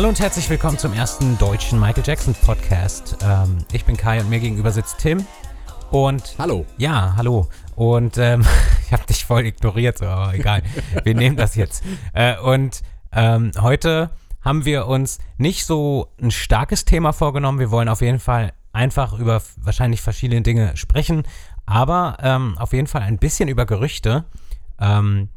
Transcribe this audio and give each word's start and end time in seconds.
Hallo 0.00 0.08
und 0.08 0.18
herzlich 0.18 0.48
willkommen 0.48 0.78
zum 0.78 0.94
ersten 0.94 1.36
deutschen 1.36 1.78
Michael 1.78 2.02
Jackson 2.06 2.32
Podcast. 2.32 3.18
Ähm, 3.22 3.58
ich 3.70 3.84
bin 3.84 3.98
Kai 3.98 4.18
und 4.18 4.30
mir 4.30 4.40
gegenüber 4.40 4.72
sitzt 4.72 4.96
Tim. 4.96 5.26
Und 5.90 6.36
Hallo. 6.38 6.64
ja, 6.78 7.12
hallo. 7.18 7.50
Und 7.76 8.16
ähm, 8.16 8.46
ich 8.86 8.94
habe 8.94 9.04
dich 9.04 9.26
voll 9.26 9.44
ignoriert, 9.44 9.98
so, 9.98 10.06
aber 10.06 10.32
egal. 10.32 10.62
Wir 11.04 11.14
nehmen 11.14 11.36
das 11.36 11.54
jetzt. 11.54 11.84
Äh, 12.14 12.38
und 12.38 12.80
ähm, 13.12 13.50
heute 13.60 14.08
haben 14.40 14.64
wir 14.64 14.86
uns 14.86 15.18
nicht 15.36 15.66
so 15.66 16.08
ein 16.18 16.30
starkes 16.30 16.86
Thema 16.86 17.12
vorgenommen. 17.12 17.58
Wir 17.58 17.70
wollen 17.70 17.90
auf 17.90 18.00
jeden 18.00 18.20
Fall 18.20 18.54
einfach 18.72 19.12
über 19.18 19.42
wahrscheinlich 19.58 20.00
verschiedene 20.00 20.40
Dinge 20.40 20.78
sprechen, 20.78 21.24
aber 21.66 22.16
ähm, 22.22 22.56
auf 22.56 22.72
jeden 22.72 22.86
Fall 22.86 23.02
ein 23.02 23.18
bisschen 23.18 23.50
über 23.50 23.66
Gerüchte. 23.66 24.24
Ähm, 24.80 25.28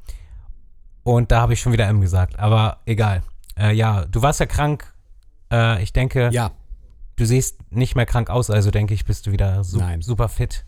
und 1.04 1.34
da 1.34 1.42
habe 1.42 1.52
ich 1.52 1.60
schon 1.60 1.74
wieder 1.74 1.88
M 1.88 2.00
gesagt, 2.00 2.40
aber 2.40 2.78
egal. 2.86 3.24
Äh, 3.58 3.74
ja, 3.74 4.06
du 4.06 4.22
warst 4.22 4.40
ja 4.40 4.46
krank. 4.46 4.94
Äh, 5.52 5.82
ich 5.84 5.94
denke, 5.94 6.30
Ja, 6.32 6.52
du 7.16 7.26
siehst 7.26 7.60
nicht 7.72 7.96
mehr 7.96 8.06
krank 8.06 8.30
aus, 8.30 8.50
also 8.50 8.72
denke 8.72 8.94
ich, 8.94 9.06
bist 9.06 9.28
du 9.28 9.32
wieder 9.32 9.64
su 9.64 9.78
Nein. 9.78 10.02
super 10.02 10.30
fit. 10.30 10.66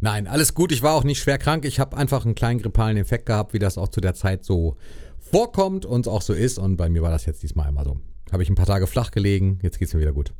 nein, 0.00 0.26
alles 0.26 0.54
gut. 0.54 0.72
Ich 0.72 0.82
war 0.82 0.94
auch 0.94 1.04
nicht 1.04 1.20
schwer 1.22 1.38
krank. 1.38 1.64
Ich 1.64 1.80
habe 1.80 1.96
einfach 1.96 2.24
einen 2.24 2.34
kleinen 2.34 2.60
grippalen 2.60 2.96
Infekt 2.96 3.26
gehabt, 3.26 3.52
wie 3.54 3.58
das 3.58 3.78
auch 3.78 3.88
zu 3.88 4.00
der 4.00 4.14
Zeit 4.14 4.44
so 4.44 4.76
vorkommt 5.18 5.86
und 5.86 6.06
auch 6.08 6.22
so 6.22 6.32
ist. 6.34 6.58
Und 6.58 6.76
bei 6.76 6.88
mir 6.88 7.02
war 7.02 7.10
das 7.10 7.24
jetzt 7.26 7.42
diesmal 7.42 7.66
einmal 7.68 7.84
so. 7.84 7.98
Habe 8.32 8.42
ich 8.42 8.50
ein 8.50 8.54
paar 8.56 8.66
Tage 8.66 8.86
flach 8.86 9.10
gelegen. 9.10 9.58
Jetzt 9.62 9.78
geht's 9.78 9.94
mir 9.94 10.00
wieder 10.00 10.12
gut. 10.12 10.32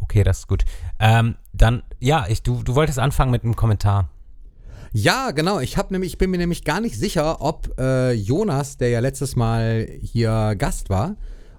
Okay, 0.00 0.24
das 0.24 0.40
ist 0.40 0.48
gut. 0.48 0.64
Ähm, 0.98 1.36
dann, 1.52 1.82
ja, 2.00 2.26
ich, 2.28 2.42
du, 2.42 2.62
du 2.62 2.74
wolltest 2.74 2.98
anfangen 2.98 3.30
mit 3.30 3.44
einem 3.44 3.54
Kommentar. 3.54 4.08
Ja, 4.92 5.30
genau. 5.30 5.58
Ich 5.60 5.78
habe 5.78 5.94
nämlich, 5.94 6.12
ich 6.12 6.18
bin 6.18 6.30
mir 6.30 6.38
nämlich 6.38 6.64
gar 6.64 6.80
nicht 6.80 6.98
sicher, 6.98 7.40
ob 7.40 7.78
äh, 7.78 8.12
Jonas, 8.12 8.76
der 8.76 8.90
ja 8.90 9.00
letztes 9.00 9.36
Mal 9.36 9.88
hier 10.00 10.54
Gast 10.58 10.90
war, 10.90 11.16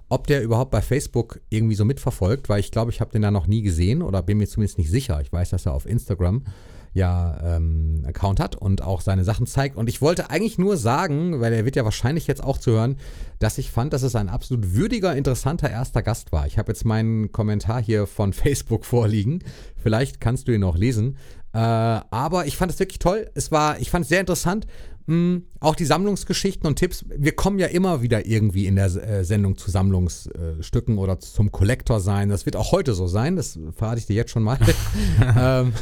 ob 0.08 0.28
der 0.28 0.42
überhaupt 0.42 0.70
bei 0.70 0.80
Facebook 0.80 1.40
irgendwie 1.48 1.74
so 1.74 1.84
mitverfolgt, 1.84 2.48
weil 2.48 2.60
ich 2.60 2.70
glaube, 2.70 2.92
ich 2.92 3.00
habe 3.00 3.10
den 3.10 3.22
da 3.22 3.32
noch 3.32 3.48
nie 3.48 3.62
gesehen 3.62 4.02
oder 4.02 4.22
bin 4.22 4.38
mir 4.38 4.46
zumindest 4.46 4.78
nicht 4.78 4.90
sicher. 4.90 5.20
Ich 5.20 5.32
weiß, 5.32 5.50
dass 5.50 5.66
er 5.66 5.74
auf 5.74 5.86
Instagram 5.86 6.44
ja 6.92 7.56
ähm, 7.56 8.04
Account 8.06 8.38
hat 8.38 8.54
und 8.54 8.82
auch 8.82 9.00
seine 9.00 9.24
Sachen 9.24 9.46
zeigt. 9.46 9.76
Und 9.76 9.88
ich 9.88 10.00
wollte 10.00 10.30
eigentlich 10.30 10.58
nur 10.58 10.76
sagen, 10.76 11.40
weil 11.40 11.52
er 11.52 11.64
wird 11.64 11.74
ja 11.74 11.84
wahrscheinlich 11.84 12.28
jetzt 12.28 12.42
auch 12.42 12.58
zuhören, 12.58 12.98
dass 13.40 13.58
ich 13.58 13.72
fand, 13.72 13.92
dass 13.92 14.04
es 14.04 14.14
ein 14.14 14.28
absolut 14.28 14.74
würdiger, 14.74 15.16
interessanter 15.16 15.68
erster 15.68 16.02
Gast 16.02 16.30
war. 16.30 16.46
Ich 16.46 16.56
habe 16.56 16.70
jetzt 16.70 16.84
meinen 16.84 17.32
Kommentar 17.32 17.82
hier 17.82 18.06
von 18.06 18.32
Facebook 18.32 18.84
vorliegen. 18.84 19.40
Vielleicht 19.76 20.20
kannst 20.20 20.46
du 20.46 20.52
ihn 20.52 20.60
noch 20.60 20.76
lesen. 20.78 21.16
Äh, 21.54 21.58
aber 21.58 22.46
ich 22.46 22.56
fand 22.56 22.72
es 22.72 22.78
wirklich 22.80 22.98
toll. 22.98 23.30
Es 23.34 23.52
war, 23.52 23.78
ich 23.78 23.90
fand 23.90 24.02
es 24.02 24.08
sehr 24.08 24.20
interessant. 24.20 24.66
Mm, 25.06 25.38
auch 25.60 25.74
die 25.74 25.84
Sammlungsgeschichten 25.84 26.66
und 26.66 26.76
Tipps. 26.76 27.04
Wir 27.08 27.36
kommen 27.36 27.58
ja 27.58 27.68
immer 27.68 28.02
wieder 28.02 28.26
irgendwie 28.26 28.66
in 28.66 28.76
der 28.76 28.86
äh, 28.86 29.24
Sendung 29.24 29.56
zu 29.56 29.70
Sammlungsstücken 29.70 30.98
oder 30.98 31.20
zum 31.20 31.52
Kollektor 31.52 32.00
sein. 32.00 32.28
Das 32.28 32.44
wird 32.44 32.56
auch 32.56 32.72
heute 32.72 32.94
so 32.94 33.06
sein. 33.06 33.36
Das 33.36 33.58
verrate 33.76 33.98
ich 34.00 34.06
dir 34.06 34.16
jetzt 34.16 34.30
schon 34.32 34.42
mal. 34.42 34.58
ähm, 35.38 35.72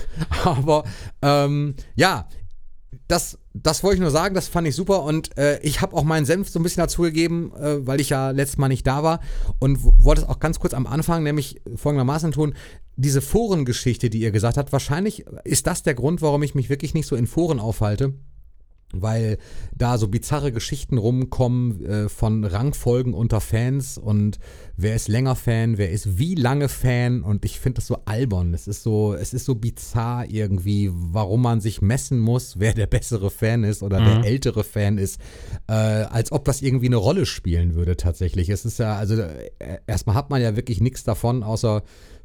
aber 0.45 0.85
ähm, 1.23 1.75
ja, 1.95 2.29
das, 3.09 3.39
das 3.55 3.83
wollte 3.83 3.97
ich 3.97 4.01
nur 4.01 4.11
sagen, 4.11 4.35
das 4.35 4.49
fand 4.49 4.69
ich 4.69 4.75
super 4.75 5.03
und 5.03 5.37
äh, 5.37 5.61
ich 5.61 5.81
habe 5.81 5.97
auch 5.97 6.05
meinen 6.05 6.27
Senf 6.27 6.49
so 6.49 6.59
ein 6.59 6.63
bisschen 6.63 6.83
dazu 6.83 7.03
gegeben, 7.03 7.53
äh, 7.57 7.87
weil 7.87 8.01
ich 8.01 8.11
ja 8.11 8.31
letztes 8.31 8.59
Mal 8.59 8.69
nicht 8.69 8.87
da 8.87 9.03
war 9.03 9.21
und 9.59 9.79
wollte 9.83 10.23
es 10.23 10.29
auch 10.29 10.41
ganz 10.41 10.59
kurz 10.61 10.75
am 10.75 10.87
Anfang 10.87 11.23
nämlich 11.23 11.61
folgendermaßen 11.75 12.33
tun. 12.33 12.55
Diese 12.97 13.23
Forengeschichte, 13.23 14.11
die 14.11 14.21
ihr 14.21 14.31
gesagt 14.31 14.57
habt, 14.57 14.73
wahrscheinlich 14.73 15.25
ist 15.45 15.67
das 15.67 15.83
der 15.83 15.95
Grund, 15.95 16.23
warum 16.23 16.43
ich 16.43 16.55
mich 16.55 16.69
wirklich 16.69 16.95
nicht 16.95 17.07
so 17.07 17.17
in 17.17 17.27
Foren 17.27 17.61
aufhalte 17.61 18.15
weil 18.93 19.39
da 19.77 19.99
so 19.99 20.09
bizarre 20.09 20.53
Geschichten 20.53 20.99
rumkommen 20.99 21.85
äh, 21.85 22.09
von 22.09 22.45
Rangfolgen 22.45 23.15
unter 23.15 23.41
Fans 23.41 23.99
und 23.99 24.39
wer 24.77 24.95
ist 24.95 25.09
länger 25.09 25.37
Fan, 25.37 25.79
wer 25.79 25.91
ist 25.91 26.19
wie 26.19 26.35
lange 26.35 26.69
Fan 26.69 27.23
und 27.23 27.45
ich 27.45 27.59
finde 27.59 27.77
das 27.77 27.87
so 27.87 27.99
albern. 28.05 28.55
Es 28.55 28.69
ist 28.69 28.83
so, 28.83 29.15
es 29.15 29.35
ist 29.35 29.45
so 29.45 29.55
bizarr 29.55 30.27
irgendwie, 30.29 30.91
warum 30.93 31.43
man 31.43 31.61
sich 31.61 31.83
messen 31.83 32.19
muss, 32.19 32.55
wer 32.59 32.75
der 32.75 32.87
bessere 32.87 33.31
Fan 33.31 33.65
ist 33.65 33.83
oder 33.83 33.99
der 33.99 34.25
ältere 34.25 34.65
Fan 34.65 34.99
ist, 34.99 35.21
äh, 35.69 35.73
als 35.73 36.33
ob 36.33 36.45
das 36.45 36.63
irgendwie 36.63 36.87
eine 36.87 36.97
Rolle 36.97 37.27
spielen 37.27 37.75
würde 37.75 37.97
tatsächlich. 37.97 38.49
Es 38.49 38.65
ist 38.65 38.79
ja, 38.79 38.97
also 38.97 39.15
äh, 39.15 39.51
erstmal 39.87 40.17
hat 40.17 40.31
man 40.31 40.41
ja 40.41 40.57
wirklich 40.57 40.81
nichts 40.81 41.05
davon, 41.05 41.43
außer 41.43 41.83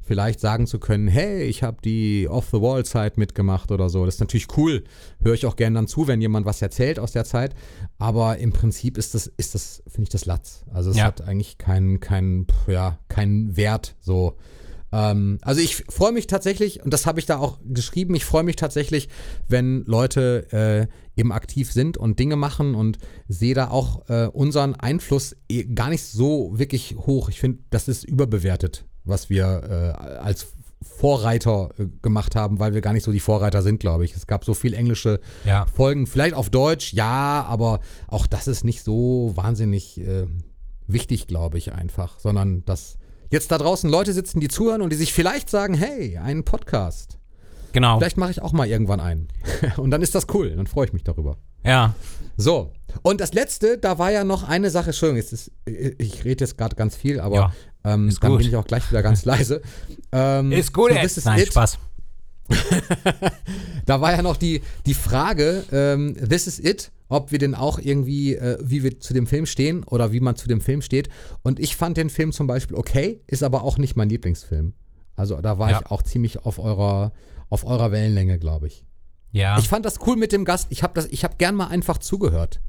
vielleicht 0.08 0.40
sagen 0.40 0.66
zu 0.66 0.80
können, 0.80 1.08
hey, 1.08 1.44
ich 1.44 1.62
habe 1.64 1.78
die 1.84 2.28
Off-the-Wall-Zeit 2.30 3.18
mitgemacht 3.18 3.72
oder 3.72 3.90
so. 3.90 4.06
Das 4.06 4.16
ist 4.16 4.20
natürlich 4.22 4.48
cool. 4.58 4.84
Höre 5.22 5.34
ich 5.34 5.46
auch 5.46 5.56
gerne 5.58 5.76
dann 5.76 5.88
zu, 5.88 6.08
wenn 6.08 6.22
jemand 6.22 6.46
was 6.46 6.62
erzählt 6.62 6.98
aus 6.98 7.12
der 7.12 7.26
Zeit. 7.26 7.54
Aber 7.98 8.38
im 8.38 8.54
Prinzip 8.54 8.98
ist 8.98 9.14
das, 9.14 9.28
ist 9.28 9.54
das, 9.54 9.84
finde 9.88 10.04
ich 10.04 10.10
das 10.10 10.26
Latz. 10.26 10.64
Also 10.74 10.92
es 10.92 10.98
Ja. 10.98 11.04
hat 11.06 11.22
eigentlich 11.22 11.58
keinen, 11.58 12.00
keinen, 12.00 12.48
ja, 12.68 12.98
keinen 13.10 13.58
Wert 13.58 13.96
so. 14.00 14.38
Ähm, 14.92 15.38
also 15.42 15.60
ich 15.60 15.84
freue 15.90 16.14
mich 16.14 16.28
tatsächlich, 16.28 16.82
und 16.84 16.94
das 16.94 17.06
habe 17.06 17.20
ich 17.20 17.26
da 17.26 17.38
auch 17.40 17.60
geschrieben, 17.66 18.16
ich 18.16 18.24
freue 18.24 18.44
mich 18.44 18.56
tatsächlich, 18.56 19.10
wenn 19.50 19.84
Leute 19.86 20.48
äh, 21.18 21.20
eben 21.20 21.34
aktiv 21.34 21.72
sind 21.74 21.98
und 21.98 22.20
Dinge 22.20 22.38
machen 22.38 22.74
und 22.76 22.98
sehe 23.28 23.54
da 23.54 23.70
auch 23.70 24.08
äh, 24.10 24.28
unseren 24.32 24.76
Einfluss 24.76 25.36
eh 25.50 25.66
gar 25.66 25.90
nicht 25.90 26.04
so 26.04 26.58
wirklich 26.58 26.96
hoch. 26.98 27.28
Ich 27.30 27.40
finde, 27.42 27.60
das 27.70 27.90
ist 27.90 28.06
überbewertet, 28.06 28.86
was 29.08 29.30
wir 29.30 29.96
äh, 29.98 30.18
als 30.20 30.48
Vorreiter 30.82 31.70
äh, 31.78 31.86
gemacht 32.02 32.36
haben, 32.36 32.60
weil 32.60 32.74
wir 32.74 32.82
gar 32.82 32.94
nicht 32.94 33.04
so 33.04 33.12
die 33.12 33.20
Vorreiter 33.20 33.62
sind, 33.62 33.80
glaube 33.80 34.06
ich. 34.06 34.16
Es 34.16 34.28
gab 34.28 34.46
so 34.46 34.54
viel 34.54 34.74
englische 34.74 35.20
Ja. 35.46 35.66
Folgen, 35.66 36.08
vielleicht 36.08 36.36
auf 36.36 36.50
Deutsch, 36.50 36.94
ja, 36.94 37.46
aber 37.48 37.80
auch 38.08 38.28
das 38.28 38.48
ist 38.48 38.64
nicht 38.64 38.84
so 38.84 39.32
wahnsinnig 39.36 40.00
äh, 40.00 40.26
wichtig, 40.88 41.28
glaube 41.28 41.58
ich, 41.58 41.74
einfach, 41.74 42.20
sondern 42.20 42.64
dass 42.66 42.98
jetzt 43.30 43.52
da 43.52 43.58
draußen 43.58 43.90
Leute 43.90 44.14
sitzen, 44.14 44.40
die 44.40 44.48
zuhören 44.48 44.82
und 44.82 44.92
die 44.92 44.96
sich 44.96 45.14
vielleicht 45.14 45.50
sagen, 45.50 45.74
hey, 45.74 46.18
einen 46.18 46.44
Podcast. 46.44 47.18
Genau. 47.74 47.98
Vielleicht 47.98 48.18
mache 48.18 48.32
ich 48.32 48.42
auch 48.42 48.54
mal 48.54 48.68
irgendwann 48.68 49.00
einen. 49.00 49.28
und 49.78 49.92
dann 49.92 50.02
ist 50.02 50.16
das 50.16 50.28
cool, 50.34 50.56
dann 50.56 50.68
freue 50.68 50.86
ich 50.86 50.94
mich 50.94 51.04
darüber. 51.04 51.38
Ja. 51.64 51.96
So, 52.38 52.72
und 53.02 53.20
das 53.20 53.34
letzte, 53.34 53.78
da 53.78 53.98
war 53.98 54.12
ja 54.12 54.24
noch 54.24 54.48
eine 54.48 54.70
Sache, 54.70 54.92
ist, 54.92 55.52
ich 55.66 56.24
rede 56.24 56.44
jetzt 56.46 56.58
gerade 56.58 56.76
ganz 56.76 56.96
viel, 56.96 57.20
aber 57.20 57.36
Ja, 57.36 57.54
ähm, 57.94 58.08
ist 58.10 58.22
dann 58.24 58.32
gut. 58.32 58.40
bin 58.40 58.48
ich 58.50 58.56
auch 58.56 58.66
gleich 58.66 58.90
wieder 58.90 59.02
ganz 59.04 59.26
leise. 59.32 59.62
Ähm, 60.12 60.52
Ist 60.52 60.74
gut 60.74 60.92
so. 60.92 60.98
This 61.00 61.18
is 61.18 61.26
Nein, 61.26 61.40
it. 61.40 61.48
Spaß. 61.48 61.78
Da 63.86 64.02
war 64.02 64.12
ja 64.12 64.22
noch 64.22 64.38
die, 64.38 64.62
die 64.86 64.94
Frage, 64.94 65.64
ähm, 65.72 66.16
This 66.30 66.48
is 66.48 66.60
it, 66.60 66.92
ob 67.10 67.32
wir 67.32 67.40
denn 67.40 67.56
auch 67.56 67.80
irgendwie, 67.80 68.36
äh, 68.36 68.58
wie 68.62 68.84
wir 68.84 69.00
zu 69.00 69.14
dem 69.14 69.28
Film 69.28 69.46
stehen 69.46 69.84
oder 69.86 70.12
wie 70.12 70.20
man 70.20 70.36
zu 70.36 70.48
dem 70.48 70.60
Film 70.62 70.82
steht. 70.82 71.08
Und 71.42 71.60
ich 71.60 71.76
fand 71.78 71.96
den 71.98 72.10
Film 72.10 72.32
zum 72.34 72.48
Beispiel 72.48 72.76
okay, 72.76 73.22
ist 73.28 73.44
aber 73.44 73.64
auch 73.64 73.78
nicht 73.78 73.96
mein 73.96 74.10
Lieblingsfilm. 74.10 74.74
Also 75.16 75.40
da 75.42 75.58
war 75.58 75.72
Ja. 75.72 75.80
ich 75.80 75.92
auch 75.92 76.04
ziemlich 76.04 76.40
auf 76.46 76.60
eurer, 76.60 77.14
auf 77.50 77.66
eurer 77.66 77.92
Wellenlänge, 77.92 78.40
glaube 78.40 78.68
ich. 78.68 78.84
Ja. 79.32 79.58
Ich 79.58 79.70
fand 79.70 79.86
das 79.86 80.00
cool 80.06 80.16
mit 80.18 80.32
dem 80.32 80.46
Gast. 80.46 80.68
Ich 80.70 80.84
habe 80.84 81.02
habe 81.02 81.36
gern 81.38 81.56
mal 81.56 81.68
einfach 81.68 81.98
zugehört. 81.98 82.60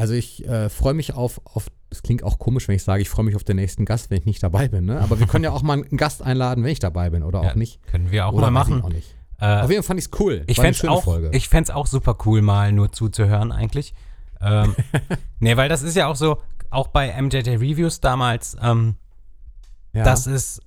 Also 0.00 0.14
ich 0.14 0.48
äh, 0.48 0.70
freue 0.70 0.94
mich 0.94 1.12
auf, 1.12 1.42
auf, 1.44 1.66
es 1.90 2.02
klingt 2.02 2.22
auch 2.22 2.38
komisch, 2.38 2.68
wenn 2.68 2.74
ich 2.74 2.82
sage, 2.82 3.02
ich 3.02 3.10
freue 3.10 3.26
mich 3.26 3.36
auf 3.36 3.44
den 3.44 3.56
nächsten 3.56 3.84
Gast, 3.84 4.08
wenn 4.08 4.16
ich 4.16 4.24
nicht 4.24 4.42
dabei 4.42 4.66
bin. 4.66 4.86
Ne? 4.86 4.98
Aber 4.98 5.20
wir 5.20 5.26
können 5.26 5.44
ja 5.44 5.50
auch 5.50 5.60
mal 5.60 5.74
einen 5.74 5.98
Gast 5.98 6.22
einladen, 6.22 6.64
wenn 6.64 6.70
ich 6.70 6.78
dabei 6.78 7.10
bin 7.10 7.22
oder 7.22 7.42
Ja, 7.42 7.50
auch 7.50 7.54
nicht. 7.54 7.86
Können 7.86 8.10
wir 8.10 8.26
auch 8.26 8.32
Oder 8.32 8.50
mal 8.50 8.64
machen. 8.64 8.82
Auch 8.82 8.88
nicht. 8.88 9.14
Äh, 9.40 9.60
Auf 9.60 9.70
jeden 9.70 9.82
Fall 9.82 9.88
fand 9.88 10.00
ich 10.00 10.06
es 10.06 10.20
cool. 10.20 10.42
ich 10.46 10.56
fände 10.56 10.74
schöne 10.74 10.92
auch, 10.92 11.06
ich 11.32 11.70
auch 11.70 11.86
super 11.86 12.16
cool, 12.24 12.40
mal 12.40 12.72
nur 12.72 12.92
zuzuhören 12.92 13.52
eigentlich. 13.52 13.92
Ähm, 14.40 14.74
nee, 15.38 15.56
weil 15.58 15.68
das 15.68 15.82
ist 15.82 15.96
ja 15.96 16.06
auch 16.06 16.16
so, 16.16 16.38
auch 16.70 16.88
bei 16.88 17.20
MJJ 17.20 17.50
Reviews 17.56 18.00
damals, 18.00 18.56
ähm, 18.62 18.96
ja. 19.92 20.04
das 20.04 20.26
ist 20.26 20.62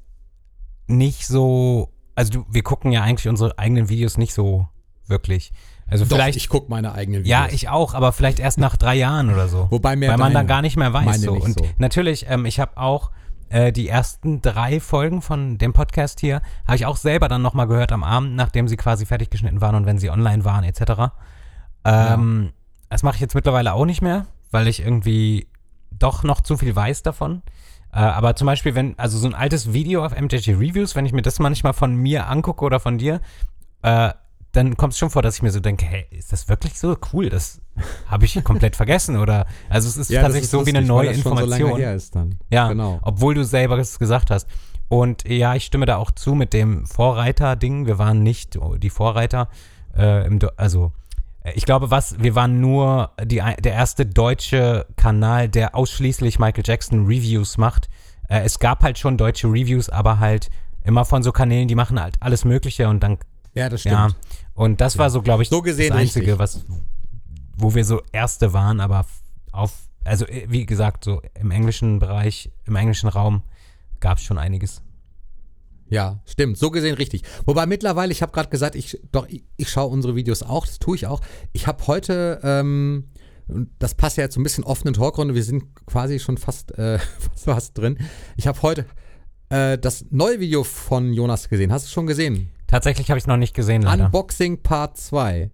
nicht 0.86 1.25
so, 1.25 1.90
also 2.13 2.34
du, 2.34 2.46
wir 2.50 2.62
gucken 2.62 2.92
ja 2.92 3.02
eigentlich 3.02 3.28
unsere 3.28 3.58
eigenen 3.58 3.90
Videos 3.90 4.18
nicht 4.19 4.34
so 4.36 4.68
wirklich. 5.08 5.52
Also 5.88 6.06
Doch, 6.06 6.16
vielleicht, 6.16 6.38
ich 6.38 6.50
gucke 6.50 6.70
meine 6.70 6.94
eigenen 6.94 7.24
Videos. 7.24 7.30
ja, 7.30 7.48
ich 7.52 7.70
auch, 7.70 7.94
aber 7.94 8.12
vielleicht 8.14 8.40
erst 8.40 8.60
nach 8.60 8.78
drei 8.78 8.96
Jahren 8.96 9.32
oder 9.32 9.48
so. 9.48 9.68
Wobei 9.70 9.96
mehr 9.96 10.12
weil 10.12 10.18
man 10.18 10.34
dann 10.34 10.48
gar 10.48 10.62
nicht 10.62 10.78
mehr 10.78 10.94
weiß. 10.94 11.22
So. 11.22 11.36
nicht 11.36 11.44
Und 11.44 11.60
so. 11.60 11.66
natürlich, 11.78 12.26
ähm, 12.30 12.46
ich 12.46 12.60
habe 12.60 12.78
auch 12.78 13.12
äh, 13.50 13.72
die 13.72 13.88
ersten 13.88 14.42
drei 14.42 14.80
Folgen 14.80 15.22
von 15.22 15.58
dem 15.58 15.74
Podcast 15.74 16.20
hier, 16.20 16.42
habe 16.66 16.76
ich 16.76 16.86
auch 16.86 16.98
selber 16.98 17.28
dann 17.28 17.42
nochmal 17.42 17.68
gehört 17.68 17.92
am 17.92 18.04
Abend, 18.04 18.36
nachdem 18.36 18.68
sie 18.68 18.78
quasi 18.78 19.06
fertig 19.06 19.30
geschnitten 19.30 19.62
waren 19.62 19.76
und 19.76 19.86
wenn 19.86 20.00
sie 20.00 20.10
online 20.10 20.44
waren, 20.46 20.64
etc. 20.64 21.12
Ähm, 21.86 22.54
Das 22.90 23.04
mache 23.04 23.16
ich 23.16 23.22
jetzt 23.22 23.36
mittlerweile 23.36 23.74
auch 23.74 23.86
nicht 23.86 24.02
mehr, 24.02 24.26
weil 24.52 24.68
ich 24.68 24.82
irgendwie 24.82 25.48
doch 25.92 26.24
noch 26.24 26.42
zu 26.42 26.58
viel 26.58 26.76
weiß 26.76 27.04
davon. 27.04 27.44
Äh, 27.92 28.00
aber 28.00 28.36
zum 28.36 28.48
Beispiel, 28.48 28.74
wenn, 28.74 28.98
also 28.98 29.18
so 29.20 29.28
ein 29.28 29.36
altes 29.36 29.74
Video 29.74 30.04
auf 30.04 30.20
MJG 30.20 30.54
Reviews, 30.56 30.96
wenn 30.96 31.06
ich 31.06 31.14
mir 31.14 31.22
das 31.22 31.38
manchmal 31.40 31.74
von 31.74 31.96
mir 31.96 32.28
angucke 32.28 32.66
oder 32.66 32.80
von 32.80 32.98
dir, 32.98 33.22
äh, 33.84 34.10
dann 34.54 34.78
kommt 34.78 34.94
es 34.94 35.00
schon 35.00 35.10
vor, 35.10 35.22
dass 35.22 35.36
ich 35.36 35.42
mir 35.42 35.52
so 35.52 35.60
denke, 35.60 35.86
hey, 35.86 36.06
ist 36.12 36.32
das 36.32 36.48
wirklich 36.48 36.80
so 36.80 36.96
cool? 37.12 37.30
Das 37.30 37.60
habe 38.08 38.26
ich 38.26 38.42
komplett 38.44 38.76
vergessen 38.76 39.18
oder 39.18 39.46
also 39.70 39.88
es 39.90 39.98
ist 39.98 40.10
Ja, 40.10 40.22
tatsächlich 40.22 40.46
ist 40.46 40.52
so 40.52 40.66
wie 40.66 40.70
eine 40.70 40.80
lustig, 40.80 40.88
neue 40.96 41.10
Information. 41.12 42.00
So. 42.00 42.30
Ja, 42.50 42.68
genau. 42.70 43.00
obwohl 43.02 43.34
du 43.34 43.44
selber 43.44 43.78
es 43.78 44.00
gesagt 44.00 44.32
hast. 44.32 44.48
Und 44.90 45.28
ja, 45.28 45.56
ich 45.56 45.66
stimme 45.66 45.86
da 45.88 45.98
auch 45.98 46.12
zu 46.12 46.36
mit 46.36 46.54
dem 46.54 46.86
Vorreiter-Ding. 46.86 47.88
Wir 47.88 47.98
waren 47.98 48.22
nicht 48.22 48.60
die 48.78 48.90
Vorreiter. 48.92 49.50
Äh, 49.96 50.30
also 50.56 50.92
Äh, 51.44 51.54
Ich 51.56 51.66
glaube, 51.66 51.90
was, 51.92 52.20
wir 52.20 52.36
waren 52.36 52.60
nur 52.62 53.12
die, 53.24 53.38
der 53.38 53.74
erste 53.74 54.06
deutsche 54.06 54.86
Kanal, 54.98 55.50
der 55.50 55.76
ausschließlich 55.76 56.38
Michael 56.40 56.64
Jackson 56.66 57.06
Reviews 57.06 57.58
macht. 57.58 57.90
Äh, 58.30 58.42
es 58.42 58.60
gab 58.60 58.84
halt 58.84 59.00
schon 59.00 59.18
deutsche 59.18 59.48
Reviews, 59.48 59.90
aber 59.90 60.20
halt 60.20 60.50
immer 60.84 61.06
von 61.06 61.24
so 61.24 61.32
Kanälen, 61.32 61.68
die 61.68 61.76
machen 61.76 62.00
halt 62.00 62.18
alles 62.20 62.46
Mögliche 62.46 62.88
und 62.88 63.02
dann, 63.02 63.18
Ja, 63.54 63.70
das 63.70 63.82
stimmt. 63.82 63.94
ja. 63.96 64.10
Und 64.54 64.82
das 64.82 64.98
war 64.98 65.10
so, 65.10 65.22
glaube 65.22 65.44
ich, 65.44 65.50
So 65.50 65.62
das 65.62 65.78
Einzige, 65.78 66.26
richtig. 66.26 66.40
was, 66.40 66.66
wo 67.58 67.74
wir 67.76 67.86
so 67.86 68.02
Erste 68.12 68.54
waren, 68.54 68.80
aber 68.80 69.06
auf, 69.52 69.74
also 70.04 70.26
äh, 70.26 70.46
wie 70.50 70.66
gesagt, 70.66 71.04
so 71.04 71.22
im 71.40 71.52
englischen 71.52 72.00
Bereich, 72.00 72.52
im 72.66 72.76
englischen 72.76 73.10
Raum 73.10 73.44
gab 74.00 74.18
es 74.18 74.24
schon 74.24 74.38
einiges. 74.38 74.82
Ja, 75.90 76.22
stimmt. 76.26 76.58
So 76.58 76.72
gesehen 76.72 76.96
richtig. 76.96 77.24
Wobei 77.46 77.66
mittlerweile, 77.66 78.12
ich 78.12 78.22
habe 78.22 78.32
gerade 78.32 78.50
gesagt, 78.50 78.76
ich, 78.76 79.00
doch, 79.12 79.28
ich, 79.28 79.44
ich 79.58 79.70
schaue 79.70 79.92
unsere 79.92 80.16
Videos 80.16 80.42
auch, 80.42 80.66
das 80.66 80.80
tue 80.80 80.96
ich 80.96 81.06
auch. 81.06 81.22
Ich 81.52 81.68
habe 81.68 81.86
heute, 81.86 82.40
ähm, 82.44 83.10
und 83.48 83.70
das 83.80 83.94
passt 83.94 84.18
ja 84.18 84.24
jetzt 84.24 84.34
so 84.34 84.40
ein 84.40 84.44
bisschen 84.44 84.64
offenen 84.64 84.96
Talkrunde, 84.96 85.36
wir 85.36 85.44
sind 85.44 85.76
quasi 85.86 86.20
schon 86.20 86.38
fast, 86.38 86.72
äh, 86.78 86.98
fast, 86.98 87.44
fast 87.44 87.78
drin. 87.78 88.00
Ich 88.38 88.48
habe 88.48 88.60
heute 88.64 88.86
äh, 89.50 89.78
das 89.78 90.06
neue 90.10 90.40
Video 90.40 90.64
von 90.64 91.14
Jonas 91.14 91.48
gesehen. 91.48 91.72
Hast 91.72 91.86
du 91.86 91.92
schon 91.92 92.08
gesehen? 92.08 92.50
Tatsächlich 92.74 93.12
habe 93.12 93.20
ich 93.20 93.25
es 93.25 93.28
noch 93.28 93.38
nicht 93.38 93.54
gesehen, 93.54 93.84
leider. 93.84 94.06
Unboxing 94.06 94.64
Part 94.64 94.98
2. 94.98 95.52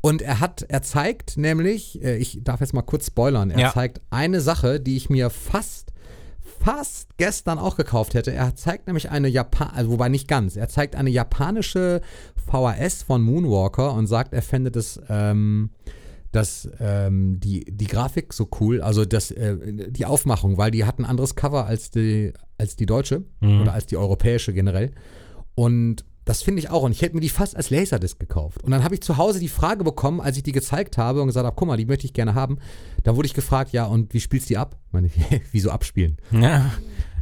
Und 0.00 0.22
er 0.22 0.38
hat, 0.38 0.62
er 0.68 0.80
zeigt 0.82 1.36
nämlich, 1.36 2.00
äh, 2.04 2.18
ich 2.18 2.38
darf 2.44 2.60
jetzt 2.60 2.72
mal 2.72 2.82
kurz 2.82 3.08
spoilern, 3.08 3.50
er 3.50 3.58
Ja. 3.58 3.72
zeigt 3.72 4.00
eine 4.10 4.40
Sache, 4.40 4.78
die 4.78 4.96
ich 4.96 5.10
mir 5.10 5.28
fast, 5.30 5.92
fast 6.60 7.16
gestern 7.16 7.58
auch 7.58 7.76
gekauft 7.76 8.14
hätte. 8.14 8.32
Er 8.32 8.54
zeigt 8.54 8.86
nämlich 8.86 9.10
eine 9.10 9.26
Japan, 9.26 9.70
also 9.74 9.90
wobei 9.90 10.08
nicht 10.08 10.28
ganz, 10.28 10.54
er 10.54 10.68
zeigt 10.68 10.94
eine 10.94 11.10
japanische 11.10 12.00
VHS 12.46 13.02
von 13.02 13.22
Moonwalker 13.22 13.92
und 13.94 14.06
sagt, 14.06 14.32
er 14.32 14.42
fände 14.42 14.70
das, 14.70 15.00
ähm, 15.08 15.70
das, 16.30 16.70
ähm, 16.78 17.40
die, 17.40 17.64
die 17.64 17.88
Grafik 17.88 18.32
so 18.32 18.48
cool, 18.60 18.80
also 18.82 19.04
das, 19.04 19.32
äh, 19.32 19.56
die 19.90 20.06
Aufmachung, 20.06 20.58
weil 20.58 20.70
die 20.70 20.84
hat 20.84 21.00
ein 21.00 21.06
anderes 21.06 21.34
Cover 21.34 21.66
als 21.66 21.90
die, 21.90 22.32
als 22.56 22.76
die 22.76 22.86
deutsche 22.86 23.24
Mhm. 23.40 23.62
oder 23.62 23.72
als 23.72 23.86
die 23.86 23.96
europäische 23.96 24.52
generell. 24.52 24.92
Und 25.56 26.04
das 26.26 26.42
finde 26.42 26.58
ich 26.58 26.70
auch. 26.70 26.82
Und 26.82 26.90
ich 26.92 27.00
hätte 27.02 27.14
mir 27.14 27.20
die 27.20 27.28
fast 27.28 27.56
als 27.56 27.70
Laserdisc 27.70 28.18
gekauft. 28.18 28.62
Und 28.64 28.72
dann 28.72 28.82
habe 28.84 28.94
ich 28.94 29.00
zu 29.00 29.16
Hause 29.16 29.38
die 29.38 29.48
Frage 29.48 29.84
bekommen, 29.84 30.20
als 30.20 30.36
ich 30.36 30.42
die 30.42 30.50
gezeigt 30.52 30.98
habe 30.98 31.22
und 31.22 31.28
gesagt 31.28 31.46
habe, 31.46 31.54
guck 31.56 31.68
mal, 31.68 31.76
die 31.76 31.86
möchte 31.86 32.04
ich 32.04 32.12
gerne 32.12 32.34
haben. 32.34 32.58
Da 33.04 33.14
wurde 33.16 33.26
ich 33.26 33.32
gefragt, 33.34 33.72
ja, 33.72 33.84
und 33.86 34.12
wie 34.12 34.20
spielst 34.20 34.50
du 34.50 34.54
die 34.54 34.58
ab? 34.58 34.76
Ich 34.88 34.92
meine, 34.92 35.10
wieso 35.52 35.70
abspielen? 35.70 36.18
Ja. 36.32 36.72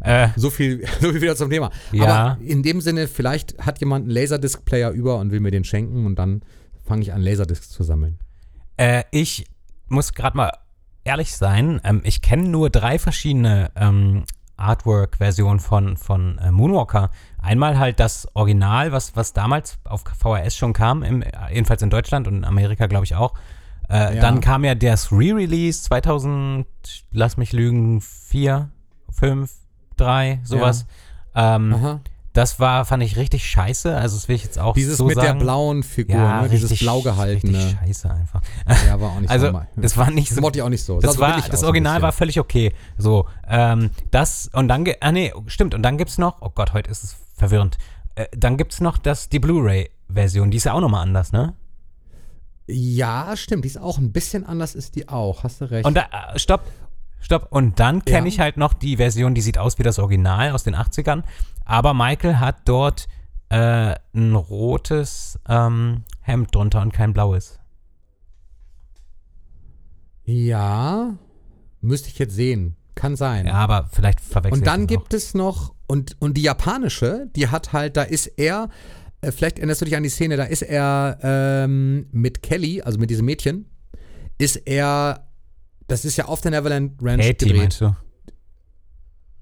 Äh, 0.00 0.28
So 0.36 0.48
viel, 0.48 0.84
so 1.02 1.12
viel 1.12 1.20
wieder 1.20 1.36
zum 1.36 1.50
Thema. 1.50 1.70
Ja. 1.92 2.04
Aber 2.06 2.42
in 2.42 2.62
dem 2.62 2.80
Sinne, 2.80 3.06
vielleicht 3.06 3.58
hat 3.58 3.78
jemand 3.78 4.04
einen 4.04 4.10
Laserdisc-Player 4.12 4.90
über 4.90 5.18
und 5.18 5.30
will 5.30 5.40
mir 5.40 5.50
den 5.50 5.64
schenken 5.64 6.06
und 6.06 6.16
dann 6.18 6.42
fange 6.82 7.02
ich 7.02 7.12
an, 7.12 7.20
Laserdiscs 7.20 7.68
zu 7.68 7.82
sammeln. 7.82 8.18
Äh, 8.78 9.04
ich 9.10 9.44
muss 9.88 10.14
gerade 10.14 10.36
mal 10.36 10.50
ehrlich 11.04 11.36
sein. 11.36 11.78
Ähm, 11.84 12.00
ich 12.04 12.22
kenne 12.22 12.48
nur 12.48 12.70
drei 12.70 12.98
verschiedene 12.98 13.70
ähm, 13.76 14.24
Artwork-Versionen 14.56 15.60
von, 15.60 15.96
von 15.96 16.38
äh, 16.38 16.50
Moonwalker. 16.50 17.10
Einmal 17.44 17.78
halt 17.78 18.00
das 18.00 18.26
Original, 18.34 18.90
was, 18.92 19.14
was 19.16 19.32
damals 19.32 19.78
auf 19.84 20.02
VHS 20.18 20.56
schon 20.56 20.72
kam, 20.72 21.02
im, 21.02 21.22
jedenfalls 21.52 21.82
in 21.82 21.90
Deutschland 21.90 22.26
und 22.26 22.36
in 22.38 22.44
Amerika, 22.44 22.86
glaube 22.86 23.04
ich 23.04 23.14
auch. 23.14 23.34
Äh, 23.90 24.16
Ja. 24.16 24.20
Dann 24.22 24.40
kam 24.40 24.64
ja 24.64 24.74
das 24.74 25.12
Re-Release 25.12 25.82
2000, 25.82 26.66
lass 27.12 27.36
mich 27.36 27.52
lügen, 27.52 28.00
4, 28.00 28.70
5, 29.12 29.50
3, 29.96 30.40
sowas. 30.44 30.86
Ähm, 31.34 31.74
Aha. 31.74 32.00
das 32.32 32.58
war, 32.60 32.84
fand 32.84 33.02
ich 33.02 33.16
richtig 33.16 33.44
scheiße. 33.48 33.94
Also, 33.94 34.16
das 34.16 34.28
will 34.28 34.36
ich 34.36 34.44
jetzt 34.44 34.58
auch 34.58 34.72
Dieses 34.74 34.96
so 34.98 35.04
mit 35.04 35.16
sagen. 35.16 35.38
der 35.38 35.44
blauen 35.44 35.82
Figur, 35.82 36.16
ja, 36.16 36.42
ne? 36.42 36.48
dieses 36.48 36.70
richtig, 36.70 36.86
blau 36.86 37.00
gehaltene. 37.02 37.58
Richtig 37.58 37.78
scheiße 37.80 38.10
einfach. 38.10 38.40
Ja, 38.86 39.00
war 39.00 39.10
auch 39.10 39.20
nicht 39.20 39.30
Also, 39.30 39.46
so 39.48 39.52
mal. 39.52 39.68
das 39.76 39.96
war 39.96 40.10
nicht 40.10 40.30
Das 40.30 40.36
so 40.36 40.40
mochte 40.40 40.58
ich 40.58 40.62
auch 40.62 40.68
nicht 40.70 40.84
so. 40.84 40.98
das 41.00 41.14
so 41.14 41.20
war, 41.20 41.40
das 41.42 41.62
Original 41.62 42.00
war 42.02 42.12
völlig 42.12 42.40
okay. 42.40 42.72
So, 42.96 43.26
ähm, 43.48 43.90
das 44.10 44.48
und 44.52 44.68
dann, 44.68 44.84
ah 45.00 45.12
nee, 45.12 45.32
stimmt, 45.46 45.74
und 45.74 45.82
dann 45.82 45.98
gibt's 45.98 46.16
noch, 46.18 46.40
oh 46.40 46.50
Gott, 46.54 46.72
heute 46.72 46.90
ist 46.90 47.04
es 47.04 47.16
verwirrend. 47.48 47.78
Äh, 48.14 48.26
dann 48.36 48.56
gibt's 48.56 48.80
noch 48.80 48.98
das, 48.98 49.28
die 49.28 49.38
Blu-ray-Version, 49.38 50.50
die 50.50 50.56
ist 50.56 50.64
ja 50.64 50.72
auch 50.74 50.80
nochmal 50.80 51.02
anders, 51.02 51.32
ne? 51.32 51.54
Ja, 52.66 53.36
stimmt. 53.36 53.64
Die 53.64 53.68
ist 53.68 53.78
auch 53.78 53.98
ein 53.98 54.12
bisschen 54.12 54.46
anders, 54.46 54.74
ist 54.74 54.94
die 54.96 55.08
auch. 55.08 55.42
Hast 55.44 55.60
du 55.60 55.70
recht. 55.70 55.84
Und 55.86 55.94
da, 55.94 56.02
äh, 56.32 56.38
stopp, 56.38 56.62
stopp. 57.20 57.48
Und 57.50 57.78
dann 57.78 58.04
kenne 58.04 58.26
Ja. 58.28 58.32
ich 58.34 58.40
halt 58.40 58.56
noch 58.56 58.72
die 58.72 58.96
Version, 58.96 59.34
die 59.34 59.42
sieht 59.42 59.58
aus 59.58 59.78
wie 59.78 59.82
das 59.82 59.98
Original 59.98 60.52
aus 60.52 60.64
den 60.64 60.74
80ern. 60.74 61.24
Aber 61.66 61.92
Michael 61.92 62.36
hat 62.38 62.56
dort 62.64 63.06
äh, 63.50 63.94
ein 64.14 64.34
rotes 64.34 65.38
ähm, 65.46 66.04
Hemd 66.22 66.54
drunter 66.54 66.80
und 66.80 66.92
kein 66.94 67.12
blaues. 67.12 67.60
ja, 70.24 71.14
müsste 71.82 72.08
ich 72.08 72.18
jetzt 72.18 72.34
sehen. 72.34 72.76
Kann 72.94 73.16
sein. 73.16 73.46
Ja, 73.46 73.54
aber 73.54 73.88
vielleicht 73.92 74.20
verwechselt 74.20 74.60
Und 74.62 74.66
dann 74.66 74.86
gibt 74.86 75.12
es 75.12 75.34
noch, 75.34 75.73
und, 75.86 76.16
und 76.20 76.36
die 76.36 76.42
japanische, 76.42 77.28
die 77.34 77.48
hat 77.48 77.72
halt, 77.72 77.96
da 77.96 78.02
ist 78.02 78.26
er, 78.26 78.68
äh, 79.20 79.32
vielleicht 79.32 79.58
erinnerst 79.58 79.80
du 79.80 79.84
dich 79.84 79.96
an 79.96 80.02
die 80.02 80.08
Szene, 80.08 80.36
da 80.36 80.44
ist 80.44 80.62
er 80.62 81.18
ähm, 81.22 82.06
mit 82.12 82.42
Kelly, 82.42 82.82
also 82.82 82.98
mit 82.98 83.10
diesem 83.10 83.26
Mädchen, 83.26 83.66
ist 84.38 84.56
er, 84.56 85.28
das 85.86 86.04
ist 86.04 86.16
ja 86.16 86.26
auf 86.26 86.40
der 86.40 86.52
Neverland 86.52 86.92
Ranch 87.02 87.22
Katie, 87.22 87.44
gedreht. 87.46 87.56
meinst 87.56 87.80
du? 87.80 87.96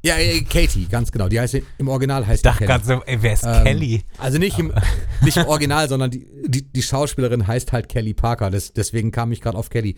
Ja, 0.05 0.19
äh, 0.19 0.41
Katie, 0.41 0.87
ganz 0.87 1.13
genau. 1.13 1.29
Die 1.29 1.39
heißt 1.39 1.57
im 1.79 1.89
Original 1.89 2.27
heißt 2.27 2.41
Ich 2.41 2.43
dachte 2.43 2.67
gerade 2.67 2.85
so, 2.85 3.03
ey, 3.07 3.23
wer 3.23 3.35
ist 3.35 3.45
Ähm, 3.45 3.63
Kelly? 3.65 4.03
Also 4.19 4.39
nicht 4.39 4.59
im, 4.59 4.73
nicht 5.23 5.37
im 5.37 5.47
Original, 5.47 5.89
sondern 5.89 6.11
die, 6.11 6.27
die, 6.47 6.73
die 6.73 6.83
Schauspielerin 6.83 7.47
heißt 7.47 7.73
halt 7.73 7.89
Kelly 7.89 8.13
Parker. 8.13 8.51
Das, 8.51 8.73
deswegen 8.73 9.13
kam 9.13 9.31
ich 9.31 9.41
gerade 9.41 9.57
auf 9.57 9.71
Kelly. 9.71 9.95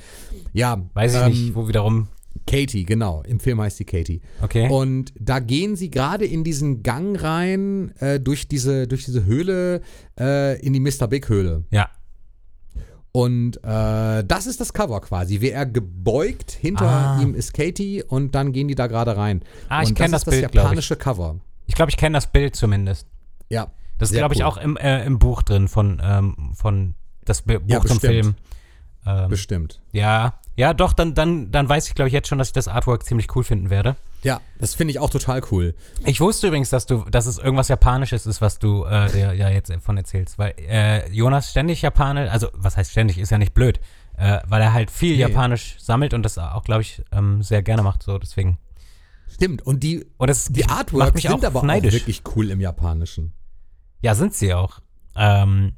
Ja, 0.53 0.85
Weiß 0.93 1.15
ich 1.15 1.21
ähm, 1.21 1.29
nicht, 1.29 1.55
wo 1.55 1.69
wiederum. 1.69 2.09
Katie, 2.47 2.85
genau. 2.85 3.23
Im 3.23 3.41
Film 3.41 3.61
heißt 3.61 3.79
sie 3.79 3.85
Katie. 3.85 4.21
Okay. 4.43 4.69
Und 4.69 5.13
da 5.19 5.39
gehen 5.39 5.77
sie 5.77 5.91
gerade 5.91 6.25
in 6.27 6.45
diesen 6.45 6.83
Gang 6.83 7.21
rein, 7.23 7.93
äh, 7.99 8.21
durch, 8.21 8.49
diese, 8.49 8.87
durch 8.87 9.05
diese 9.05 9.25
Höhle, 9.25 9.81
äh, 10.19 10.61
in 10.61 10.73
die 10.73 10.81
Mr. 10.81 11.07
Big 11.09 11.29
Höhle. 11.29 11.65
ja. 11.71 11.89
Und 13.17 13.59
äh, 13.63 14.25
das 14.25 14.47
ist 14.49 14.61
das 14.61 14.73
Cover 14.73 15.01
quasi. 15.01 15.41
Wie 15.41 15.51
er 15.51 15.67
gebeugt, 15.67 16.51
hinter 16.51 16.87
Ah. 16.89 17.21
ihm 17.23 17.35
ist 17.37 17.55
Katie 17.55 18.03
und 18.03 18.35
dann 18.35 18.51
gehen 18.51 18.67
die 18.67 18.75
da 18.75 18.89
gerade 18.89 19.17
rein. 19.17 19.43
Ah, 19.69 19.83
ich 19.83 19.91
und 19.91 19.95
kenn 19.95 20.11
das 20.11 20.25
das 20.25 20.33
Bild, 20.33 20.45
das 20.45 20.51
glaub 20.51 20.65
ich. 20.65 20.71
japanische 20.71 20.97
Cover. 20.97 21.37
Ich 21.67 21.77
glaube, 21.77 21.91
ich 21.91 21.97
kenne 21.97 22.15
das 22.17 22.27
Bild 22.27 22.57
zumindest. 22.57 23.07
Ja. 23.51 23.71
Das 23.99 24.11
ist, 24.11 24.17
glaube 24.17 24.35
ich, 24.35 24.41
cool. 24.41 24.47
auch 24.47 24.57
im, 24.57 24.77
äh, 24.79 25.05
im 25.07 25.21
Buch 25.21 25.43
drin 25.45 25.69
von, 25.69 26.03
ähm, 26.05 26.35
von 26.57 26.95
das 27.25 27.43
Buch 27.43 27.61
Ja, 27.69 27.77
zum 27.83 27.83
bestimmt. 27.83 28.01
Film. 28.01 28.35
Ähm, 29.07 29.29
Bestimmt. 29.29 29.81
ja, 29.93 30.35
ja, 30.57 30.73
doch, 30.73 30.93
dann, 30.93 31.15
dann, 31.15 31.51
dann 31.51 31.69
weiß 31.69 31.89
ich, 31.89 31.95
glaube 31.97 32.09
ich, 32.09 32.13
jetzt 32.15 32.29
schon, 32.29 32.39
dass 32.39 32.49
ich 32.49 32.53
das 32.53 32.69
Artwork 32.69 33.05
ziemlich 33.05 33.35
cool 33.35 33.43
finden 33.43 33.71
werde. 33.71 33.97
Ja, 34.23 34.41
das 34.61 34.73
finde 34.75 34.93
ich 34.93 35.01
auch 35.01 35.11
total 35.11 35.43
cool. 35.51 35.75
Ich 36.07 36.21
wusste 36.21 36.47
übrigens, 36.47 36.71
dass 36.71 36.87
du, 36.87 37.05
dass 37.11 37.27
es 37.27 37.39
irgendwas 37.39 37.67
Japanisches 37.69 38.25
ist, 38.25 38.41
was 38.41 38.59
du 38.61 38.85
äh, 38.85 39.37
ja 39.37 39.49
jetzt 39.51 39.73
von 39.83 39.97
erzählst, 39.97 40.39
weil 40.39 40.55
äh, 40.59 41.11
Jonas 41.11 41.51
ständig 41.51 41.83
Japanisch, 41.83 42.31
also 42.31 42.49
was 42.55 42.77
heißt 42.77 42.93
ständig, 42.93 43.19
ist 43.19 43.31
ja 43.31 43.39
nicht 43.39 43.53
blöd, 43.53 43.81
äh, 44.17 44.39
weil 44.47 44.63
er 44.63 44.73
halt 44.73 44.91
viel 44.93 45.15
Nee. 45.17 45.23
Japanisch 45.23 45.75
sammelt 45.81 46.15
und 46.15 46.23
das 46.23 46.39
auch, 46.39 46.63
glaube 46.63 46.83
ich, 46.83 47.03
ähm, 47.13 47.43
sehr 47.43 47.63
gerne 47.63 47.83
macht, 47.83 48.05
so 48.05 48.17
deswegen. 48.19 48.59
Stimmt. 49.29 49.63
Und 49.63 49.83
die, 49.83 50.07
Und 50.19 50.31
das 50.31 50.47
die 50.47 50.65
Artworks 50.67 51.15
mich 51.15 51.25
sind 51.25 51.45
auch 51.45 51.49
aber 51.49 51.63
neidisch. 51.65 51.93
auch 51.95 51.99
wirklich 51.99 52.23
cool 52.37 52.51
im 52.51 52.61
Japanischen. 52.61 53.33
Ja, 54.03 54.15
sind 54.15 54.35
sie 54.35 54.55
auch. 54.55 54.79
Ähm, 55.17 55.73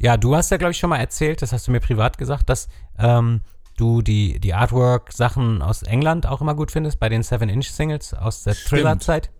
ja, 0.00 0.16
du 0.16 0.34
hast 0.36 0.50
ja, 0.50 0.56
glaube 0.56 0.72
ich, 0.72 0.78
schon 0.78 0.90
mal 0.90 0.98
erzählt, 0.98 1.42
das 1.42 1.52
hast 1.52 1.66
du 1.66 1.70
mir 1.72 1.80
privat 1.80 2.18
gesagt, 2.18 2.48
dass 2.48 2.68
ähm, 2.98 3.40
du 3.76 4.02
die, 4.02 4.40
die 4.40 4.54
Artwork-Sachen 4.54 5.62
aus 5.62 5.82
England 5.82 6.26
auch 6.26 6.40
immer 6.40 6.54
gut 6.54 6.70
findest, 6.70 6.98
bei 7.00 7.08
den 7.08 7.22
7-Inch-Singles 7.22 8.14
aus 8.14 8.44
der. 8.44 8.54
Thriller-Zeit. 8.54 9.30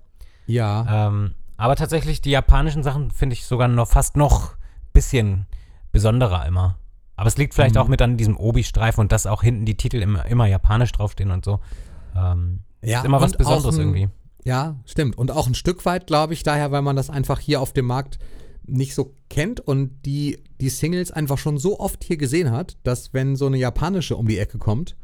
Ja. 0.46 1.08
Ähm, 1.08 1.34
aber 1.56 1.76
tatsächlich, 1.76 2.20
die 2.20 2.30
japanischen 2.30 2.82
Sachen 2.82 3.10
finde 3.10 3.34
ich 3.34 3.44
sogar 3.44 3.68
noch 3.68 3.88
fast 3.88 4.16
noch 4.16 4.56
bisschen 4.92 5.46
besonderer 5.92 6.46
immer. 6.46 6.78
Aber 7.16 7.26
es 7.26 7.36
liegt 7.36 7.54
vielleicht 7.54 7.74
Mhm. 7.74 7.80
auch 7.80 7.88
mit 7.88 8.00
an 8.00 8.16
diesem 8.16 8.36
Obi-Streifen 8.36 9.00
und 9.00 9.12
dass 9.12 9.26
auch 9.26 9.42
hinten 9.42 9.64
die 9.64 9.76
Titel 9.76 9.96
immer, 10.00 10.24
immer 10.26 10.46
japanisch 10.46 10.92
draufstehen 10.92 11.32
und 11.32 11.44
so. 11.44 11.60
Ähm, 12.16 12.60
ja 12.82 13.00
ist 13.00 13.04
immer 13.04 13.20
was 13.20 13.32
Besonderes 13.32 13.74
ein, 13.74 13.80
irgendwie. 13.80 14.08
Ja, 14.44 14.76
stimmt. 14.86 15.18
Und 15.18 15.32
auch 15.32 15.48
ein 15.48 15.54
Stück 15.54 15.84
weit, 15.84 16.06
glaube 16.06 16.32
ich, 16.32 16.44
daher, 16.44 16.70
weil 16.70 16.82
man 16.82 16.94
das 16.94 17.10
einfach 17.10 17.40
hier 17.40 17.60
auf 17.60 17.72
dem 17.72 17.86
Markt 17.86 18.18
nicht 18.64 18.94
so 18.94 19.14
kennt 19.28 19.60
und 19.60 19.90
die, 20.04 20.38
die 20.60 20.68
Singles 20.68 21.10
einfach 21.10 21.38
schon 21.38 21.58
so 21.58 21.78
oft 21.78 22.04
hier 22.04 22.16
gesehen 22.16 22.50
hat, 22.50 22.76
dass 22.82 23.12
wenn 23.14 23.36
so 23.36 23.46
eine 23.46 23.58
japanische 23.58 24.16
um 24.16 24.26
die 24.26 24.38
Ecke 24.38 24.58
kommt, 24.58 24.96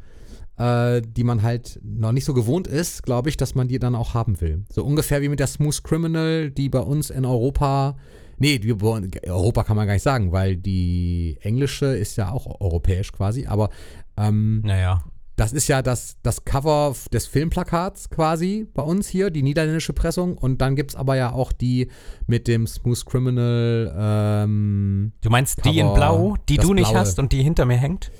äh, 0.57 1.01
die 1.01 1.23
man 1.23 1.43
halt 1.43 1.79
noch 1.83 2.11
nicht 2.11 2.25
so 2.25 2.33
gewohnt 2.33 2.67
ist, 2.67 3.03
glaube 3.03 3.29
ich, 3.29 3.37
dass 3.37 3.55
man 3.55 3.67
die 3.67 3.79
dann 3.79 3.95
auch 3.95 4.13
haben 4.13 4.39
will. 4.41 4.63
So 4.71 4.83
ungefähr 4.83 5.21
wie 5.21 5.29
mit 5.29 5.39
der 5.39 5.47
Smooth 5.47 5.83
Criminal, 5.83 6.51
die 6.51 6.69
bei 6.69 6.79
uns 6.79 7.09
in 7.09 7.25
Europa, 7.25 7.97
nee, 8.37 8.59
die, 8.59 8.73
Europa 8.73 9.63
kann 9.63 9.75
man 9.75 9.87
gar 9.87 9.93
nicht 9.93 10.03
sagen, 10.03 10.31
weil 10.31 10.57
die 10.57 11.37
englische 11.41 11.87
ist 11.87 12.17
ja 12.17 12.31
auch 12.31 12.61
europäisch 12.61 13.11
quasi, 13.11 13.45
aber 13.47 13.69
ähm, 14.17 14.61
Naja. 14.61 15.03
Das 15.35 15.51
ist 15.53 15.67
ja 15.67 15.81
das, 15.81 16.15
das 16.23 16.45
Cover 16.45 16.95
des 17.11 17.27
Filmplakats 17.27 18.09
quasi 18.09 18.67
bei 18.73 18.81
uns 18.83 19.07
hier, 19.07 19.29
die 19.31 19.43
niederländische 19.43 19.91
Pressung. 19.93 20.37
Und 20.37 20.61
dann 20.61 20.75
gibt 20.75 20.91
es 20.91 20.95
aber 20.95 21.15
ja 21.17 21.31
auch 21.33 21.51
die 21.51 21.89
mit 22.25 22.47
dem 22.47 22.67
Smooth 22.67 23.05
Criminal. 23.05 23.93
Ähm, 23.97 25.11
Du 25.21 25.29
meinst 25.29 25.63
die 25.65 25.79
in 25.79 25.87
Cover, 25.87 25.95
Blau, 25.95 26.35
die 26.47 26.57
du 26.57 26.73
nicht 26.73 26.89
Blaue. 26.89 26.99
hast 26.99 27.19
und 27.19 27.31
die 27.33 27.43
hinter 27.43 27.65
mir 27.65 27.77
hängt? 27.77 28.11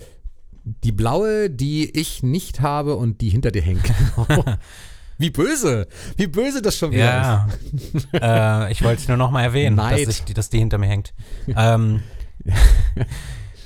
die 0.84 0.91
blaue, 0.91 1.51
die 1.51 1.91
ich 1.95 2.24
nicht 2.24 2.60
habe 2.60 2.95
und 2.95 3.22
die 3.22 3.29
hinter 3.29 3.51
dir 3.51 3.62
hängt. 3.62 3.84
Genau. 3.84 4.43
Wie 5.19 5.29
böse. 5.29 5.88
Wie 6.17 6.25
böse 6.25 6.60
das 6.63 6.75
schon 6.75 6.91
wieder 6.91 7.48
ist. 7.93 8.07
Ja. 8.13 8.65
äh, 8.65 8.72
ich 8.72 8.84
wollte 8.84 9.00
es 9.03 9.07
nur 9.07 9.15
noch 9.15 9.29
mal 9.29 9.43
erwähnen, 9.43 9.77
dass, 9.77 10.00
ich, 10.00 10.24
die- 10.24 10.34
dass 10.34 10.50
die 10.50 10.57
hinter 10.57 10.79
mir 10.79 10.88
hängt. 10.88 11.13
Ähm, 11.55 12.01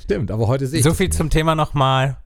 Stimmt, 0.04 0.32
aber 0.32 0.48
heute 0.48 0.68
sehe 0.68 0.80
ich 0.80 0.84
so 0.84 0.94
viel 0.94 1.08
nicht. 1.08 1.18
zum 1.18 1.30
Thema 1.30 1.56
nochmal. 1.56 2.18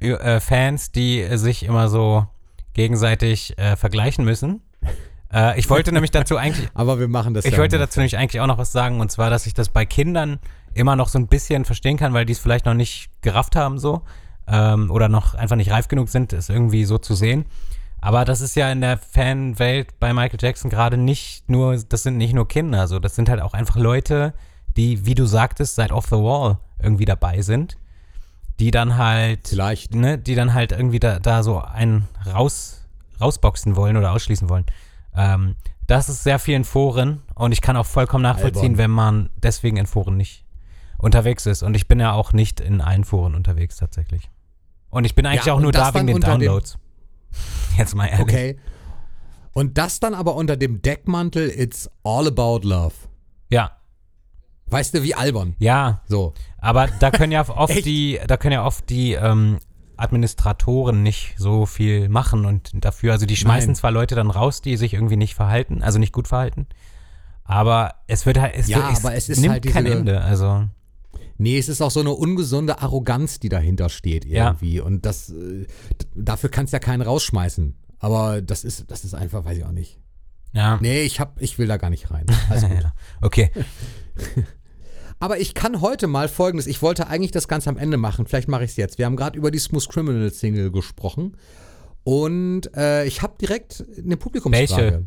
Äh, 0.00 0.40
Fans, 0.40 0.92
die 0.92 1.20
äh, 1.20 1.36
sich 1.36 1.64
immer 1.64 1.88
so 1.88 2.26
gegenseitig 2.74 3.56
äh, 3.58 3.76
vergleichen 3.76 4.24
müssen. 4.24 4.62
Äh, 5.32 5.58
ich 5.58 5.70
wollte 5.70 5.92
nämlich 5.92 6.10
dazu 6.10 6.36
eigentlich, 6.36 6.68
Aber 6.74 6.98
wir 6.98 7.08
machen 7.08 7.34
das 7.34 7.44
ich 7.44 7.56
wollte 7.56 7.78
dazu 7.78 8.00
nämlich 8.00 8.16
eigentlich 8.16 8.40
auch 8.40 8.46
noch 8.46 8.58
was 8.58 8.72
sagen, 8.72 9.00
und 9.00 9.10
zwar, 9.10 9.30
dass 9.30 9.46
ich 9.46 9.54
das 9.54 9.68
bei 9.68 9.86
Kindern 9.86 10.38
immer 10.74 10.96
noch 10.96 11.08
so 11.08 11.18
ein 11.18 11.26
bisschen 11.26 11.64
verstehen 11.64 11.96
kann, 11.96 12.12
weil 12.12 12.26
die 12.26 12.32
es 12.32 12.38
vielleicht 12.38 12.66
noch 12.66 12.74
nicht 12.74 13.08
gerafft 13.22 13.56
haben 13.56 13.78
so 13.78 14.02
ähm, 14.46 14.90
oder 14.90 15.08
noch 15.08 15.34
einfach 15.34 15.56
nicht 15.56 15.70
reif 15.70 15.88
genug 15.88 16.08
sind, 16.08 16.32
es 16.32 16.48
irgendwie 16.48 16.84
so 16.84 16.98
zu 16.98 17.14
sehen. 17.14 17.46
Aber 18.00 18.24
das 18.24 18.40
ist 18.40 18.54
ja 18.56 18.70
in 18.70 18.82
der 18.82 18.98
Fanwelt 18.98 19.98
bei 19.98 20.12
Michael 20.12 20.38
Jackson 20.40 20.70
gerade 20.70 20.96
nicht 20.96 21.48
nur, 21.48 21.76
das 21.76 22.02
sind 22.02 22.18
nicht 22.18 22.34
nur 22.34 22.46
Kinder, 22.46 22.86
so 22.86 22.98
das 22.98 23.14
sind 23.16 23.28
halt 23.28 23.40
auch 23.40 23.54
einfach 23.54 23.76
Leute, 23.76 24.34
die, 24.76 25.06
wie 25.06 25.14
du 25.14 25.24
sagtest, 25.24 25.74
seit 25.74 25.92
Off 25.92 26.06
the 26.06 26.16
Wall 26.16 26.58
irgendwie 26.78 27.06
dabei 27.06 27.40
sind, 27.40 27.78
die 28.58 28.70
dann 28.70 28.96
halt 28.96 29.48
Vielleicht. 29.48 29.94
ne, 29.94 30.18
die 30.18 30.34
dann 30.34 30.54
halt 30.54 30.72
irgendwie 30.72 30.98
da, 31.00 31.18
da 31.18 31.42
so 31.42 31.60
einen 31.60 32.08
raus, 32.26 32.84
rausboxen 33.20 33.76
wollen 33.76 33.96
oder 33.96 34.12
ausschließen 34.12 34.48
wollen. 34.48 34.64
Ähm, 35.14 35.56
das 35.86 36.08
ist 36.08 36.24
sehr 36.24 36.38
viel 36.38 36.54
in 36.54 36.64
Foren 36.64 37.22
und 37.34 37.52
ich 37.52 37.60
kann 37.60 37.76
auch 37.76 37.86
vollkommen 37.86 38.22
nachvollziehen, 38.22 38.72
Albern. 38.72 38.78
wenn 38.78 38.90
man 38.90 39.30
deswegen 39.36 39.76
in 39.76 39.86
Foren 39.86 40.16
nicht 40.16 40.44
unterwegs 40.98 41.46
ist. 41.46 41.62
Und 41.62 41.74
ich 41.74 41.86
bin 41.86 42.00
ja 42.00 42.12
auch 42.12 42.32
nicht 42.32 42.60
in 42.60 42.80
allen 42.80 43.04
Foren 43.04 43.34
unterwegs 43.34 43.76
tatsächlich. 43.76 44.30
Und 44.90 45.04
ich 45.04 45.14
bin 45.14 45.26
eigentlich 45.26 45.44
Ja, 45.44 45.52
auch 45.52 45.60
nur 45.60 45.72
da 45.72 45.94
wegen 45.94 46.06
den 46.06 46.20
Downloads. 46.20 46.78
Jetzt 47.78 47.94
mal 47.94 48.06
ehrlich. 48.06 48.22
Okay. 48.22 48.58
Und 49.52 49.78
das 49.78 50.00
dann 50.00 50.14
aber 50.14 50.34
unter 50.34 50.56
dem 50.56 50.82
Deckmantel 50.82 51.48
It's 51.50 51.88
all 52.02 52.26
about 52.26 52.60
love. 52.66 52.94
Ja, 53.50 53.75
Weißt 54.68 54.94
du, 54.94 55.02
wie 55.02 55.14
albern. 55.14 55.54
ja, 55.58 56.02
So. 56.08 56.34
aber 56.58 56.88
da 56.98 57.10
können 57.10 57.32
ja 57.32 57.48
oft 57.56 57.84
die, 57.84 58.18
da 58.26 58.36
können 58.36 58.52
ja 58.54 58.64
oft 58.66 58.88
die 58.90 59.12
ähm, 59.12 59.58
Administratoren 59.96 61.02
nicht 61.02 61.34
so 61.38 61.66
viel 61.66 62.08
machen 62.08 62.44
und 62.46 62.70
dafür, 62.84 63.12
also 63.12 63.26
die 63.26 63.36
schmeißen 63.36 63.68
Nein. 63.70 63.74
zwar 63.76 63.90
Leute 63.92 64.14
dann 64.14 64.30
raus, 64.30 64.60
die 64.62 64.76
sich 64.76 64.94
irgendwie 64.94 65.16
nicht 65.16 65.34
verhalten, 65.34 65.82
also 65.82 65.98
nicht 65.98 66.12
gut 66.12 66.28
verhalten, 66.28 66.66
aber 67.44 67.94
es 68.06 68.26
wird 68.26 68.38
halt, 68.40 68.54
es, 68.56 68.66
Ja, 68.68 68.78
wird, 68.88 68.96
aber 68.98 69.14
es 69.14 69.28
ist 69.28 69.38
nimmt 69.40 69.52
halt 69.52 69.64
diese- 69.64 69.74
kein 69.74 69.86
Ende, 69.86 70.20
also 70.20 70.64
Nee, 71.38 71.58
es 71.58 71.68
ist 71.68 71.82
auch 71.82 71.90
so 71.90 72.00
eine 72.00 72.12
ungesunde 72.12 72.80
Arroganz, 72.80 73.38
die 73.40 73.50
dahinter 73.50 73.90
steht 73.90 74.24
Ja. 74.24 74.46
irgendwie. 74.46 74.80
Und 74.80 75.04
das, 75.04 75.28
äh, 75.28 75.66
dafür 76.14 76.48
kannst 76.48 76.72
ja 76.72 76.78
keinen 76.78 77.02
rausschmeißen. 77.02 77.76
Aber 77.98 78.40
das 78.40 78.64
ist, 78.64 78.90
das 78.90 79.04
ist 79.04 79.12
einfach, 79.14 79.44
weiß 79.44 79.58
ich 79.58 79.64
auch 79.66 79.70
nicht. 79.72 79.98
Ja. 80.56 80.78
Nee, 80.80 81.02
ich 81.02 81.20
hab, 81.20 81.40
ich 81.40 81.58
will 81.58 81.66
da 81.68 81.76
gar 81.76 81.90
nicht 81.90 82.10
rein. 82.10 82.26
Ja. 82.50 82.92
Okay, 83.20 83.50
Aber 85.18 85.38
ich 85.38 85.54
kann 85.54 85.80
heute 85.80 86.06
mal 86.08 86.28
folgendes, 86.28 86.66
ich 86.66 86.82
wollte 86.82 87.06
eigentlich 87.06 87.30
das 87.30 87.48
ganz 87.48 87.66
am 87.66 87.78
Ende 87.78 87.96
machen, 87.96 88.26
vielleicht 88.26 88.48
mache 88.48 88.64
ich 88.64 88.72
es 88.72 88.76
jetzt. 88.76 88.98
Wir 88.98 89.06
haben 89.06 89.16
gerade 89.16 89.38
über 89.38 89.50
die 89.50 89.58
Smooth 89.58 89.88
Criminal 89.88 90.30
Single 90.30 90.70
gesprochen 90.70 91.36
und 92.04 92.74
äh, 92.76 93.06
ich 93.06 93.22
habe 93.22 93.34
direkt 93.40 93.82
eine 94.02 94.16
Publikumsfrage. 94.16 94.82
Welche? 94.82 95.04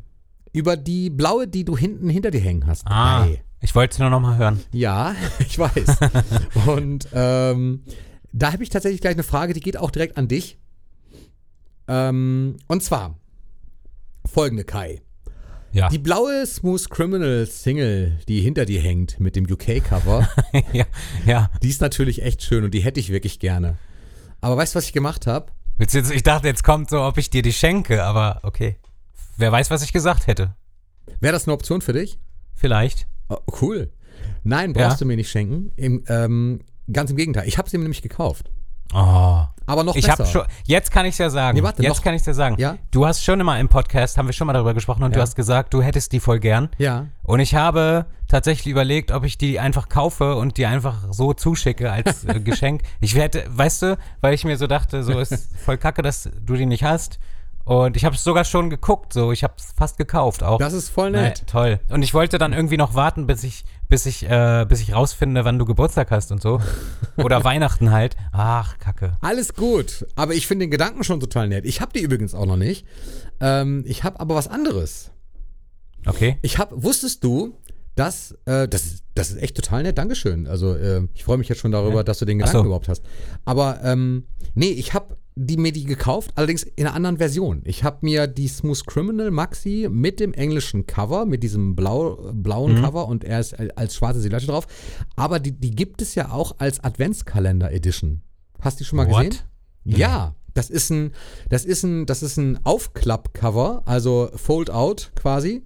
Über 0.51 0.77
die 0.77 1.11
blaue, 1.11 1.47
die 1.47 1.63
du 1.63 1.77
hinten 1.77 2.09
hinter 2.09 2.31
dir 2.31 2.41
hängen 2.41 2.65
hast. 2.65 2.87
ah, 2.87 3.23
Ei. 3.23 3.43
ich 3.61 3.75
wollte 3.75 3.93
es 3.93 3.99
nur 3.99 4.09
noch 4.09 4.19
mal 4.19 4.37
hören. 4.37 4.59
Ja, 4.71 5.15
ich 5.39 5.59
weiß. 5.59 5.97
und 6.65 7.07
ähm, 7.13 7.83
da 8.31 8.51
habe 8.53 8.63
ich 8.63 8.69
tatsächlich 8.69 9.01
gleich 9.01 9.13
eine 9.13 9.23
Frage, 9.23 9.53
die 9.53 9.59
geht 9.59 9.77
auch 9.77 9.91
direkt 9.91 10.17
an 10.17 10.27
dich. 10.27 10.57
Ähm, 11.87 12.57
und 12.67 12.81
zwar 12.83 13.15
folgende 14.25 14.63
Kai. 14.63 15.01
Ja, 15.71 15.89
Die 15.89 15.99
blaue 15.99 16.45
Smooth 16.47 16.89
Criminal 16.89 17.45
Single, 17.45 18.17
die 18.27 18.41
hinter 18.41 18.65
dir 18.65 18.81
hängt 18.81 19.19
mit 19.19 19.35
dem 19.35 19.45
UK-Cover, 19.49 20.27
ja, 20.73 20.85
ja. 21.25 21.51
die 21.61 21.69
ist 21.69 21.81
natürlich 21.81 22.23
echt 22.23 22.41
schön 22.43 22.63
und 22.63 22.73
die 22.73 22.79
hätte 22.79 22.99
ich 22.99 23.09
wirklich 23.11 23.39
gerne. 23.39 23.77
Aber 24.41 24.57
weißt 24.57 24.73
du, 24.73 24.77
was 24.77 24.85
ich 24.85 24.93
gemacht 24.93 25.27
habe? 25.27 25.51
Ich 25.77 26.23
dachte, 26.23 26.47
jetzt 26.47 26.63
kommt 26.63 26.89
so, 26.89 27.01
ob 27.03 27.17
ich 27.17 27.29
dir 27.29 27.41
die 27.41 27.53
schenke, 27.53 28.03
aber 28.03 28.39
okay. 28.43 28.77
Wer 29.37 29.51
weiß, 29.51 29.69
was 29.69 29.83
ich 29.83 29.93
gesagt 29.93 30.27
hätte. 30.27 30.55
Wäre 31.19 31.33
das 31.33 31.45
eine 31.47 31.53
Option 31.53 31.81
für 31.81 31.93
dich? 31.93 32.19
Vielleicht. 32.55 33.07
Oh, 33.29 33.37
cool. 33.61 33.91
Nein, 34.43 34.73
brauchst 34.73 34.91
Ja. 34.93 34.97
du 34.99 35.05
mir 35.05 35.15
nicht 35.15 35.29
schenken. 35.29 35.71
Im, 35.77 36.03
ähm, 36.07 36.61
ganz 36.91 37.11
im 37.11 37.15
Gegenteil. 37.17 37.47
Ich 37.47 37.57
habe 37.57 37.69
sie 37.69 37.77
mir 37.77 37.83
nämlich 37.83 38.01
gekauft. 38.01 38.51
Oh. 38.93 39.43
Aber 39.69 39.83
noch 39.83 39.95
Ich 39.95 40.05
besser. 40.05 40.19
habe 40.23 40.29
schon, 40.29 40.43
jetzt 40.65 40.91
kann 40.91 41.05
ich 41.05 41.17
ja 41.17 41.29
sagen. 41.29 41.57
Nee, 41.57 41.63
warte, 41.63 41.81
jetzt 41.83 41.97
noch- 41.97 42.03
kann 42.03 42.13
ich 42.15 42.21
dir 42.23 42.33
sagen. 42.33 42.55
Ja? 42.59 42.77
Du 42.91 43.05
hast 43.05 43.23
schon 43.23 43.39
immer 43.39 43.59
im 43.59 43.69
Podcast, 43.69 44.17
haben 44.17 44.27
wir 44.27 44.33
schon 44.33 44.47
mal 44.47 44.53
darüber 44.53 44.73
gesprochen 44.73 45.03
und 45.03 45.13
du 45.15 45.19
Ja. 45.19 45.23
hast 45.23 45.35
gesagt, 45.35 45.73
du 45.73 45.81
hättest 45.81 46.11
die 46.11 46.19
voll 46.19 46.39
gern. 46.39 46.69
Ja. 46.77 47.05
Und 47.23 47.39
ich 47.39 47.55
habe 47.55 48.05
tatsächlich 48.27 48.67
überlegt, 48.71 49.11
ob 49.11 49.23
ich 49.25 49.37
die 49.37 49.59
einfach 49.59 49.89
kaufe 49.89 50.35
und 50.35 50.57
die 50.57 50.65
einfach 50.65 50.95
so 51.11 51.33
zuschicke 51.33 51.91
als 51.91 52.25
äh, 52.25 52.39
Geschenk. 52.39 52.81
Ich 52.99 53.15
hätte, 53.15 53.43
weißt 53.49 53.81
du, 53.83 53.97
weil 54.21 54.33
ich 54.33 54.43
mir 54.43 54.57
so 54.57 54.67
dachte, 54.67 55.03
so 55.03 55.17
ist 55.19 55.49
voll 55.63 55.77
kacke, 55.77 56.01
dass 56.01 56.29
du 56.41 56.55
die 56.55 56.65
nicht 56.65 56.83
hast. 56.83 57.19
Und 57.65 57.95
ich 57.95 58.03
habe 58.05 58.15
es 58.15 58.23
sogar 58.23 58.45
schon 58.45 58.71
geguckt, 58.71 59.13
so 59.13 59.31
ich 59.31 59.43
habe 59.43 59.53
es 59.57 59.73
fast 59.77 59.97
gekauft 59.97 60.41
auch. 60.41 60.57
Das 60.57 60.73
ist 60.73 60.89
voll 60.89 61.11
nett. 61.11 61.43
toll. 61.45 61.79
Und 61.89 62.01
ich 62.01 62.15
wollte 62.15 62.39
dann 62.39 62.51
irgendwie 62.51 62.77
noch 62.77 62.95
warten, 62.95 63.27
bis 63.27 63.43
ich, 63.43 63.63
bis 63.89 64.05
ich, 64.05 64.23
äh, 64.29 64.65
bis 64.69 64.79
ich 64.81 64.93
rausfinde, 64.93 65.43
wann 65.45 65.59
du 65.59 65.65
Geburtstag 65.65 66.11
hast 66.11 66.31
und 66.31 66.41
so. 66.41 66.61
Oder 67.17 67.43
Weihnachten 67.43 67.91
halt. 67.91 68.15
Ach, 68.31 68.77
Kacke. 68.77 69.17
Alles 69.21 69.55
gut, 69.55 70.05
aber 70.15 70.33
ich 70.35 70.47
finde 70.47 70.65
den 70.65 70.71
Gedanken 70.71 71.03
schon 71.03 71.19
total 71.19 71.47
nett. 71.49 71.65
Ich 71.65 71.81
habe 71.81 71.91
die 71.93 71.99
übrigens 72.01 72.33
auch 72.35 72.45
noch 72.45 72.55
nicht. 72.57 72.85
Ähm, 73.41 73.83
ich 73.87 74.03
habe 74.03 74.19
aber 74.19 74.35
was 74.35 74.47
anderes. 74.47 75.11
Okay. 76.05 76.37
Ich 76.41 76.57
habe, 76.59 76.81
wusstest 76.81 77.23
du, 77.23 77.55
dass, 77.95 78.31
äh, 78.45 78.67
das, 78.67 78.85
ist, 78.85 79.03
das 79.15 79.31
ist 79.31 79.41
echt 79.41 79.55
total 79.55 79.83
nett, 79.83 79.97
Dankeschön. 79.97 80.47
Also 80.47 80.75
äh, 80.75 81.01
ich 81.13 81.23
freue 81.25 81.37
mich 81.37 81.49
jetzt 81.49 81.59
schon 81.59 81.71
darüber, 81.71 81.97
Ja. 81.97 82.03
dass 82.03 82.19
du 82.19 82.25
den 82.25 82.37
Gedanken 82.37 82.59
so. 82.59 82.65
überhaupt 82.65 82.87
hast. 82.87 83.03
Aber 83.43 83.83
ähm, 83.83 84.23
nee, 84.53 84.69
ich 84.69 84.93
habe 84.93 85.17
die 85.41 85.55
mir 85.57 85.71
die 85.71 85.85
gekauft, 85.85 86.31
allerdings 86.35 86.63
in 86.63 86.85
einer 86.85 86.93
anderen 86.95 87.17
Version. 87.17 87.61
Ich 87.63 87.83
habe 87.85 87.99
mir 88.01 88.27
die 88.27 88.47
Smooth 88.49 88.85
Criminal 88.87 89.31
Maxi 89.31 89.87
mit 89.89 90.19
dem 90.19 90.33
englischen 90.33 90.85
Cover, 90.85 91.25
mit 91.25 91.43
diesem 91.43 91.75
blau, 91.77 92.31
blauen 92.33 92.73
Mhm. 92.75 92.81
Cover 92.83 93.07
und 93.07 93.23
er 93.23 93.39
ist 93.39 93.55
als 93.77 93.95
schwarze 93.95 94.19
Silhouette 94.19 94.47
drauf. 94.47 94.67
Aber 95.15 95.39
die, 95.39 95.53
die 95.53 95.71
gibt 95.71 96.01
es 96.01 96.13
ja 96.15 96.31
auch 96.31 96.55
als 96.59 96.83
Adventskalender 96.83 97.71
Edition. 97.71 98.21
Hast 98.59 98.79
du 98.79 98.83
die 98.83 98.87
schon 98.89 98.97
mal 98.97 99.09
What? 99.09 99.23
gesehen? 99.29 99.37
Ja, 99.85 100.35
das 100.53 100.69
ist 100.69 100.89
ein, 100.89 101.13
das 101.47 101.63
ist 101.63 101.83
ein, 101.83 102.05
das 102.05 102.21
ist 102.21 102.35
ein 102.37 102.59
Aufklapp-Cover, 102.65 103.83
also 103.85 104.29
Fold 104.35 104.69
Out 104.69 105.11
quasi. 105.15 105.63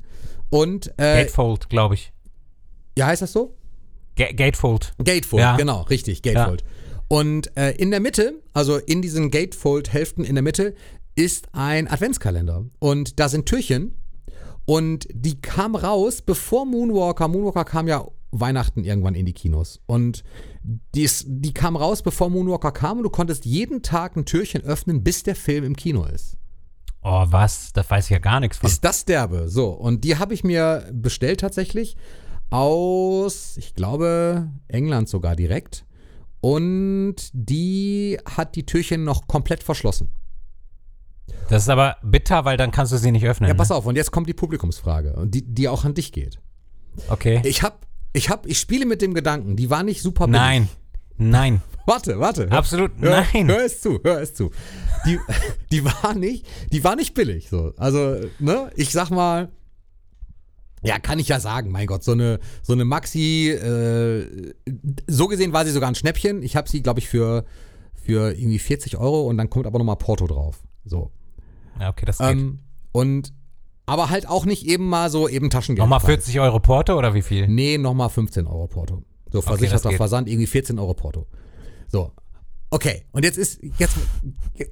Und 0.52 0.88
äh, 0.98 1.24
Gatefold, 1.24 1.68
glaube 1.70 1.96
ich. 1.96 2.14
ja, 2.96 3.08
heißt 3.08 3.24
das 3.24 3.32
so? 3.34 3.56
Ga 4.16 4.32
Gatefold. 4.34 4.94
Gatefold, 5.04 5.42
Ja. 5.42 5.58
genau, 5.58 5.82
richtig, 5.82 6.22
Gatefold. 6.22 6.64
Und 7.14 7.56
äh, 7.56 7.74
in 7.74 7.92
der 7.92 8.00
Mitte, 8.00 8.42
also 8.54 8.78
in 8.78 9.04
diesen 9.04 9.30
Gatefold-Hälften 9.30 10.24
in 10.26 10.34
der 10.34 10.42
Mitte, 10.42 10.74
ist 11.14 11.48
ein 11.52 11.88
Adventskalender. 11.88 12.66
Und 12.80 13.20
da 13.20 13.30
sind 13.30 13.46
Türchen. 13.46 13.94
Und 14.66 15.08
die 15.14 15.40
kam 15.40 15.76
raus, 15.76 16.24
bevor 16.24 16.66
Moonwalker, 16.66 17.28
Moonwalker 17.28 17.66
kam 17.66 17.88
ja 17.88 18.04
Weihnachten 18.32 18.84
irgendwann 18.84 19.14
in 19.14 19.28
die 19.28 19.34
Kinos. 19.34 19.80
Und 19.86 20.24
die, 20.64 21.04
ist, 21.04 21.26
die 21.28 21.54
kam 21.54 21.76
raus, 21.76 22.02
bevor 22.02 22.32
Moonwalker 22.32 22.72
kam. 22.72 22.98
Und 22.98 23.04
du 23.04 23.12
konntest 23.12 23.46
jeden 23.46 23.84
Tag 23.84 24.16
ein 24.16 24.26
Türchen 24.26 24.64
öffnen, 24.64 25.04
bis 25.04 25.22
der 25.22 25.36
Film 25.36 25.66
im 25.66 25.76
Kino 25.76 26.06
ist. 26.06 26.38
Oh, 27.04 27.26
was? 27.28 27.74
Da 27.74 27.88
weiß 27.88 28.06
ich 28.06 28.10
ja 28.12 28.18
gar 28.18 28.40
nichts 28.40 28.58
von. 28.58 28.68
Ist 28.68 28.84
das 28.84 29.06
derbe? 29.06 29.50
So, 29.50 29.70
und 29.70 30.04
die 30.04 30.18
habe 30.18 30.34
ich 30.34 30.44
mir 30.44 30.90
bestellt 30.92 31.42
tatsächlich 31.42 31.96
aus, 32.50 33.56
ich 33.58 33.76
glaube, 33.76 34.50
England 34.68 35.10
sogar 35.10 35.36
direkt. 35.36 35.86
Und 36.44 37.16
die 37.32 38.20
hat 38.26 38.58
die 38.58 38.66
Türchen 38.66 39.06
noch 39.06 39.28
komplett 39.28 39.64
verschlossen. 39.64 40.10
Das 41.48 41.64
ist 41.64 41.70
aber 41.70 41.96
bitter, 42.04 42.44
weil 42.44 42.58
dann 42.58 42.72
kannst 42.72 42.92
du 42.92 42.98
sie 42.98 43.14
nicht 43.14 43.26
öffnen. 43.26 43.48
Ja, 43.48 43.54
pass 43.54 43.70
ne? 43.70 43.76
auf, 43.76 43.86
und 43.86 43.96
jetzt 43.96 44.12
kommt 44.12 44.28
die 44.28 44.34
Publikumsfrage, 44.34 45.16
die, 45.24 45.42
die 45.42 45.70
auch 45.70 45.86
an 45.86 45.94
dich 45.94 46.12
geht. 46.12 46.40
Okay. 47.08 47.42
Ich 47.46 47.64
hab, 47.64 47.88
ich 48.12 48.30
hab, 48.30 48.46
ich 48.46 48.60
spiele 48.60 48.86
mit 48.86 49.02
dem 49.02 49.14
Gedanken, 49.14 49.56
die 49.56 49.70
war 49.70 49.84
nicht 49.84 50.02
super 50.02 50.26
billig. 50.26 50.42
Nein. 50.42 50.70
Nein. 51.18 51.62
Warte, 51.86 52.20
warte. 52.20 52.50
Hör, 52.50 52.58
Absolut 52.58 52.92
hör, 53.00 53.26
nein. 53.34 53.48
Hör 53.48 53.64
es 53.64 53.80
zu, 53.80 54.02
hör 54.04 54.22
es 54.22 54.34
zu. 54.34 54.52
Die, 55.06 55.20
die 55.72 55.86
war 55.86 56.14
nicht, 56.14 56.46
die 56.74 56.84
war 56.84 56.98
nicht 56.98 57.14
billig. 57.14 57.50
So. 57.50 57.74
Also, 57.78 58.20
ne, 58.40 58.70
ich 58.76 58.92
sag 58.92 59.12
mal, 59.12 59.50
ja, 60.84 61.00
kann 61.00 61.20
ich 61.20 61.28
ja 61.28 61.40
sagen, 61.40 61.72
mein 61.72 61.88
Gott, 61.88 62.04
so 62.04 62.12
eine, 62.12 62.40
so 62.62 62.74
eine 62.74 62.86
Maxi, 62.86 63.50
äh, 63.50 64.54
so 65.08 65.28
gesehen 65.28 65.54
war 65.54 65.66
sie 65.66 65.72
sogar 65.72 65.90
ein 65.90 65.96
Schnäppchen. 65.96 66.44
Ich 66.44 66.56
habe 66.56 66.70
sie, 66.70 66.82
glaube 66.82 67.00
ich, 67.00 67.08
für 67.08 67.46
für 68.04 68.38
irgendwie 68.38 68.60
40 68.60 68.98
Euro 68.98 69.22
und 69.22 69.38
dann 69.38 69.50
kommt 69.50 69.66
aber 69.66 69.80
nochmal 69.80 69.96
Porto 69.96 70.28
drauf. 70.28 70.62
So. 70.86 71.12
Ja, 71.80 71.90
okay, 71.90 72.06
das 72.06 72.18
geht. 72.18 72.28
Ähm, 72.28 72.60
und 72.92 73.34
aber 73.86 74.10
halt 74.10 74.28
auch 74.28 74.46
nicht 74.46 74.66
eben 74.66 74.88
mal 74.88 75.10
so 75.10 75.28
eben 75.28 75.50
Taschengeld. 75.50 75.80
Nochmal 75.80 76.00
40 76.00 76.40
Euro 76.40 76.60
Porto 76.60 76.98
oder 76.98 77.14
wie 77.14 77.22
viel? 77.22 77.48
Nee, 77.48 77.78
nochmal 77.78 78.10
15 78.10 78.48
Euro 78.48 78.68
Porto. 78.68 79.04
So 79.32 79.42
versicherter 79.42 79.90
geht. 79.90 79.98
Versand, 79.98 80.30
irgendwie 80.30 80.48
14 80.48 80.80
Euro 80.80 80.94
Porto. 80.94 81.26
So. 81.88 82.12
Okay, 82.70 83.06
und 83.12 83.24
jetzt 83.24 83.38
ist, 83.38 83.62
jetzt 83.78 83.96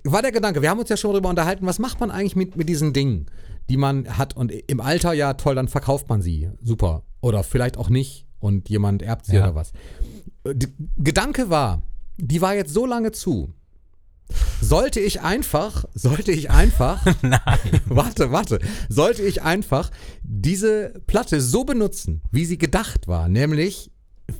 war 0.04 0.22
der 0.22 0.32
Gedanke, 0.32 0.62
wir 0.62 0.70
haben 0.70 0.80
uns 0.80 0.90
ja 0.90 0.98
schon 0.98 1.12
darüber 1.12 1.30
unterhalten, 1.30 1.68
was 1.68 1.78
macht 1.78 2.00
man 2.00 2.10
eigentlich 2.10 2.36
mit, 2.36 2.56
mit 2.56 2.68
diesen 2.68 2.94
Dingen, 2.94 3.28
die 3.70 3.78
man 3.78 4.18
hat 4.18 4.36
und 4.36 4.52
im 4.52 4.82
Alter, 4.82 5.14
ja 5.14 5.34
toll, 5.36 5.56
dann 5.56 5.68
verkauft 5.68 6.10
man 6.10 6.22
sie. 6.22 6.50
Super. 6.62 7.04
Oder 7.22 7.44
vielleicht 7.44 7.78
auch 7.78 7.90
nicht 7.90 8.26
und 8.40 8.70
jemand 8.70 9.02
erbt 9.02 9.26
sie 9.26 9.36
Ja. 9.36 9.44
oder 9.44 9.56
was. 9.56 9.72
D 10.46 10.68
Gedanke 10.98 11.50
war, 11.50 11.82
die 12.18 12.42
war 12.42 12.56
jetzt 12.56 12.74
so 12.74 12.86
lange 12.86 13.12
zu. 13.12 13.54
Sollte 14.62 15.00
ich 15.00 15.22
einfach, 15.22 15.86
sollte 15.94 16.32
ich 16.32 16.50
einfach, 16.52 17.06
Nein. 17.22 17.42
warte, 17.86 18.32
warte, 18.32 18.60
sollte 18.90 19.24
ich 19.24 19.42
einfach 19.42 19.92
diese 20.24 21.02
Platte 21.08 21.42
so 21.42 21.64
benutzen, 21.66 22.22
wie 22.32 22.46
sie 22.46 22.58
gedacht 22.58 23.08
war, 23.08 23.28
nämlich 23.28 23.92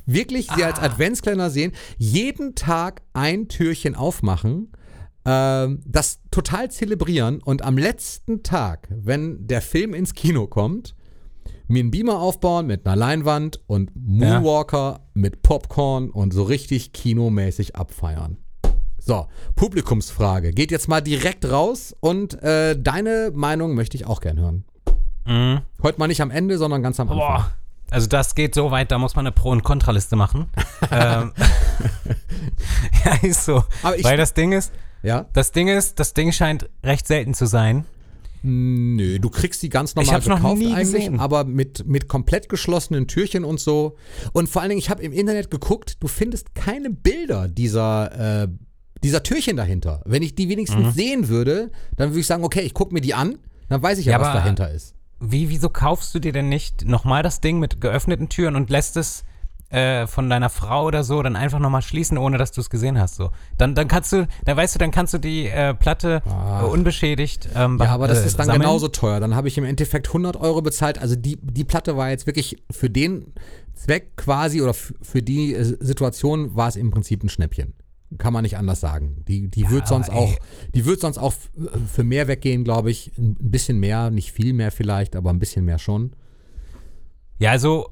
wirklich 0.06 0.48
sie 0.56 0.64
als 0.64 0.78
Adventskalender 0.78 1.50
sehen, 1.50 1.72
jeden 1.98 2.54
Tag 2.54 3.02
ein 3.12 3.48
Türchen 3.48 3.94
aufmachen, 3.94 4.72
das 5.24 6.20
total 6.30 6.70
zelebrieren 6.70 7.40
und 7.42 7.62
am 7.62 7.78
letzten 7.78 8.42
Tag, 8.42 8.88
wenn 8.90 9.46
der 9.46 9.62
Film 9.62 9.94
ins 9.94 10.14
Kino 10.14 10.48
kommt, 10.48 10.96
mir 11.68 11.80
einen 11.80 11.90
Beamer 11.90 12.20
aufbauen 12.20 12.66
mit 12.66 12.86
einer 12.86 12.96
Leinwand 12.96 13.60
und 13.66 13.90
Moonwalker 13.94 15.00
mit 15.14 15.42
Popcorn 15.42 16.10
und 16.10 16.32
so 16.32 16.42
richtig 16.42 16.92
kinomäßig 16.92 17.76
abfeiern. 17.76 18.36
So, 18.98 19.26
Publikumsfrage. 19.56 20.52
Geht 20.52 20.70
jetzt 20.70 20.88
mal 20.88 21.00
direkt 21.00 21.50
raus 21.50 21.94
und 21.98 22.40
äh, 22.42 22.80
deine 22.80 23.32
Meinung 23.34 23.74
möchte 23.74 23.96
ich 23.96 24.06
auch 24.06 24.20
gern 24.20 24.38
hören. 24.38 24.64
Mhm. 25.26 25.62
Heute 25.82 25.98
mal 25.98 26.06
nicht 26.06 26.20
am 26.20 26.30
Ende, 26.30 26.58
sondern 26.58 26.82
ganz 26.82 27.00
am 27.00 27.08
Anfang. 27.08 27.26
Boah. 27.26 27.52
Also 27.90 28.06
das 28.06 28.34
geht 28.34 28.54
so 28.54 28.70
weit, 28.70 28.90
da 28.90 28.98
muss 28.98 29.16
man 29.16 29.26
eine 29.26 29.32
Pro- 29.32 29.50
und 29.50 29.64
Kontraliste 29.64 30.16
machen. 30.16 30.48
ähm, 30.90 31.32
ja, 33.04 33.14
ist 33.22 33.44
so. 33.44 33.64
Weil 33.82 34.16
das 34.16 34.34
Ding 34.34 34.52
ist, 34.52 34.72
Ja? 35.02 35.26
das 35.32 35.52
Ding 35.52 35.68
ist, 35.68 35.98
das 36.00 36.14
Ding 36.14 36.32
scheint 36.32 36.68
recht 36.84 37.06
selten 37.06 37.34
zu 37.34 37.46
sein. 37.46 37.84
Nö, 38.44 39.20
du 39.20 39.30
kriegst 39.30 39.62
die 39.62 39.68
ganz 39.68 39.94
normal 39.94 40.18
noch 40.18 40.36
gekauft 40.36 40.58
nie 40.58 40.72
eigentlich, 40.74 41.04
gesehen. 41.06 41.20
aber 41.20 41.44
mit, 41.44 41.86
mit 41.86 42.08
komplett 42.08 42.48
geschlossenen 42.48 43.06
Türchen 43.06 43.44
und 43.44 43.60
so. 43.60 43.96
Und 44.32 44.48
vor 44.48 44.62
allen 44.62 44.70
Dingen, 44.70 44.80
ich 44.80 44.90
habe 44.90 45.02
im 45.02 45.12
Internet 45.12 45.50
geguckt, 45.50 45.96
du 46.00 46.08
findest 46.08 46.54
keine 46.56 46.90
Bilder 46.90 47.46
dieser, 47.46 48.42
äh, 48.44 48.48
dieser 49.04 49.22
Türchen 49.22 49.56
dahinter. 49.56 50.02
Wenn 50.06 50.22
ich 50.24 50.34
die 50.34 50.48
wenigstens 50.48 50.86
Mhm. 50.86 50.92
sehen 50.92 51.28
würde, 51.28 51.70
dann 51.96 52.10
würde 52.10 52.20
ich 52.20 52.26
sagen, 52.26 52.42
okay, 52.42 52.62
ich 52.62 52.74
gucke 52.74 52.92
mir 52.92 53.00
die 53.00 53.14
an, 53.14 53.38
dann 53.68 53.80
weiß 53.80 53.98
ich 53.98 54.06
ja, 54.06 54.12
Ja, 54.12 54.20
was 54.20 54.32
dahinter 54.32 54.70
ist. 54.72 54.94
Wie, 55.20 55.48
wieso 55.48 55.68
kaufst 55.68 56.12
du 56.12 56.18
dir 56.18 56.32
denn 56.32 56.48
nicht 56.48 56.84
nochmal 56.84 57.22
das 57.22 57.40
Ding 57.40 57.60
mit 57.60 57.80
geöffneten 57.80 58.28
Türen 58.28 58.56
und 58.56 58.70
lässt 58.70 58.96
es 58.96 59.22
äh, 59.72 60.06
von 60.06 60.28
deiner 60.28 60.50
Frau 60.50 60.86
oder 60.86 61.02
so 61.02 61.22
dann 61.22 61.34
einfach 61.34 61.58
nochmal 61.58 61.82
schließen, 61.82 62.18
ohne 62.18 62.38
dass 62.38 62.52
du 62.52 62.60
es 62.60 62.70
gesehen 62.70 62.98
hast? 62.98 63.16
So. 63.16 63.30
Dann, 63.56 63.74
dann 63.74 63.88
kannst 63.88 64.12
du, 64.12 64.28
dann 64.44 64.56
weißt 64.56 64.74
du, 64.74 64.78
dann 64.78 64.90
kannst 64.90 65.14
du 65.14 65.18
die 65.18 65.46
äh, 65.46 65.74
Platte 65.74 66.22
äh, 66.26 66.64
unbeschädigt 66.64 67.48
ähm, 67.54 67.78
Ja, 67.80 67.90
aber 67.90 68.06
das 68.06 68.22
äh, 68.22 68.26
ist 68.26 68.38
dann 68.38 68.46
sammeln. 68.46 68.62
genauso 68.62 68.88
teuer. 68.88 69.18
Dann 69.18 69.34
habe 69.34 69.48
ich 69.48 69.56
im 69.58 69.64
Endeffekt 69.64 70.08
100 70.08 70.36
Euro 70.36 70.62
bezahlt. 70.62 70.98
Also 70.98 71.16
die, 71.16 71.38
die 71.40 71.64
Platte 71.64 71.96
war 71.96 72.10
jetzt 72.10 72.26
wirklich 72.26 72.62
für 72.70 72.90
den 72.90 73.32
Zweck 73.74 74.16
quasi 74.16 74.60
oder 74.60 74.74
für 74.74 75.22
die 75.22 75.56
Situation 75.80 76.54
war 76.54 76.68
es 76.68 76.76
im 76.76 76.90
Prinzip 76.90 77.24
ein 77.24 77.28
Schnäppchen. 77.28 77.74
Kann 78.18 78.34
man 78.34 78.42
nicht 78.42 78.58
anders 78.58 78.80
sagen. 78.80 79.24
Die, 79.26 79.48
die 79.48 79.70
wird 79.70 79.88
sonst 79.88 80.10
ey. 80.10 80.14
auch, 80.14 80.34
die 80.74 80.84
wird 80.84 81.00
sonst 81.00 81.16
auch 81.16 81.32
für 81.90 82.04
mehr 82.04 82.28
weggehen, 82.28 82.62
glaube 82.62 82.90
ich. 82.90 83.10
Ein 83.16 83.36
bisschen 83.40 83.80
mehr, 83.80 84.10
nicht 84.10 84.32
viel 84.32 84.52
mehr 84.52 84.70
vielleicht, 84.70 85.16
aber 85.16 85.30
ein 85.30 85.38
bisschen 85.38 85.64
mehr 85.64 85.78
schon. 85.78 86.12
Ja, 87.38 87.52
also 87.52 87.88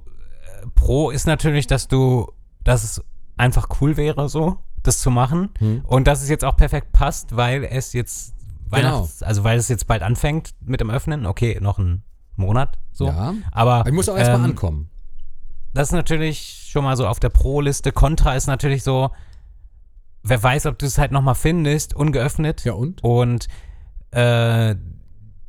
Pro 0.74 1.10
ist 1.10 1.26
natürlich, 1.26 1.66
dass 1.66 1.88
du, 1.88 2.32
dass 2.64 2.84
es 2.84 3.04
einfach 3.36 3.68
cool 3.80 3.96
wäre, 3.96 4.28
so, 4.28 4.58
das 4.82 4.98
zu 4.98 5.10
machen. 5.10 5.50
Hm. 5.58 5.82
Und 5.84 6.06
dass 6.06 6.22
es 6.22 6.28
jetzt 6.28 6.44
auch 6.44 6.56
perfekt 6.56 6.92
passt, 6.92 7.36
weil 7.36 7.64
es 7.64 7.92
jetzt 7.92 8.34
Genau. 8.72 9.08
Also 9.20 9.44
weil 9.44 9.58
es 9.58 9.68
jetzt 9.68 9.86
bald 9.86 10.02
anfängt 10.02 10.54
mit 10.60 10.80
dem 10.80 10.90
Öffnen. 10.90 11.26
Okay, 11.26 11.58
noch 11.60 11.78
ein 11.78 12.02
Monat, 12.36 12.78
so. 12.92 13.06
Ja. 13.06 13.34
Aber 13.52 13.84
Ich 13.86 13.92
muss 13.92 14.08
auch 14.08 14.16
erstmal 14.16 14.38
ähm, 14.38 14.44
ankommen. 14.44 14.90
das 15.72 15.88
ist 15.88 15.92
natürlich 15.92 16.68
schon 16.70 16.84
mal 16.84 16.96
so 16.96 17.06
auf 17.06 17.20
der 17.20 17.30
Pro-Liste. 17.30 17.92
Contra 17.92 18.34
ist 18.34 18.46
natürlich 18.46 18.82
so, 18.82 19.10
wer 20.22 20.42
weiß, 20.42 20.66
ob 20.66 20.78
du 20.78 20.86
es 20.86 20.98
halt 20.98 21.12
nochmal 21.12 21.34
findest, 21.34 21.94
ungeöffnet. 21.94 22.64
Ja 22.64 22.74
und? 22.74 23.02
Und 23.02 23.48
äh, 24.12 24.76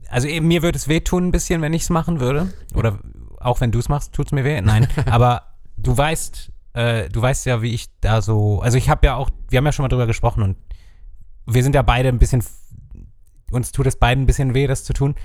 also 0.10 0.28
eben, 0.28 0.48
mir 0.48 0.62
würde 0.64 0.78
es 0.78 0.88
wehtun 0.88 1.28
ein 1.28 1.32
bisschen, 1.32 1.62
wenn 1.62 1.74
ich 1.74 1.84
es 1.84 1.90
machen 1.90 2.20
würde. 2.20 2.52
Oder 2.74 3.00
auch 3.44 3.62
wenn 3.62 3.72
du 3.72 3.80
es 3.80 3.90
machst, 3.90 4.14
tut 4.14 4.28
es 4.28 4.32
mir 4.32 4.44
weh. 4.44 4.60
Nein, 4.62 4.88
aber 5.06 5.44
du 5.78 5.96
weißt, 5.98 6.52
äh, 6.74 7.10
du 7.10 7.22
weißt 7.22 7.46
ja, 7.46 7.62
wie 7.62 7.74
ich 7.74 7.88
da 8.02 8.22
so. 8.22 8.62
Also 8.62 8.78
ich 8.78 8.90
habe 8.90 9.06
ja 9.06 9.16
auch, 9.16 9.30
wir 9.50 9.58
haben 9.58 9.66
ja 9.66 9.72
schon 9.72 9.84
mal 9.84 9.90
drüber 9.90 10.08
gesprochen 10.08 10.44
und 10.44 10.58
wir 11.46 11.64
sind 11.64 11.76
ja 11.76 11.82
beide 11.82 12.10
ein 12.10 12.20
bisschen, 12.20 12.44
uns 13.52 13.72
tut 13.72 13.88
es 13.88 13.96
beiden 13.96 14.24
ein 14.24 14.28
bisschen 14.28 14.54
weh, 14.54 14.68
das 14.68 14.84
zu 14.84 14.94
tun. 14.94 15.16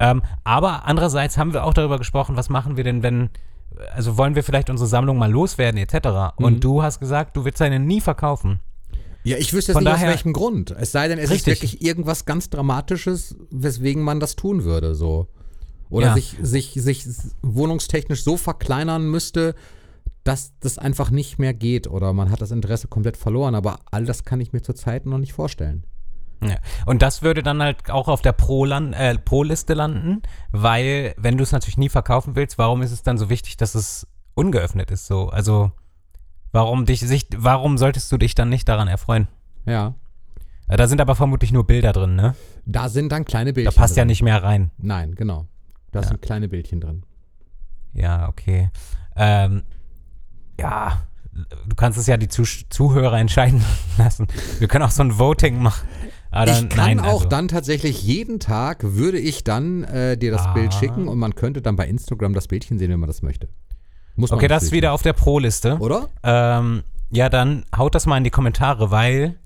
Ähm, 0.00 0.22
aber 0.42 0.86
andererseits 0.86 1.36
haben 1.38 1.52
wir 1.52 1.64
auch 1.64 1.74
darüber 1.74 1.98
gesprochen, 1.98 2.36
was 2.36 2.48
machen 2.48 2.76
wir 2.76 2.84
denn, 2.84 3.02
wenn, 3.02 3.30
also 3.92 4.16
wollen 4.16 4.34
wir 4.34 4.42
vielleicht 4.42 4.70
unsere 4.70 4.88
Sammlung 4.88 5.18
mal 5.18 5.30
loswerden, 5.30 5.78
etc. 5.78 6.36
Mhm. 6.38 6.44
Und 6.44 6.64
du 6.64 6.82
hast 6.82 7.00
gesagt, 7.00 7.36
du 7.36 7.44
willst 7.44 7.60
deine 7.60 7.78
nie 7.78 8.00
verkaufen. 8.00 8.60
Ja, 9.26 9.36
ich 9.38 9.52
wüsste 9.54 9.72
jetzt 9.72 9.76
Von 9.76 9.84
nicht 9.84 9.92
aus 9.92 9.98
daher- 10.00 10.10
welchem 10.10 10.32
Grund. 10.34 10.70
Es 10.72 10.92
sei 10.92 11.08
denn, 11.08 11.18
es 11.18 11.30
Richtig. 11.30 11.54
ist 11.54 11.62
wirklich 11.62 11.82
irgendwas 11.82 12.26
ganz 12.26 12.50
Dramatisches, 12.50 13.36
weswegen 13.50 14.02
man 14.02 14.20
das 14.20 14.36
tun 14.36 14.64
würde, 14.64 14.94
so. 14.94 15.28
Oder 15.90 16.08
Ja. 16.08 16.14
sich, 16.14 16.36
sich, 16.40 16.72
sich 16.74 17.04
wohnungstechnisch 17.42 18.24
so 18.24 18.36
verkleinern 18.36 19.04
müsste, 19.10 19.54
dass 20.24 20.58
das 20.60 20.78
einfach 20.78 21.10
nicht 21.10 21.38
mehr 21.38 21.52
geht 21.54 21.86
oder 21.86 22.12
man 22.14 22.30
hat 22.30 22.40
das 22.40 22.50
Interesse 22.50 22.88
komplett 22.88 23.16
verloren. 23.16 23.54
Aber 23.54 23.78
all 23.90 24.04
das 24.04 24.24
kann 24.24 24.40
ich 24.40 24.52
mir 24.52 24.62
zurzeit 24.62 25.04
noch 25.06 25.18
nicht 25.18 25.32
vorstellen. 25.34 25.84
Ja. 26.42 26.56
Und 26.86 27.02
das 27.02 27.22
würde 27.22 27.42
dann 27.42 27.62
halt 27.62 27.90
auch 27.90 28.08
auf 28.08 28.20
der 28.22 28.32
äh, 28.32 29.18
Pro-Liste 29.18 29.74
landen, 29.74 30.22
weil, 30.50 31.14
wenn 31.16 31.36
du 31.36 31.42
es 31.42 31.52
natürlich 31.52 31.78
nie 31.78 31.88
verkaufen 31.88 32.36
willst, 32.36 32.58
warum 32.58 32.82
ist 32.82 32.90
es 32.92 33.02
dann 33.02 33.18
so 33.18 33.30
wichtig, 33.30 33.56
dass 33.56 33.74
es 33.74 34.06
ungeöffnet 34.34 34.90
ist? 34.90 35.06
So, 35.06 35.28
also, 35.28 35.72
warum 36.52 36.84
dich 36.86 37.00
sich, 37.00 37.26
warum 37.36 37.78
solltest 37.78 38.10
du 38.12 38.18
dich 38.18 38.34
dann 38.34 38.48
nicht 38.48 38.68
daran 38.68 38.88
erfreuen? 38.88 39.28
Ja. 39.64 39.94
Äh, 40.68 40.76
Da 40.76 40.86
sind 40.86 41.00
aber 41.00 41.14
vermutlich 41.14 41.52
nur 41.52 41.66
Bilder 41.66 41.92
drin, 41.92 42.14
ne? 42.16 42.34
Da 42.66 42.88
sind 42.88 43.12
dann 43.12 43.24
kleine 43.24 43.52
Da 43.52 43.54
Bildchen. 43.54 43.74
passt 43.80 43.96
ja 43.96 44.02
drin. 44.02 44.08
nicht 44.08 44.22
mehr 44.22 44.42
rein. 44.42 44.70
Nein, 44.78 45.14
genau. 45.14 45.46
Da 46.02 46.02
sind 46.08 46.22
kleine 46.22 46.48
Bildchen 46.48 46.80
drin. 46.80 47.04
Ja, 47.92 48.28
okay. 48.28 48.70
Ähm, 49.16 49.62
ja, 50.58 51.02
du 51.32 51.74
kannst 51.76 51.98
es 51.98 52.06
ja 52.06 52.16
die 52.16 52.28
Zuh- 52.28 52.64
Zuhörer 52.68 53.18
entscheiden 53.18 53.64
lassen. 53.98 54.26
Wir 54.58 54.68
können 54.68 54.84
auch 54.84 54.90
so 54.90 55.02
ein 55.02 55.18
Voting 55.18 55.62
machen. 55.62 55.86
Aber 56.30 56.46
dann, 56.46 56.64
ich 56.64 56.68
kann 56.70 56.84
nein, 56.84 57.00
auch 57.00 57.18
also, 57.18 57.28
dann 57.28 57.46
tatsächlich 57.46 58.02
jeden 58.02 58.40
Tag 58.40 58.78
würde 58.82 59.18
ich 59.18 59.44
dann 59.44 59.84
äh, 59.84 60.16
dir 60.18 60.32
das 60.32 60.42
Ah. 60.46 60.52
Bild 60.52 60.74
schicken 60.74 61.06
und 61.06 61.18
man 61.18 61.36
könnte 61.36 61.62
dann 61.62 61.76
bei 61.76 61.86
Instagram 61.86 62.34
das 62.34 62.48
Bildchen 62.48 62.78
sehen, 62.78 62.90
wenn 62.90 62.98
man 62.98 63.06
das 63.06 63.22
möchte. 63.22 63.48
Muss 64.16 64.32
Okay, 64.32 64.48
das 64.48 64.64
ist 64.64 64.72
wieder 64.72 64.92
auf 64.92 65.02
der 65.02 65.12
Pro-Liste. 65.12 65.76
Oder? 65.78 66.08
Ähm, 66.24 66.82
ja, 67.10 67.28
dann 67.28 67.64
haut 67.76 67.94
das 67.94 68.06
mal 68.06 68.16
in 68.18 68.24
die 68.24 68.30
Kommentare, 68.30 68.90
weil 68.90 69.36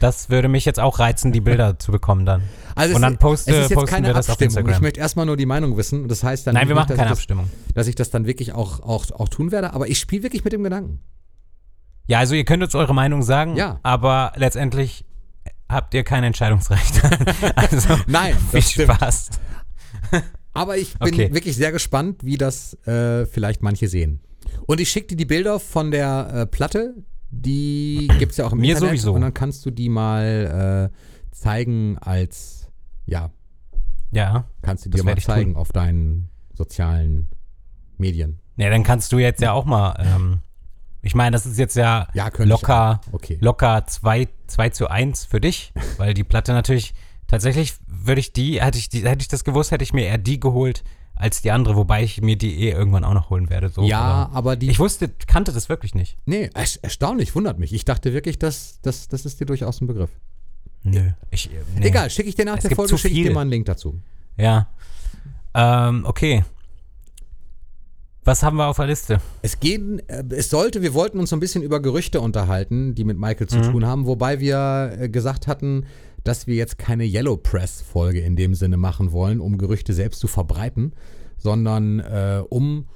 das 0.00 0.30
würde 0.30 0.48
mich 0.48 0.64
jetzt 0.64 0.80
auch 0.80 0.98
reizen, 0.98 1.32
die 1.32 1.40
Bilder 1.40 1.78
zu 1.78 1.92
bekommen 1.92 2.24
dann. 2.26 2.42
Also 2.74 2.94
Und 2.96 3.02
dann 3.02 3.16
poste- 3.18 3.50
es 3.52 3.64
ist 3.64 3.70
jetzt 3.70 3.86
keine 3.86 4.08
wir 4.08 4.14
das 4.14 4.26
auf 4.26 4.32
Abstimmung. 4.34 4.50
Instagram. 4.50 4.74
Ich 4.74 4.80
möchte 4.80 5.00
erstmal 5.00 5.26
nur 5.26 5.36
die 5.36 5.46
Meinung 5.46 5.76
wissen. 5.76 6.08
Das 6.08 6.22
heißt 6.22 6.46
dann 6.46 6.54
Nein, 6.54 6.68
wir 6.68 6.74
nicht, 6.74 6.82
machen 6.82 6.88
dass 6.88 6.96
keine 6.96 7.08
ich 7.08 7.10
das, 7.12 7.18
Abstimmung. 7.18 7.50
dass 7.74 7.86
ich 7.86 7.94
das 7.94 8.10
dann 8.10 8.26
wirklich 8.26 8.52
auch, 8.52 8.80
auch, 8.80 9.10
auch 9.12 9.28
tun 9.28 9.50
werde. 9.52 9.72
Aber 9.72 9.88
ich 9.88 9.98
spiele 9.98 10.22
wirklich 10.22 10.44
mit 10.44 10.52
dem 10.52 10.62
Gedanken. 10.62 11.00
Ja, 12.06 12.18
also 12.20 12.34
ihr 12.34 12.44
könnt 12.44 12.62
uns 12.62 12.74
eure 12.74 12.94
Meinung 12.94 13.22
sagen, 13.22 13.56
Ja. 13.56 13.80
aber 13.82 14.32
letztendlich 14.36 15.04
habt 15.68 15.92
ihr 15.94 16.04
kein 16.04 16.22
Entscheidungsrecht. 16.24 17.02
also 17.56 17.96
Nein, 18.06 18.36
viel. 18.52 18.84
Spaß. 18.84 19.30
Aber 20.52 20.76
ich 20.76 20.98
bin 20.98 21.12
Okay. 21.12 21.34
wirklich 21.34 21.56
sehr 21.56 21.72
gespannt, 21.72 22.22
wie 22.24 22.38
das 22.38 22.74
äh, 22.86 23.26
vielleicht 23.26 23.62
manche 23.62 23.88
sehen. 23.88 24.20
Und 24.66 24.80
ich 24.80 24.88
schicke 24.90 25.08
dir 25.08 25.16
die 25.16 25.24
Bilder 25.24 25.58
von 25.60 25.90
der 25.90 26.30
äh, 26.32 26.46
Platte. 26.46 26.94
Die 27.30 28.08
gibt 28.18 28.32
es 28.32 28.38
ja 28.38 28.46
auch 28.46 28.52
im 28.52 28.58
Mir 28.60 28.74
Internet. 28.74 28.90
sowieso. 28.90 29.12
Und 29.12 29.20
dann 29.22 29.34
kannst 29.34 29.64
du 29.66 29.70
die 29.70 29.88
mal 29.88 30.90
äh, 30.92 31.34
zeigen 31.34 31.98
als, 31.98 32.70
ja, 33.04 33.30
Ja. 34.10 34.44
kannst 34.62 34.86
du 34.86 34.90
dir 34.90 35.02
mal 35.04 35.16
zeigen 35.18 35.56
auf 35.56 35.72
deinen 35.72 36.28
sozialen 36.54 37.28
Medien. 37.98 38.40
Ja, 38.56 38.70
dann 38.70 38.84
kannst 38.84 39.12
du 39.12 39.18
jetzt 39.18 39.42
ja 39.42 39.52
auch 39.52 39.64
mal, 39.64 39.94
ähm, 39.98 40.38
ich 41.02 41.14
meine, 41.14 41.32
das 41.32 41.44
ist 41.46 41.58
jetzt 41.58 41.76
ja, 41.76 42.08
Ja, 42.14 42.30
locker. 42.38 43.00
Okay. 43.12 43.38
locker 43.40 43.84
2 43.86 44.28
2 44.46 44.68
zu 44.70 44.88
1 44.88 45.24
für 45.24 45.40
dich, 45.40 45.72
weil 45.98 46.14
die 46.14 46.24
Platte 46.24 46.52
natürlich, 46.52 46.94
tatsächlich 47.26 47.74
würde 47.86 48.20
ich 48.20 48.32
die, 48.32 48.62
hätte 48.62 48.78
ich, 48.78 48.88
die, 48.88 49.02
hätte 49.02 49.20
ich 49.22 49.28
das 49.28 49.44
gewusst, 49.44 49.72
hätte 49.72 49.84
ich 49.84 49.92
mir 49.92 50.06
eher 50.06 50.18
die 50.18 50.40
geholt 50.40 50.84
als 51.16 51.42
die 51.42 51.50
andere, 51.50 51.74
wobei 51.76 52.02
ich 52.04 52.20
mir 52.22 52.36
die 52.36 52.60
eh 52.62 52.70
irgendwann 52.70 53.02
auch 53.02 53.14
noch 53.14 53.30
holen 53.30 53.50
werde. 53.50 53.70
So. 53.70 53.82
ja, 53.82 54.28
aber 54.32 54.54
die. 54.54 54.70
Ich 54.70 54.78
wusste, 54.78 55.08
kannte 55.26 55.52
das 55.52 55.68
wirklich 55.68 55.94
nicht. 55.94 56.16
nee, 56.26 56.50
erst- 56.54 56.84
erstaunlich, 56.84 57.34
wundert 57.34 57.58
mich. 57.58 57.72
Ich 57.72 57.84
dachte 57.84 58.12
wirklich, 58.12 58.38
dass 58.38 58.80
das, 58.82 59.08
das 59.08 59.24
ist 59.26 59.40
dir 59.40 59.46
durchaus 59.46 59.80
ein 59.80 59.86
Begriff. 59.86 60.10
Nö. 60.84 61.10
Ich, 61.30 61.50
äh, 61.50 61.56
nee. 61.76 61.86
Egal, 61.88 62.10
schicke 62.10 62.28
ich 62.28 62.34
dir 62.36 62.44
nach 62.44 62.58
Es 62.58 62.62
der 62.64 62.76
Folge, 62.76 62.96
schicke 62.98 63.14
ich 63.14 63.22
dir 63.26 63.32
mal 63.32 63.40
einen 63.40 63.50
Link 63.50 63.66
dazu. 63.66 63.98
Ja. 64.36 64.68
Ähm, 65.54 66.04
okay. 66.06 66.44
Was 68.24 68.42
haben 68.42 68.56
wir 68.56 68.66
auf 68.66 68.76
der 68.76 68.86
Liste? 68.86 69.20
Es 69.42 69.60
gehen, 69.60 70.00
äh, 70.08 70.24
es 70.30 70.50
sollte, 70.50 70.82
wir 70.82 70.94
wollten 70.94 71.18
uns 71.20 71.30
so 71.30 71.36
ein 71.36 71.40
bisschen 71.40 71.62
über 71.62 71.80
Gerüchte 71.80 72.20
unterhalten, 72.20 72.94
die 72.94 73.04
mit 73.04 73.18
Michael 73.18 73.46
zu 73.46 73.58
Mhm. 73.58 73.62
tun 73.72 73.86
haben, 73.86 74.06
wobei 74.06 74.40
wir 74.40 74.96
äh, 75.00 75.08
gesagt 75.08 75.46
hatten, 75.46 75.86
dass 76.26 76.46
wir 76.46 76.56
jetzt 76.56 76.78
keine 76.78 77.04
Yellow 77.04 77.36
Press 77.36 77.82
Folge 77.82 78.20
in 78.20 78.36
dem 78.36 78.54
Sinne 78.54 78.76
machen 78.76 79.12
wollen, 79.12 79.40
um 79.40 79.58
Gerüchte 79.58 79.92
selbst 79.92 80.20
zu 80.20 80.26
verbreiten, 80.26 80.92
sondern 81.38 82.00
äh, 82.00 82.42
um 82.48 82.86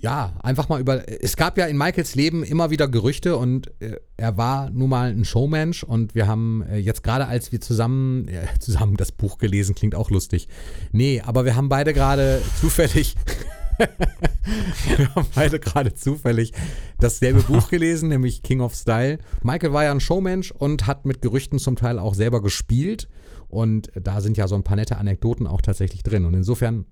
ja, 0.00 0.34
einfach 0.42 0.68
mal 0.68 0.80
über. 0.80 1.08
Es 1.22 1.36
gab 1.36 1.58
ja 1.58 1.66
in 1.66 1.76
Michaels 1.76 2.14
Leben 2.14 2.44
immer 2.44 2.70
wieder 2.70 2.86
Gerüchte 2.86 3.36
und 3.36 3.72
äh, 3.80 3.96
er 4.16 4.36
war 4.36 4.70
nun 4.70 4.90
mal 4.90 5.10
ein 5.10 5.24
Showmensch 5.24 5.82
und 5.82 6.14
wir 6.14 6.28
haben 6.28 6.62
äh, 6.70 6.76
jetzt 6.76 7.02
gerade, 7.02 7.26
als 7.26 7.50
wir 7.50 7.60
zusammen, 7.60 8.28
äh, 8.28 8.46
zusammen 8.60 8.96
das 8.96 9.10
Buch 9.10 9.38
gelesen, 9.38 9.74
klingt 9.74 9.96
auch 9.96 10.10
lustig. 10.10 10.46
Nee, 10.92 11.20
aber 11.24 11.44
wir 11.44 11.56
haben 11.56 11.68
beide 11.68 11.92
gerade 11.92 12.40
zufällig. 12.60 13.16
wir 14.96 15.14
haben 15.14 15.26
beide 15.34 15.60
gerade 15.60 15.94
zufällig 15.94 16.52
dasselbe 16.98 17.42
Buch 17.42 17.68
gelesen, 17.70 18.08
nämlich 18.08 18.42
King 18.42 18.60
of 18.60 18.74
Style. 18.74 19.18
Michael 19.42 19.72
war 19.72 19.84
ja 19.84 19.90
ein 19.90 20.00
Showmensch 20.00 20.50
und 20.50 20.86
hat 20.86 21.06
mit 21.06 21.22
Gerüchten 21.22 21.58
zum 21.58 21.76
Teil 21.76 21.98
auch 21.98 22.14
selber 22.14 22.42
gespielt. 22.42 23.08
Und 23.48 23.90
da 23.94 24.20
sind 24.20 24.36
ja 24.36 24.46
so 24.48 24.54
ein 24.54 24.64
paar 24.64 24.76
nette 24.76 24.96
Anekdoten 24.96 25.46
auch 25.46 25.62
tatsächlich 25.62 26.02
drin. 26.02 26.24
Und 26.24 26.34
insofern 26.34 26.86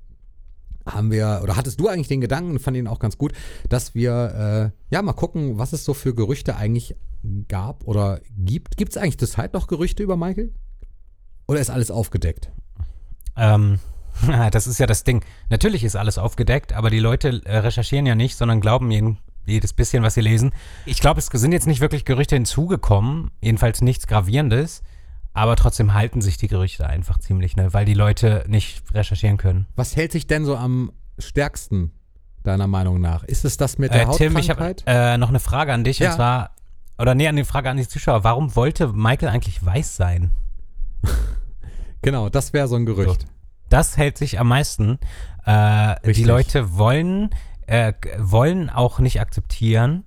haben 0.87 1.11
wir, 1.11 1.41
oder 1.43 1.57
hattest 1.57 1.81
du 1.81 1.89
eigentlich 1.89 2.09
den 2.09 2.21
Gedanken, 2.21 2.59
fand 2.59 2.77
ihn 2.77 2.87
auch 2.87 3.01
ganz 3.01 3.19
gut, 3.19 3.33
dass 3.69 3.95
wir 3.95 4.73
äh, 4.91 4.95
ja 4.95 5.03
mal 5.03 5.13
gucken, 5.13 5.59
was 5.59 5.73
es 5.73 5.85
so 5.85 5.95
für 5.95 6.15
Gerüchte 6.15 6.57
eigentlich 6.57 6.97
gab 7.49 7.85
oder 7.85 8.21
gibt. 8.37 8.77
Gibt 8.77 8.93
es 8.93 8.97
eigentlich 8.97 9.19
zurzeit 9.19 9.53
noch 9.53 9.67
Gerüchte 9.67 10.03
über 10.03 10.17
Michael? 10.17 10.55
Oder 11.49 11.61
ist 11.61 11.71
alles 11.71 11.91
aufgedeckt? 11.91 12.51
Ähm, 13.37 13.79
das 14.51 14.67
ist 14.67 14.79
ja 14.79 14.87
das 14.87 15.05
Ding. 15.05 15.25
Natürlich 15.51 15.85
ist 15.85 15.97
alles 15.97 16.19
aufgedeckt, 16.19 16.73
aber 16.73 16.91
die 16.91 16.99
Leute 16.99 17.43
äh, 17.45 17.59
recherchieren 17.59 18.07
ja 18.07 18.15
nicht, 18.15 18.37
sondern 18.37 18.61
glauben 18.61 18.91
jeden, 18.91 19.19
jedes 19.45 19.73
bisschen, 19.73 20.03
was 20.03 20.15
sie 20.15 20.21
lesen. 20.21 20.53
Ich 20.85 21.01
glaube, 21.01 21.21
es 21.21 21.27
sind 21.27 21.53
jetzt 21.53 21.67
nicht 21.67 21.81
wirklich 21.81 22.05
Gerüchte 22.05 22.35
hinzugekommen, 22.35 23.31
jedenfalls 23.41 23.83
nichts 23.83 24.07
Gravierendes, 24.07 24.83
aber 25.33 25.57
trotzdem 25.57 25.95
halten 25.95 26.23
sich 26.23 26.39
die 26.39 26.49
Gerüchte 26.49 26.87
einfach 26.87 27.19
ziemlich, 27.19 27.57
ne, 27.57 27.73
weil 27.75 27.85
die 27.85 27.95
Leute 27.95 28.45
nicht 28.49 28.83
recherchieren 28.95 29.37
können. 29.37 29.67
Was 29.77 29.95
hält 29.97 30.13
sich 30.13 30.27
denn 30.27 30.45
so 30.45 30.57
am 30.57 30.93
stärksten, 31.19 31.93
deiner 32.43 32.67
Meinung 32.67 33.01
nach? 33.01 33.23
Ist 33.25 33.45
es 33.45 33.57
das 33.57 33.79
mit 33.79 33.93
der 33.93 34.09
Äh, 34.09 34.17
Tim, 34.17 34.37
ich 34.37 34.51
habe 34.51 34.77
äh, 34.87 35.19
noch 35.19 35.29
eine 35.29 35.41
Frage 35.41 35.73
an 35.73 35.85
dich 35.85 35.99
Ja. 35.99 36.11
und 36.11 36.17
zwar, 36.17 36.51
oder 36.99 37.15
nee, 37.15 37.29
eine 37.29 37.45
Frage 37.45 37.69
an 37.69 37.77
die 37.77 37.87
Zuschauer. 37.87 38.25
Warum 38.25 38.57
wollte 38.57 38.89
Michael 38.93 39.29
eigentlich 39.29 39.65
weiß 39.65 39.97
sein? 39.97 40.31
genau, 42.03 42.29
das 42.29 42.53
wäre 42.53 42.69
so 42.69 42.77
ein 42.77 42.87
Gerücht. 42.87 43.27
Das 43.77 43.99
hält 43.99 44.17
sich 44.17 44.41
am 44.41 44.49
meisten. 44.49 44.99
Äh, 45.45 45.97
die. 46.11 46.25
Leute 46.25 46.79
wollen, 46.79 47.29
äh, 47.67 47.93
wollen 48.17 48.71
auch 48.71 49.01
nicht 49.01 49.21
akzeptieren, 49.21 50.05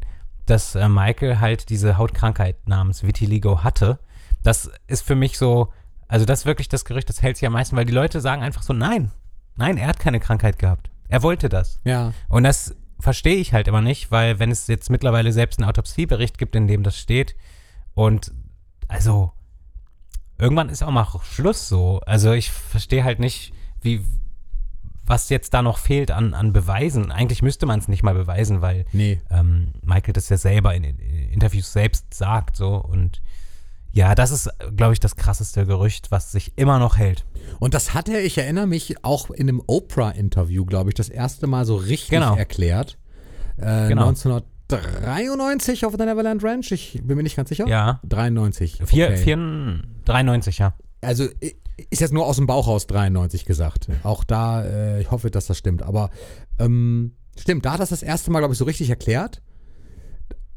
dass 0.48 0.74
äh, 0.74 0.90
Michael 0.90 1.40
halt 1.40 1.70
diese 1.70 2.00
Hautkrankheit 2.00 2.68
namens 2.68 3.04
Vitiligo 3.04 3.64
hatte. 3.64 4.00
Das 4.42 4.72
ist 4.88 5.06
für 5.06 5.14
mich 5.14 5.38
so, 5.38 5.72
also 6.08 6.26
das 6.26 6.40
ist 6.40 6.46
wirklich 6.48 6.68
das 6.68 6.84
Gerücht, 6.84 7.10
das 7.10 7.22
hält 7.22 7.38
sich 7.38 7.46
am 7.46 7.54
meisten, 7.54 7.76
weil 7.76 7.86
die 7.86 7.94
Leute 7.94 8.22
sagen 8.22 8.42
einfach 8.42 8.64
so, 8.64 8.74
nein, 8.74 9.12
nein, 9.56 9.78
er 9.78 9.90
hat 9.90 10.00
keine 10.00 10.20
Krankheit 10.20 10.58
gehabt. 10.58 10.90
Er 11.08 11.22
wollte 11.22 11.48
das. 11.48 11.80
Ja. 11.84 12.12
Und 12.28 12.46
das 12.46 12.76
verstehe 13.00 13.36
ich 13.36 13.54
halt 13.54 13.68
immer 13.68 13.84
nicht, 13.84 14.10
weil 14.10 14.40
wenn 14.40 14.50
es 14.50 14.66
jetzt 14.66 14.90
mittlerweile 14.90 15.32
selbst 15.32 15.60
einen 15.60 15.70
Autopsiebericht 15.70 16.40
gibt, 16.40 16.56
in 16.56 16.66
dem 16.66 16.82
das 16.82 16.98
steht 16.98 17.36
und 17.94 18.32
also 18.88 19.32
irgendwann 20.40 20.70
ist 20.70 20.82
auch 20.82 20.90
mal 20.90 21.06
Schluss 21.22 21.70
so. 21.70 22.02
Also 22.08 22.32
ich 22.32 22.50
verstehe 22.50 23.04
halt 23.04 23.20
nicht, 23.20 23.54
wie 23.82 24.02
was 25.06 25.30
jetzt 25.30 25.56
da 25.56 25.64
noch 25.64 25.80
fehlt 25.80 26.12
an, 26.12 26.36
an 26.36 26.54
Beweisen. 26.54 27.12
Eigentlich 27.12 27.42
müsste 27.42 27.66
man 27.66 27.80
es 27.80 27.88
nicht 27.88 28.04
mal 28.04 28.14
beweisen, 28.14 28.62
weil 28.62 28.86
Nee. 28.94 29.20
ähm, 29.32 29.74
Michael 29.82 30.14
das 30.14 30.30
ja 30.30 30.38
selber 30.38 30.76
in, 30.76 30.84
in 30.84 31.00
Interviews 31.32 31.74
selbst 31.74 32.14
sagt 32.14 32.56
so 32.56 32.76
und 32.76 33.20
ja, 33.92 34.14
das 34.14 34.30
ist, 34.30 34.52
glaube 34.78 34.94
ich, 34.94 35.00
das 35.00 35.16
krasseste 35.16 35.66
Gerücht, 35.66 36.12
was 36.12 36.32
sich 36.32 36.54
immer 36.58 36.78
noch 36.78 36.98
hält. 36.98 37.26
Und 37.60 37.74
das 37.74 37.96
hat 37.96 38.08
er, 38.08 38.24
ich 38.24 38.38
erinnere 38.38 38.68
mich, 38.68 39.04
auch 39.04 39.32
in 39.32 39.50
einem 39.50 39.64
Oprah-Interview, 39.66 40.64
glaube 40.64 40.92
ich, 40.92 40.94
das 40.94 41.10
erste 41.10 41.48
Mal 41.48 41.66
so 41.66 41.76
richtig 41.76 42.10
Genau. 42.12 42.36
erklärt. 42.36 43.00
Äh, 43.58 43.88
Genau. 43.88 44.10
1993 44.10 45.86
auf 45.86 45.96
der 45.98 46.06
Neverland 46.06 46.44
Ranch, 46.44 46.72
ich 46.72 47.00
bin 47.04 47.18
mir 47.18 47.24
nicht 47.24 47.36
ganz 47.36 47.50
sicher. 47.50 47.68
Ja. 47.68 48.00
93. 48.08 48.82
Vier, 48.86 49.08
okay. 49.08 49.18
vier, 49.18 49.82
93, 50.06 50.60
ja. 50.60 50.74
Also 51.02 51.26
i- 51.42 51.56
ist 51.90 52.02
jetzt 52.02 52.14
nur 52.14 52.26
aus 52.26 52.38
dem 52.38 52.48
Bauch 52.48 52.68
raus 52.68 52.88
93 52.88 53.46
gesagt. 53.46 53.88
Auch 54.04 54.24
da, 54.24 54.64
äh, 54.64 55.02
ich 55.02 55.12
hoffe, 55.12 55.32
dass 55.32 55.48
das 55.48 55.58
stimmt. 55.58 55.84
Aber 55.84 56.10
ähm, 56.60 57.14
stimmt, 57.38 57.66
da 57.66 57.74
hat 57.74 57.80
das 57.80 57.90
das 57.90 58.04
erste 58.04 58.32
Mal, 58.32 58.40
glaube 58.40 58.54
ich, 58.54 58.58
so 58.58 58.66
richtig 58.66 58.90
erklärt. 58.90 59.42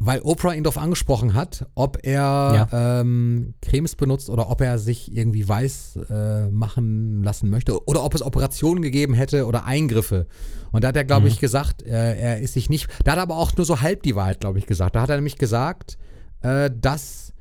Weil 0.04 0.20
Oprah 0.22 0.52
ihn 0.52 0.64
darauf 0.64 0.82
angesprochen 0.82 1.34
hat, 1.34 1.66
ob 1.76 1.98
er 2.02 2.68
ähm, 2.72 3.54
Cremes 3.62 3.94
benutzt 3.94 4.30
oder 4.30 4.50
ob 4.50 4.60
er 4.60 4.80
sich 4.80 5.16
irgendwie 5.16 5.48
weiß 5.48 6.00
äh, 6.10 6.50
machen 6.50 7.22
lassen 7.22 7.48
möchte 7.50 7.86
oder 7.86 8.02
ob 8.02 8.12
es 8.12 8.22
Operationen 8.22 8.82
gegeben 8.82 9.14
hätte 9.14 9.46
oder 9.46 9.64
Eingriffe. 9.64 10.26
Und 10.72 10.82
da 10.82 10.88
hat 10.88 10.96
er, 10.96 11.04
glaube 11.04 11.28
ich, 11.28 11.38
gesagt, 11.38 11.84
äh, 11.84 12.18
er 12.18 12.40
ist 12.40 12.54
sich 12.54 12.68
nicht. 12.68 12.88
Da 13.04 13.12
hat 13.12 13.18
er 13.18 13.22
aber 13.22 13.36
auch 13.36 13.56
nur 13.56 13.64
so 13.64 13.80
halb 13.80 14.02
die 14.02 14.16
Wahrheit, 14.16 14.40
glaube 14.40 14.58
ich, 14.58 14.66
gesagt. 14.66 14.96
Da 14.96 15.02
hat 15.02 15.08
er 15.10 15.16
nämlich 15.16 15.38
gesagt, 15.38 15.98
äh, 16.40 16.68
dass 16.74 17.31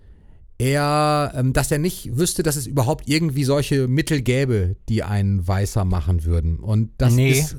er, 0.62 1.34
ähm, 1.36 1.54
dass 1.54 1.72
er 1.72 1.80
nicht 1.80 2.16
wüsste, 2.18 2.44
dass 2.44 2.56
es 2.56 2.68
überhaupt 2.68 3.08
irgendwie 3.10 3.44
solche 3.44 3.88
Mittel 3.88 4.22
gäbe, 4.22 4.76
die 4.90 5.02
einen 5.04 5.46
weißer 5.48 5.84
machen 5.86 6.24
würden. 6.24 6.60
Und 6.60 6.92
das 7.00 7.14
Nee. 7.14 7.32
ist. 7.32 7.58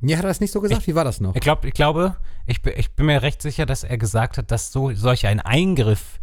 Nee, 0.00 0.16
hat 0.16 0.24
er 0.24 0.28
das 0.28 0.40
nicht 0.40 0.52
so 0.52 0.60
gesagt? 0.60 0.86
Wie 0.86 0.94
war 0.94 1.02
das 1.04 1.20
noch? 1.20 1.34
Ich 1.34 1.40
glaube, 1.40 1.66
ich 1.66 1.74
glaube, 1.74 2.16
ich, 2.46 2.62
bin- 2.62 2.74
ich 2.76 2.92
bin 2.94 3.06
mir 3.06 3.20
recht 3.22 3.42
sicher, 3.42 3.66
dass 3.66 3.82
er 3.82 3.98
gesagt 3.98 4.38
hat, 4.38 4.52
dass 4.52 4.70
so 4.70 4.94
solch 4.94 5.26
ein 5.26 5.40
Eingriff, 5.40 6.20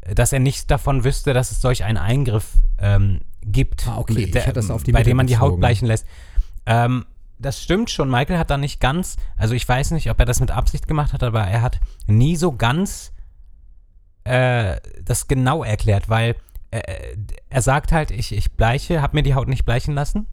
äh, 0.00 0.14
dass 0.14 0.32
er 0.32 0.38
nichts 0.40 0.66
davon 0.66 1.04
wüsste, 1.04 1.34
dass 1.34 1.50
es 1.50 1.60
solch 1.60 1.84
einen 1.84 1.98
Eingriff 1.98 2.54
ähm, 2.78 3.20
gibt, 3.42 3.86
Ah, 3.86 3.98
okay. 3.98 4.18
Ich 4.24 4.30
der, 4.30 4.42
hätte 4.42 4.54
das 4.54 4.70
auf 4.70 4.82
die 4.82 4.92
bei 4.92 5.02
dem 5.02 5.18
man 5.18 5.26
die 5.26 5.36
Haut 5.36 5.58
bleichen 5.60 5.86
lässt. 5.86 6.06
Ähm, 6.64 7.04
das 7.38 7.62
stimmt 7.62 7.90
schon. 7.90 8.10
Michael 8.10 8.38
hat 8.38 8.50
da 8.50 8.56
nicht 8.56 8.80
ganz, 8.80 9.16
also 9.36 9.52
ich 9.54 9.68
weiß 9.68 9.90
nicht, 9.90 10.10
ob 10.10 10.18
er 10.18 10.24
das 10.26 10.40
mit 10.40 10.50
Absicht 10.50 10.88
gemacht 10.88 11.12
hat, 11.12 11.22
aber 11.22 11.42
er 11.42 11.60
hat 11.62 11.78
nie 12.06 12.34
so 12.36 12.52
ganz 12.52 13.12
äh, 14.28 14.80
das 15.02 15.26
genau 15.26 15.64
erklärt, 15.64 16.08
weil 16.08 16.36
äh, 16.70 17.16
er 17.48 17.62
sagt 17.62 17.92
halt, 17.92 18.10
ich, 18.10 18.32
ich 18.32 18.52
bleiche, 18.52 19.00
habe 19.00 19.16
mir 19.16 19.22
die 19.22 19.34
Haut 19.34 19.48
nicht 19.48 19.64
bleichen 19.64 19.94
lassen. 19.94 20.26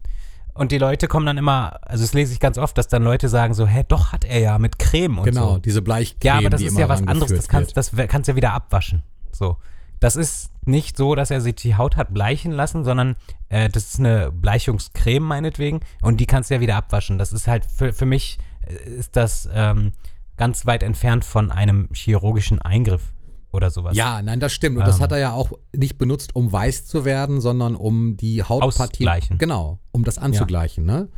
Und 0.52 0.72
die 0.72 0.78
Leute 0.78 1.06
kommen 1.06 1.26
dann 1.26 1.36
immer, 1.36 1.78
also 1.82 2.02
das 2.02 2.14
lese 2.14 2.32
ich 2.32 2.40
ganz 2.40 2.56
oft, 2.56 2.78
dass 2.78 2.88
dann 2.88 3.02
Leute 3.02 3.28
sagen 3.28 3.52
so, 3.52 3.66
hä, 3.66 3.84
doch 3.86 4.12
hat 4.12 4.24
er 4.24 4.40
ja 4.40 4.58
mit 4.58 4.78
Creme 4.78 5.18
und 5.18 5.24
Genau, 5.24 5.54
so. 5.54 5.58
diese 5.58 5.82
Bleichcreme, 5.82 6.26
Ja, 6.26 6.38
aber 6.38 6.50
das 6.50 6.62
ist 6.62 6.78
ja 6.78 6.88
was 6.88 7.06
anderes, 7.06 7.34
das 7.34 7.48
kannst, 7.48 7.76
das 7.76 7.92
kannst 8.08 8.28
du 8.28 8.32
ja 8.32 8.36
wieder 8.36 8.52
abwaschen. 8.52 9.02
So. 9.32 9.58
Das 10.00 10.16
ist 10.16 10.50
nicht 10.66 10.96
so, 10.96 11.14
dass 11.14 11.30
er 11.30 11.40
sich 11.40 11.56
die 11.56 11.76
Haut 11.76 11.96
hat 11.96 12.12
bleichen 12.12 12.52
lassen, 12.52 12.84
sondern 12.84 13.16
äh, 13.48 13.68
das 13.68 13.84
ist 13.84 13.98
eine 13.98 14.30
Bleichungscreme 14.32 15.24
meinetwegen 15.24 15.80
und 16.02 16.20
die 16.20 16.26
kannst 16.26 16.50
du 16.50 16.54
ja 16.54 16.60
wieder 16.60 16.76
abwaschen. 16.76 17.18
Das 17.18 17.32
ist 17.32 17.48
halt 17.48 17.66
für, 17.66 17.92
für 17.92 18.06
mich 18.06 18.38
äh, 18.66 18.90
ist 18.90 19.16
das 19.16 19.48
ähm, 19.52 19.92
ganz 20.36 20.66
weit 20.66 20.82
entfernt 20.82 21.24
von 21.24 21.50
einem 21.50 21.88
chirurgischen 21.92 22.60
Eingriff 22.60 23.12
oder 23.56 23.70
sowas. 23.70 23.96
Ja, 23.96 24.22
nein, 24.22 24.38
das 24.38 24.52
stimmt. 24.52 24.78
Und 24.78 24.86
das 24.86 24.96
Ähm. 24.98 25.02
hat 25.02 25.12
er 25.12 25.18
ja 25.18 25.32
auch 25.32 25.52
nicht 25.74 25.98
benutzt, 25.98 26.36
um 26.36 26.52
weiß 26.52 26.84
zu 26.86 27.04
werden, 27.04 27.40
sondern 27.40 27.74
um 27.74 28.16
die 28.16 28.42
Hautpartien. 28.42 29.08
Ausgleichen. 29.08 29.38
Genau, 29.38 29.78
um 29.92 30.04
das 30.04 30.18
anzugleichen, 30.18 30.84
ne? 30.84 31.08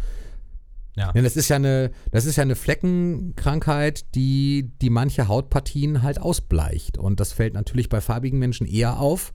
Ja. 0.96 1.12
Denn 1.12 1.22
das 1.22 1.36
ist 1.36 1.48
ja 1.48 1.56
eine, 1.56 1.90
das 2.10 2.24
ist 2.24 2.36
ja 2.36 2.42
eine 2.42 2.56
Fleckenkrankheit, 2.56 4.14
die, 4.14 4.70
die 4.80 4.90
manche 4.90 5.28
Hautpartien 5.28 6.02
halt 6.02 6.20
ausbleicht. 6.20 6.98
Und 6.98 7.20
das 7.20 7.32
fällt 7.32 7.54
natürlich 7.54 7.88
bei 7.88 8.00
farbigen 8.00 8.38
Menschen 8.38 8.66
eher 8.66 8.98
auf. 8.98 9.32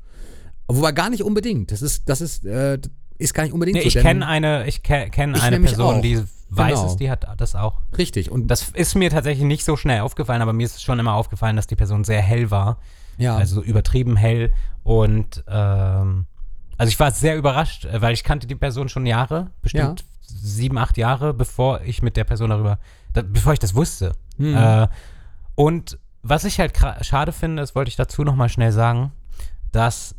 Wobei 0.68 0.92
gar 0.92 1.10
nicht 1.10 1.24
unbedingt. 1.24 1.72
Das 1.72 1.82
ist, 1.82 2.10
das 2.10 2.22
ist, 2.22 2.46
äh, 2.46 2.80
ist 3.18 3.34
gar 3.34 3.44
nicht 3.44 3.54
unbedingt 3.54 3.78
Nee, 3.78 3.84
so. 3.84 3.88
ich 3.98 4.04
kenne 4.04 4.26
eine, 4.28 4.68
ich 4.68 4.84
ke 4.84 5.10
kenne 5.10 5.38
Ich 5.38 5.44
eine 5.44 5.60
Person, 5.60 5.96
auch. 5.98 6.02
die 6.02 6.22
weiß 6.56 6.80
Genau. 6.80 6.86
es, 6.92 6.96
die 6.98 7.10
hat 7.10 7.28
das 7.38 7.56
auch. 7.56 7.82
Richtig. 7.98 8.30
Und 8.32 8.48
Das 8.48 8.70
ist 8.70 8.96
mir 8.96 9.10
tatsächlich 9.10 9.46
nicht 9.46 9.66
so 9.66 9.76
schnell 9.78 10.02
aufgefallen, 10.02 10.42
aber 10.42 10.54
mir 10.54 10.66
ist 10.66 10.82
schon 10.84 11.00
immer 11.00 11.13
aufgefallen, 11.13 11.56
dass 11.56 11.68
die 11.68 11.76
Person 11.76 12.04
sehr 12.04 12.22
hell 12.22 12.52
war. 12.52 12.78
ja. 13.18 13.36
Also 13.38 13.62
übertrieben 13.62 14.16
hell. 14.16 14.54
Und 14.84 15.44
ähm, 15.48 16.26
also 16.78 16.89
ich 16.89 17.00
war 17.00 17.12
sehr 17.12 17.38
überrascht, 17.38 17.86
äh, 17.86 18.02
weil 18.02 18.13
ich 18.13 18.24
kannte 18.24 18.48
die 18.48 18.56
Person 18.56 18.89
schon 18.89 19.06
Jahre, 19.06 19.52
bestimmt 19.62 20.04
sieben, 20.22 20.78
acht 20.78 20.98
Jahre, 20.98 21.34
bevor 21.34 21.82
ich 21.82 22.02
mit 22.02 22.18
der 22.18 22.24
Person 22.24 22.50
darüber, 22.50 22.80
da, 23.13 23.22
bevor 23.22 23.54
ich 23.54 23.60
das 23.60 23.76
wusste. 23.76 24.13
Hm. 24.38 24.56
Äh, 24.56 24.88
und 25.56 26.00
was 26.24 26.44
ich 26.46 26.60
halt 26.60 26.74
schade 27.02 27.32
finde, 27.32 27.62
das 27.62 27.76
wollte 27.76 27.89
ich 27.89 27.96
dazu 27.98 28.24
nochmal 28.24 28.50
schnell 28.50 28.72
sagen, 28.72 29.12
dass 29.72 30.16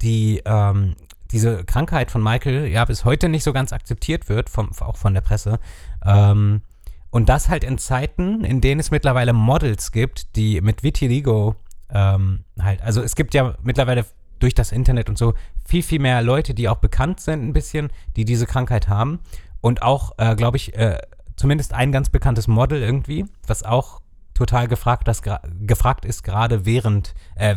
die, 0.00 0.40
ähm, 0.44 0.94
diese 1.32 1.64
Krankheit 1.64 2.10
von 2.10 2.22
Michael 2.22 2.66
ja 2.66 2.84
bis 2.84 3.04
heute 3.04 3.28
nicht 3.28 3.42
so 3.44 3.52
ganz 3.52 3.72
akzeptiert 3.72 4.28
wird, 4.28 4.50
vom, 4.50 4.70
auch 4.80 4.96
von 4.96 5.14
der 5.14 5.22
Presse. 5.22 5.58
Ähm, 6.04 6.62
und 7.10 7.28
das 7.28 7.48
halt 7.48 7.64
in 7.64 7.78
Zeiten, 7.78 8.44
in 8.44 8.60
denen 8.60 8.80
es 8.80 8.90
mittlerweile 8.90 9.32
Models 9.32 9.92
gibt, 9.92 10.36
die 10.36 10.60
mit 10.60 10.82
Vitiligo 10.82 11.56
ähm, 11.90 12.44
halt, 12.60 12.82
also 12.82 13.02
es 13.02 13.14
gibt 13.16 13.34
ja 13.34 13.54
mittlerweile 13.62 14.06
durch 14.38 14.54
das 14.54 14.72
Internet 14.72 15.08
und 15.08 15.18
so 15.18 15.34
viel, 15.64 15.82
viel 15.82 16.00
mehr 16.00 16.22
Leute, 16.22 16.54
die 16.54 16.68
auch 16.68 16.78
bekannt 16.78 17.20
sind 17.20 17.46
ein 17.46 17.52
bisschen, 17.52 17.90
die 18.16 18.24
diese 18.24 18.46
Krankheit 18.46 18.88
haben. 18.88 19.20
Und 19.60 19.82
auch, 19.82 20.12
äh, 20.18 20.34
glaube 20.34 20.56
ich, 20.56 20.74
äh, 20.76 20.98
zumindest 21.36 21.74
ein 21.74 21.92
ganz 21.92 22.08
bekanntes 22.08 22.48
Model 22.48 22.82
irgendwie, 22.82 23.26
was 23.46 23.62
auch 23.62 24.00
total 24.34 24.66
gefragt, 24.66 25.06
das, 25.06 25.22
gefragt 25.60 26.04
ist, 26.04 26.24
gerade 26.24 26.64
während, 26.64 27.14
äh, 27.36 27.56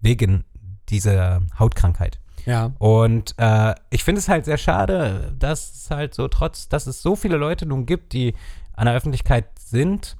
wegen 0.00 0.44
dieser 0.88 1.40
Hautkrankheit. 1.58 2.20
Ja. 2.46 2.72
Und 2.78 3.34
äh, 3.38 3.74
ich 3.90 4.04
finde 4.04 4.20
es 4.20 4.28
halt 4.28 4.44
sehr 4.44 4.58
schade, 4.58 5.34
dass 5.38 5.72
es 5.74 5.90
halt 5.90 6.14
so, 6.14 6.28
trotz, 6.28 6.68
dass 6.68 6.86
es 6.86 7.02
so 7.02 7.16
viele 7.16 7.36
Leute 7.36 7.66
nun 7.66 7.86
gibt, 7.86 8.12
die 8.12 8.34
an 8.74 8.86
der 8.86 8.94
Öffentlichkeit 8.94 9.46
sind, 9.58 10.16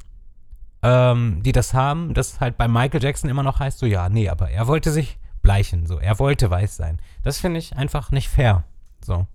ähm, 0.82 1.42
die 1.42 1.52
das 1.52 1.74
haben, 1.74 2.14
dass 2.14 2.40
halt 2.40 2.56
bei 2.56 2.68
Michael 2.68 3.02
Jackson 3.02 3.30
immer 3.30 3.42
noch 3.42 3.60
heißt, 3.60 3.78
so 3.78 3.86
ja, 3.86 4.08
nee, 4.08 4.28
aber 4.28 4.50
er 4.50 4.66
wollte 4.66 4.90
sich 4.90 5.18
bleichen, 5.42 5.86
so, 5.86 5.98
er 5.98 6.18
wollte 6.18 6.50
weiß 6.50 6.76
sein. 6.76 7.00
Das 7.22 7.38
finde 7.38 7.58
ich 7.58 7.76
einfach 7.76 8.10
nicht 8.10 8.28
fair. 8.28 8.64
So. 9.04 9.26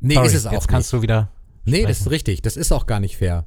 Nee, 0.00 0.14
Sorry, 0.14 0.26
ist 0.26 0.34
es 0.34 0.46
auch 0.46 0.52
Jetzt 0.52 0.68
kannst 0.68 0.92
nicht. 0.92 0.98
du 0.98 1.02
wieder. 1.02 1.28
Nee, 1.64 1.86
das 1.86 2.00
ist 2.00 2.10
richtig. 2.10 2.42
Das 2.42 2.56
ist 2.56 2.72
auch 2.72 2.86
gar 2.86 2.98
nicht 2.98 3.16
fair. 3.18 3.46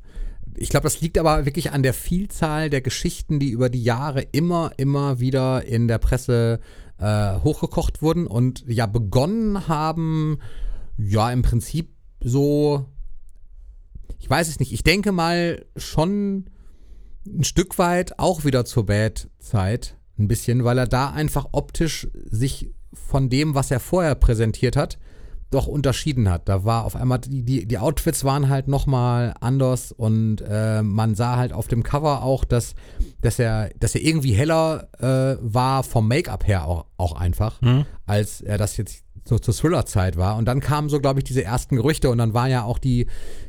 Ich 0.57 0.69
glaube, 0.69 0.83
das 0.83 1.01
liegt 1.01 1.17
aber 1.17 1.45
wirklich 1.45 1.73
an 1.73 1.83
der 1.83 1.93
Vielzahl 1.93 2.69
der 2.69 2.79
Geschichten, 2.79 3.39
die 3.39 3.49
über 3.49 3.69
die 3.69 3.83
Jahre 3.83 4.21
immer, 4.21 4.71
immer 4.77 5.19
wieder 5.19 5.65
in 5.65 5.89
der 5.89 5.97
Presse 5.97 6.59
äh, 6.61 6.84
hochgekocht 6.99 8.01
wurden 8.01 8.27
und 8.27 8.63
ja 8.67 8.85
begonnen 8.85 9.67
haben, 9.67 10.39
ja, 10.97 11.31
im 11.31 11.41
Prinzip 11.41 11.89
so, 12.21 12.85
ich 14.19 14.29
weiß 14.29 14.47
es 14.47 14.59
nicht, 14.59 14.71
ich 14.71 14.83
denke 14.83 15.11
mal 15.11 15.65
schon 15.75 16.49
ein 17.27 17.43
Stück 17.43 17.77
weit 17.77 18.19
auch 18.19 18.45
wieder 18.45 18.65
zur 18.65 18.85
Bad-Zeit, 18.85 19.97
ein 20.17 20.27
bisschen, 20.27 20.63
weil 20.63 20.77
er 20.77 20.87
da 20.87 21.09
einfach 21.09 21.47
optisch 21.51 22.07
sich 22.29 22.71
von 22.93 23.29
dem, 23.29 23.55
was 23.55 23.71
er 23.71 23.79
vorher 23.79 24.15
präsentiert 24.15 24.77
hat, 24.77 24.97
doch 25.51 25.67
unterschieden 25.67 26.29
hat. 26.29 26.49
Da 26.49 26.65
war 26.65 26.85
auf 26.85 26.95
einmal, 26.95 27.19
die, 27.19 27.43
die, 27.43 27.65
die 27.65 27.77
Outfits 27.77 28.23
waren 28.23 28.49
halt 28.49 28.67
nochmal 28.67 29.33
anders 29.39 29.91
und 29.91 30.43
äh, 30.47 30.81
man 30.81 31.15
sah 31.15 31.37
halt 31.37 31.53
auf 31.53 31.67
dem 31.67 31.83
Cover 31.83 32.23
auch, 32.23 32.43
dass, 32.43 32.75
dass, 33.21 33.39
er, 33.39 33.69
dass 33.79 33.95
er 33.95 34.01
irgendwie 34.01 34.33
heller 34.33 34.89
äh, 34.99 35.37
war 35.41 35.83
vom 35.83 36.07
Make-up 36.07 36.47
her 36.47 36.65
auch, 36.65 36.85
auch 36.97 37.13
einfach, 37.13 37.61
als 38.05 38.41
er 38.41 38.57
das 38.57 38.77
jetzt 38.77 39.05
so 39.27 39.39
zur 39.39 39.53
Thriller-Zeit 39.53 40.17
war. 40.17 40.37
Und 40.37 40.45
dann 40.45 40.59
kamen 40.59 40.87
so, 40.89 40.99
glaube 40.99 41.19
ich, 41.19 41.23
diese 41.23 41.43
ersten 41.43 41.75
Gerüchte 41.75 42.09
und 42.09 42.19
dann 42.19 42.33
war 42.33 42.47
ja 42.47 42.63
auch 42.63 42.77
die, 42.77 43.07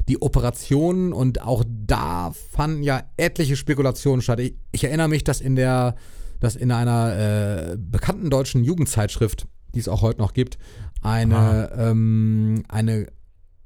die 0.09 0.21
Operationen 0.21 1.13
und 1.13 1.43
auch 1.43 1.65
da 1.69 2.33
fanden 2.51 2.83
ja 2.83 3.03
etliche 3.17 3.57
Spekulationen 3.57 4.23
statt. 4.23 4.41
Ich, 4.41 4.55
ich 4.73 4.85
erinnere 4.85 5.09
mich, 5.09 5.23
dass 5.23 5.41
in 5.41 5.55
der, 5.55 5.97
dass 6.41 6.57
in 6.57 6.73
einer 6.73 7.73
äh, 7.73 7.77
bekannten 7.79 8.31
deutschen 8.31 8.65
Jugendzeitschrift, 8.65 9.47
die 9.75 9.81
es 9.81 9.89
auch 9.89 10.01
heute 10.01 10.21
noch 10.21 10.33
gibt, 10.33 10.57
eine, 11.03 11.71
ähm, 11.77 12.65
eine, 12.69 13.07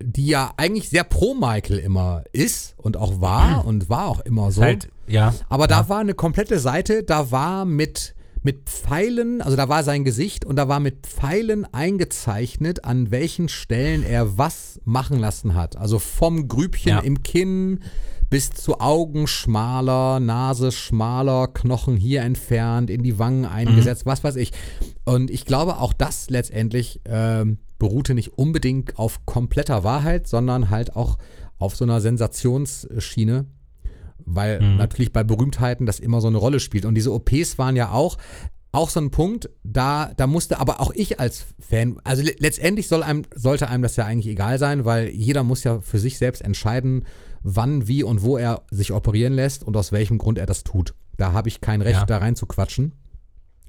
die 0.02 0.26
ja 0.26 0.52
eigentlich 0.56 0.88
sehr 0.88 1.04
pro 1.04 1.34
Michael 1.34 1.78
immer 1.78 2.24
ist 2.32 2.74
und 2.78 2.96
auch 2.96 3.20
war 3.20 3.64
und 3.66 3.88
war 3.88 4.06
auch 4.08 4.20
immer 4.20 4.50
so. 4.52 4.62
Halt, 4.62 4.88
ja. 5.06 5.34
Aber 5.48 5.66
da 5.66 5.82
ja. 5.82 5.88
war 5.88 6.00
eine 6.00 6.14
komplette 6.14 6.58
Seite, 6.58 7.02
da 7.02 7.30
war 7.30 7.64
mit, 7.64 8.14
mit 8.42 8.68
Pfeilen, 8.68 9.42
also 9.42 9.56
da 9.56 9.68
war 9.68 9.82
sein 9.84 10.04
Gesicht 10.04 10.44
und 10.44 10.56
da 10.56 10.68
war 10.68 10.80
mit 10.80 11.06
Pfeilen 11.06 11.66
eingezeichnet, 11.72 12.84
an 12.84 13.10
welchen 13.10 13.48
Stellen 13.48 14.02
er 14.02 14.38
was 14.38 14.80
machen 14.84 15.18
lassen 15.18 15.54
hat. 15.54 15.76
Also 15.76 15.98
vom 15.98 16.48
Grübchen 16.48 16.92
Ja. 16.92 16.98
im 17.00 17.22
Kinn 17.22 17.80
bis 18.30 18.50
zu 18.50 18.80
Augen 18.80 19.26
schmaler, 19.26 20.20
Nase 20.20 20.72
schmaler, 20.72 21.48
Knochen 21.48 21.96
hier 21.96 22.22
entfernt, 22.22 22.88
in 22.88 23.02
die 23.02 23.18
Wangen 23.18 23.44
eingesetzt, 23.44 24.06
was 24.06 24.24
weiß 24.24 24.36
ich. 24.36 24.52
Und 25.04 25.30
ich 25.30 25.44
glaube, 25.44 25.78
auch 25.78 25.92
das 25.92 26.30
letztendlich 26.30 27.00
ähm, 27.04 27.58
beruhte 27.78 28.14
nicht 28.14 28.38
unbedingt 28.38 28.98
auf 28.98 29.26
kompletter 29.26 29.84
Wahrheit, 29.84 30.28
sondern 30.28 30.70
halt 30.70 30.94
auch 30.94 31.18
auf 31.58 31.76
so 31.76 31.84
einer 31.84 32.00
Sensationsschiene 32.00 33.46
weil 34.26 34.60
natürlich 34.60 35.12
bei 35.12 35.24
Berühmtheiten 35.24 35.86
das 35.86 35.98
immer 35.98 36.20
so 36.20 36.28
eine 36.28 36.38
Rolle 36.38 36.60
spielt. 36.60 36.84
Und 36.84 36.94
diese 36.94 37.12
OPs 37.12 37.58
waren 37.58 37.74
ja 37.74 37.90
auch, 37.90 38.16
auch 38.72 38.90
so 38.90 39.00
ein 39.00 39.10
Punkt, 39.10 39.50
da, 39.64 40.12
da 40.16 40.26
musste 40.26 40.60
aber 40.60 40.80
auch 40.80 40.92
ich 40.94 41.18
als 41.18 41.46
Fan, 41.58 41.98
also 42.04 42.22
le 42.22 42.34
letztendlich 42.38 42.86
soll 42.88 43.02
einem, 43.02 43.22
sollte 43.34 43.68
einem 43.68 43.82
das 43.82 43.96
ja 43.96 44.04
eigentlich 44.04 44.28
egal 44.32 44.58
sein, 44.58 44.84
weil 44.84 45.08
jeder 45.08 45.42
muss 45.42 45.64
ja 45.64 45.80
für 45.80 45.98
sich 45.98 46.18
selbst 46.18 46.40
entscheiden, 46.42 47.04
wann, 47.42 47.88
wie 47.88 48.02
und 48.04 48.22
wo 48.22 48.36
er 48.36 48.62
sich 48.70 48.92
operieren 48.92 49.32
lässt 49.32 49.64
und 49.64 49.76
aus 49.76 49.90
welchem 49.92 50.18
Grund 50.18 50.38
er 50.38 50.46
das 50.46 50.62
tut. 50.62 50.94
Da 51.16 51.32
habe 51.32 51.48
ich 51.48 51.60
kein 51.60 51.82
Recht, 51.82 52.00
Ja. 52.00 52.06
da 52.06 52.18
rein 52.18 52.36
zu 52.36 52.46
quatschen. 52.46 52.92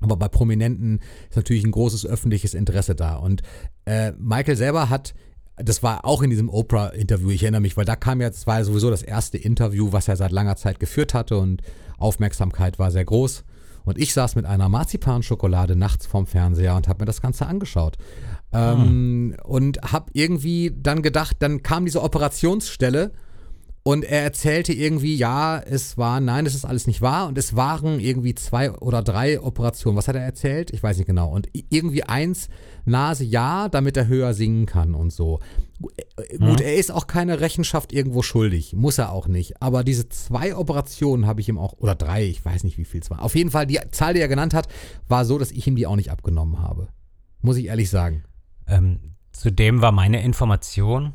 Aber 0.02 0.18
bei 0.18 0.28
Prominenten 0.28 1.00
ist 1.30 1.36
natürlich 1.36 1.64
ein 1.64 1.72
großes 1.72 2.06
öffentliches 2.06 2.54
Interesse 2.54 2.96
da. 2.96 3.16
Und 3.16 3.44
äh, 3.86 4.14
Michael 4.18 4.56
selber 4.56 4.90
hat, 4.90 5.14
das 5.58 5.84
war 5.84 6.06
auch 6.06 6.22
in 6.24 6.30
diesem 6.32 6.50
Oprah-Interview, 6.50 7.30
ich 7.30 7.44
erinnere 7.44 7.62
mich, 7.62 7.78
weil 7.78 7.86
da 7.86 7.96
kam 7.96 8.20
ja, 8.20 8.30
das 8.30 8.48
war 8.48 8.60
ja 8.60 8.64
sowieso 8.64 8.90
das 8.90 9.04
erste 9.04 9.38
Interview, 9.38 9.92
was 9.92 10.08
er 10.08 10.16
seit 10.16 10.32
langer 10.32 10.56
Zeit 10.56 10.80
geführt 10.80 11.14
hatte 11.14 11.38
und 11.38 11.62
Aufmerksamkeit 11.98 12.80
war 12.80 12.90
sehr 12.92 13.06
groß. 13.06 13.44
Und 13.84 13.98
ich 13.98 14.14
saß 14.14 14.36
mit 14.36 14.46
einer 14.46 14.70
Marzipanschokolade 14.70 15.76
nachts 15.76 16.06
vorm 16.06 16.28
Fernseher 16.28 16.76
und 16.76 16.88
habe 16.88 17.02
mir 17.02 17.06
das 17.06 17.22
Ganze 17.22 17.46
angeschaut. 17.48 17.98
Ähm, 18.54 19.36
und 19.44 19.82
habe 19.82 20.12
irgendwie 20.14 20.76
dann 20.76 21.02
gedacht, 21.02 21.38
dann 21.40 21.64
kam 21.64 21.86
diese 21.86 22.02
Operationsstelle 22.02 23.12
und 23.84 24.06
er 24.06 24.22
erzählte 24.22 24.74
irgendwie, 24.74 25.16
ja, 25.16 25.58
es 25.58 25.98
war, 25.98 26.20
nein, 26.20 26.46
das 26.46 26.54
ist 26.54 26.66
alles 26.66 26.86
nicht 26.86 27.02
wahr. 27.02 27.28
Und 27.28 27.38
es 27.40 27.56
waren 27.56 28.00
irgendwie 28.00 28.36
zwei 28.36 28.72
oder 28.74 29.02
drei 29.02 29.42
Operationen. 29.42 29.98
Was 29.98 30.08
hat 30.08 30.16
er 30.16 30.22
erzählt? 30.22 30.70
Ich 30.72 30.84
weiß 30.84 30.98
nicht 30.98 31.08
genau. 31.08 31.30
Und 31.30 31.50
irgendwie 31.52 32.04
eins, 32.04 32.48
Nase 32.86 33.24
ja, 33.24 33.70
damit 33.70 33.98
er 33.98 34.08
höher 34.08 34.36
singen 34.36 34.68
kann 34.68 34.94
und 34.94 35.12
so. 35.12 35.40
Äh, 36.18 36.38
Gut, 36.38 36.62
er 36.62 36.76
ist 36.76 36.92
auch 36.92 37.08
keine 37.08 37.40
Rechenschaft 37.40 37.92
irgendwo 37.92 38.22
schuldig. 38.22 38.74
Muss 38.76 39.00
er 39.00 39.12
auch 39.12 39.28
nicht. 39.28 39.64
Aber 39.64 39.84
diese 39.84 40.08
zwei 40.10 40.56
Operationen 40.56 41.26
habe 41.26 41.42
ich 41.42 41.50
ihm 41.50 41.58
auch, 41.58 41.74
oder 41.80 41.96
drei, 41.96 42.24
ich 42.26 42.46
weiß 42.46 42.64
nicht, 42.64 42.78
wie 42.78 42.86
viel 42.86 43.02
es 43.02 43.10
war. 43.10 43.24
Auf 43.24 43.36
jeden 43.36 43.50
Fall, 43.50 43.66
die 43.66 43.80
Zahl, 43.90 44.14
die 44.14 44.20
er 44.20 44.28
genannt 44.28 44.54
hat, 44.54 44.68
war 45.08 45.26
so, 45.26 45.40
dass 45.40 45.52
ich 45.52 45.66
ihm 45.66 45.76
die 45.76 45.88
auch 45.88 45.96
nicht 45.96 46.12
abgenommen 46.12 46.60
habe. 46.60 46.90
Muss 47.42 47.58
ich 47.58 47.66
ehrlich 47.66 47.90
sagen. 47.90 48.26
Ähm, 48.68 49.16
zudem 49.32 49.82
war 49.82 49.92
meine 49.92 50.24
Information, 50.24 51.14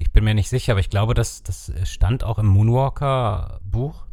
ich 0.00 0.10
bin 0.12 0.24
mir 0.24 0.34
nicht 0.34 0.48
sicher, 0.48 0.72
aber 0.72 0.80
ich 0.80 0.90
glaube, 0.90 1.14
das, 1.14 1.42
das 1.42 1.72
stand 1.84 2.24
auch 2.24 2.38
im 2.38 2.46
Moonwalker-Buch. 2.46 4.06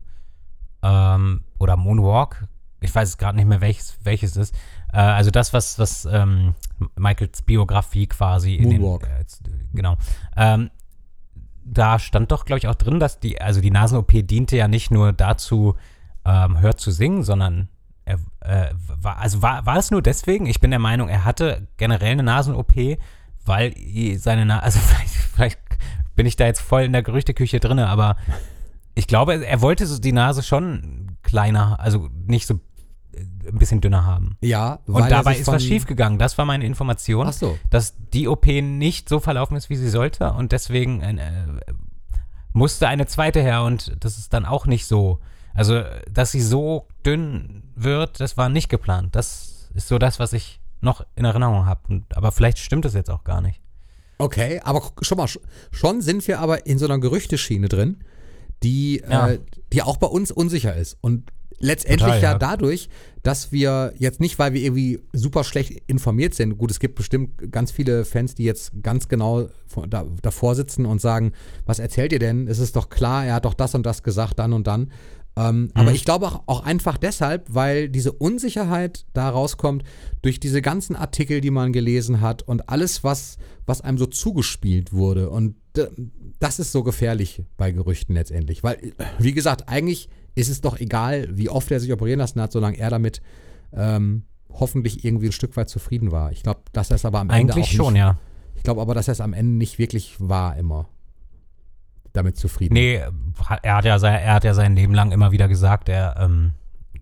Ähm, 0.84 1.41
oder 1.58 1.76
Moonwalk. 1.76 2.47
Ich 2.80 2.93
weiß 2.93 3.10
es 3.10 3.17
gerade 3.17 3.36
nicht 3.36 3.47
mehr, 3.47 3.62
welches, 3.62 3.97
welches 4.04 4.38
ist. 4.38 4.54
Äh, 4.93 4.97
also 4.97 5.32
das, 5.32 5.54
was, 5.54 5.80
was 5.80 6.06
ähm, 6.06 6.54
Michaels 6.95 7.41
Biografie 7.41 8.06
quasi 8.06 8.56
in 8.56 8.69
den, 8.69 8.82
Moonwalk. 8.82 9.10
äh, 9.10 9.19
jetzt, 9.19 9.47
äh, 9.47 9.52
genau. 9.73 9.97
Ähm, 10.36 10.69
da 11.63 12.00
stand 12.00 12.32
doch, 12.32 12.45
glaube 12.45 12.60
ich, 12.60 12.67
auch 12.67 12.76
drin, 12.76 13.00
dass 13.00 13.19
die, 13.19 13.41
also 13.41 13.60
die 13.62 13.71
Nasen-OP 13.71 14.12
diente 14.28 14.56
ja 14.56 14.67
nicht 14.67 14.91
nur 14.91 15.13
dazu, 15.13 15.76
ähm, 16.23 16.60
hört 16.60 16.80
zu 16.80 16.91
singen, 16.91 17.23
sondern 17.23 17.69
er, 18.06 18.19
äh, 18.41 18.73
war, 18.76 19.17
also 19.17 19.41
war, 19.41 19.65
war 19.65 19.78
es 19.78 19.91
nur 19.91 20.02
deswegen? 20.02 20.45
Ich 20.45 20.62
bin 20.62 20.69
der 20.69 20.80
Meinung, 20.80 21.10
er 21.10 21.26
hatte 21.26 21.67
generell 21.78 22.12
eine 22.12 22.23
Nasen-OP, 22.23 22.73
weil 23.48 23.74
seine 24.18 24.46
Nase, 24.46 24.64
also 24.64 24.80
vielleicht, 24.88 25.14
vielleicht 25.14 25.60
bin 26.16 26.26
ich 26.26 26.36
da 26.36 26.46
jetzt 26.46 26.62
voll 26.62 26.84
in 26.84 26.94
der 26.94 27.04
Gerüchteküche 27.04 27.60
drin, 27.60 27.80
aber 27.80 28.18
ich 28.96 29.08
glaube, 29.08 29.46
er 29.46 29.62
wollte 29.62 29.86
so 29.86 30.00
die 30.00 30.12
Nase 30.12 30.42
schon 30.42 31.18
kleiner, 31.22 31.80
also 31.80 32.10
nicht 32.26 32.48
so 32.48 32.56
äh, 33.14 33.20
ein 33.50 33.60
bisschen 33.60 33.80
dünner 33.80 34.06
haben. 34.06 34.38
Ja, 34.42 34.80
Und 34.88 34.96
weil 34.96 35.04
er 35.04 35.10
dabei 35.10 35.38
ist 35.38 35.48
was 35.48 35.64
schiefgegangen. 35.64 36.18
Das 36.18 36.38
war 36.40 36.46
meine 36.46 36.66
Information 36.66 37.32
so. 37.32 37.58
dass 37.70 37.96
die 38.14 38.28
OP 38.28 38.48
nicht 38.48 39.08
so 39.08 39.20
verlaufen 39.20 39.56
ist, 39.56 39.70
wie 39.70 39.76
sie 39.76 39.90
sollte 39.90 40.34
und 40.34 40.52
deswegen 40.52 41.02
äh, 41.02 41.46
musste 42.54 42.88
eine 42.88 43.06
zweite 43.06 43.40
her 43.40 43.64
und 43.64 43.96
das 44.00 44.18
ist 44.18 44.34
dann 44.34 44.46
auch 44.46 44.66
nicht 44.66 44.88
so. 44.88 45.20
Also, 45.54 45.84
dass 46.12 46.32
sie 46.32 46.42
so 46.42 46.88
dünn 47.06 47.64
wird, 47.76 48.20
das 48.20 48.38
war 48.38 48.50
nicht 48.50 48.70
geplant. 48.70 49.16
Das 49.16 49.70
ist 49.74 49.88
so 49.88 49.98
das, 49.98 50.20
was 50.20 50.34
ich 50.34 50.60
noch 50.82 51.06
in 51.16 51.26
Erinnerung 51.26 51.66
habe. 51.66 52.04
Aber 52.13 52.32
vielleicht 52.32 52.58
stimmt 52.60 52.86
es 52.86 52.94
jetzt 52.94 53.10
auch 53.10 53.24
gar 53.24 53.42
nicht. 53.42 53.62
Okay, 54.20 54.60
aber 54.63 54.82
schon 55.02 55.18
mal, 55.18 55.26
sch- 55.26 55.40
schon 55.72 56.02
sind 56.02 56.28
wir 56.28 56.40
aber 56.40 56.66
in 56.66 56.78
so 56.80 56.86
einer 56.86 57.00
Gerüchteschiene 57.00 57.68
drin, 57.70 58.04
die, 58.63 59.04
Ja. 59.08 59.30
äh, 59.30 59.40
die 59.74 59.84
auch 59.84 59.98
bei 59.98 60.08
uns 60.08 60.32
unsicher 60.32 60.76
ist. 60.76 60.98
Und 61.02 61.32
letztendlich 61.60 62.02
Total, 62.08 62.22
ja, 62.22 62.32
ja. 62.32 62.38
dadurch, 62.38 62.90
dass 63.24 63.52
wir 63.52 63.94
jetzt 63.98 64.20
nicht, 64.20 64.40
weil 64.40 64.54
wir 64.54 64.62
irgendwie 64.62 65.00
super 65.13 65.44
schlecht 65.44 65.84
informiert 65.88 66.34
sind, 66.34 66.58
gut, 66.58 66.72
es 66.72 66.80
gibt 66.80 66.96
bestimmt 66.96 67.52
ganz 67.52 67.72
viele 67.72 68.06
Fans, 68.06 68.34
die 68.36 68.44
jetzt 68.44 68.72
ganz 68.82 69.08
genau 69.08 69.50
vor- 69.68 69.88
da, 69.88 70.06
davor 70.22 70.56
sitzen 70.56 70.86
und 70.86 71.00
sagen, 71.02 71.34
was 71.66 71.78
erzählt 71.80 72.12
ihr 72.12 72.20
denn? 72.20 72.48
Es 72.48 72.58
ist 72.60 72.76
doch 72.76 72.90
klar, 72.90 73.26
er 73.26 73.36
hat 73.36 73.46
doch 73.46 73.54
das 73.54 73.76
und 73.76 73.86
das 73.86 74.02
gesagt, 74.04 74.40
dann 74.40 74.54
und 74.54 74.66
dann. 74.68 74.92
Ähm, 75.38 75.62
mhm. 75.62 75.71
Aber 75.76 75.91
ich 75.91 76.04
glaube 76.04 76.26
auch, 76.26 76.43
auch, 76.47 76.63
einfach 76.63 76.97
deshalb, 76.97 77.54
weil 77.54 77.89
diese 77.89 78.12
Unsicherheit 78.12 79.06
da 79.13 79.30
rauskommt 79.30 79.84
durch 80.23 80.39
diese 80.39 80.63
ganzen 80.63 80.95
Artikel, 80.95 81.41
die 81.41 81.52
man 81.52 81.71
gelesen 81.71 82.21
hat 82.21 82.41
und 82.41 82.69
alles, 82.69 83.04
was, 83.04 83.38
was 83.67 83.82
einem 83.82 84.00
so 84.00 84.08
zugespielt 84.08 84.93
wurde. 84.93 85.30
Und 85.30 85.56
das 86.39 86.58
ist 86.58 86.71
so 86.71 86.82
gefährlich 86.82 87.43
bei 87.56 87.71
Gerüchten 87.71 88.15
letztendlich. 88.15 88.63
Weil, 88.63 88.93
wie 89.19 89.34
gesagt, 89.34 89.69
eigentlich 89.69 90.10
ist 90.34 90.50
es 90.50 90.62
doch 90.62 90.80
egal, 90.80 91.30
wie 91.32 91.50
oft 91.50 91.69
er 91.69 91.80
sich 91.80 91.93
operieren 91.93 92.19
lassen 92.19 92.41
hat, 92.41 92.52
solange 92.52 92.78
er 92.80 92.89
damit 92.89 93.21
ähm, 93.73 94.23
hoffentlich 94.50 95.06
irgendwie 95.06 95.28
ein 95.28 95.34
Stück 95.34 95.56
weit 95.56 95.69
zufrieden 95.69 96.12
war. 96.12 96.32
Ich 96.32 96.41
glaube, 96.41 96.62
dass 96.73 96.89
er 96.89 96.95
es 96.95 97.06
aber 97.06 97.19
am 97.19 97.30
Ende. 97.30 97.54
Eigentlich 97.54 97.71
schon, 97.71 97.93
nicht, 97.93 98.00
ja. 98.00 98.17
Ich 98.56 98.63
glaube 98.63 98.82
aber, 98.82 98.95
dass 98.95 99.08
er 99.08 99.12
es 99.12 99.21
am 99.21 99.34
Ende 99.34 99.56
nicht 99.56 99.78
wirklich 99.78 100.15
war 100.17 100.58
immer 100.58 100.89
damit 102.18 102.38
zufrieden. 102.38 102.74
Nee, 102.74 103.02
er 103.62 103.76
hat 103.76 103.86
ja 103.86 104.00
sein, 104.00 104.16
er 104.16 104.34
hat 104.34 104.44
ja 104.44 104.54
sein 104.54 104.76
Leben 104.76 104.94
lang 104.94 105.12
immer 105.12 105.32
wieder 105.32 105.48
gesagt, 105.48 105.90
er 105.90 106.16
ähm, 106.20 106.54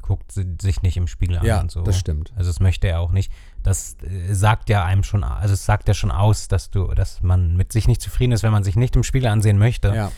guckt 0.06 0.32
sich 0.32 0.82
nicht 0.84 0.97
im 0.97 1.08
Spiegel 1.08 1.39
an 1.39 1.45
ja, 1.45 1.60
und 1.60 1.71
so. 1.71 1.82
das 1.82 1.97
stimmt. 1.97 2.32
Also 2.36 2.49
das 2.49 2.60
möchte 2.60 2.88
er 2.88 2.99
auch 2.99 3.12
nicht. 3.12 3.32
Das 3.63 3.97
äh, 4.04 4.34
sagt 4.34 4.69
ja 4.69 4.86
einem 4.86 5.04
schon, 5.04 5.23
also 5.23 5.54
es 5.54 5.65
sagt 5.65 5.88
ja 5.88 5.93
schon 5.93 6.12
aus, 6.12 6.47
dass 6.47 6.69
du, 6.69 6.93
dass 6.93 7.23
man 7.23 7.58
mit 7.58 7.73
sich 7.73 7.88
nicht 7.88 8.01
zufrieden 8.01 8.32
ist, 8.32 8.43
wenn 8.43 8.51
man 8.51 8.63
sich 8.63 8.75
nicht 8.75 8.95
im 8.95 9.04
Spiegel 9.04 9.28
ansehen 9.28 9.58
möchte. 9.58 9.93
Ja. 9.95 10.12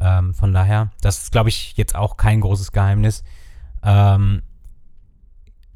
Ähm, 0.00 0.34
von 0.34 0.52
daher, 0.52 0.92
das 1.00 1.24
ist, 1.24 1.32
glaube 1.32 1.48
ich, 1.48 1.76
jetzt 1.76 1.96
auch 1.96 2.16
kein 2.16 2.40
großes 2.40 2.70
Geheimnis. 2.70 3.24
Ähm, 3.82 4.42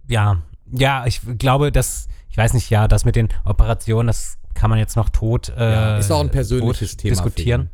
ja, 0.06 0.42
ja, 0.70 1.06
ich 1.06 1.20
glaube, 1.38 1.72
dass, 1.72 2.06
ich 2.28 2.36
weiß 2.36 2.54
nicht, 2.54 2.70
ja, 2.70 2.86
das 2.86 3.04
mit 3.04 3.16
den 3.16 3.28
Operationen, 3.44 4.06
das 4.06 4.38
kann 4.54 4.70
man 4.70 4.78
jetzt 4.78 4.96
noch 4.96 5.10
tot 5.10 5.50
äh, 5.50 5.72
ja, 5.72 5.98
ist 5.98 6.10
auch 6.10 6.20
ein 6.20 6.30
persönliches 6.30 6.96
Thema 6.96 7.10
diskutieren. 7.10 7.70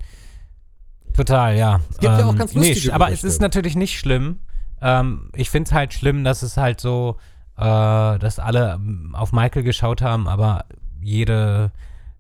Total, 1.14 1.56
ja. 1.56 1.80
Es 1.90 1.98
gibt 1.98 2.12
ähm, 2.12 2.18
ja 2.18 2.26
auch 2.26 2.32
ähm, 2.32 2.38
ganz 2.38 2.54
lustige 2.54 2.88
nee, 2.88 2.92
Aber 2.92 3.10
es 3.10 3.24
ist 3.24 3.40
natürlich 3.40 3.76
nicht 3.76 3.98
schlimm. 3.98 4.40
Ähm, 4.80 5.30
ich 5.34 5.50
finde 5.50 5.68
es 5.68 5.72
halt 5.72 5.92
schlimm, 5.92 6.24
dass 6.24 6.42
es 6.42 6.56
halt 6.56 6.80
so, 6.80 7.16
äh, 7.56 7.60
dass 7.62 8.38
alle 8.38 8.74
ähm, 8.74 9.14
auf 9.14 9.32
Michael 9.32 9.62
geschaut 9.62 10.02
haben, 10.02 10.28
aber 10.28 10.64
jede, 11.00 11.70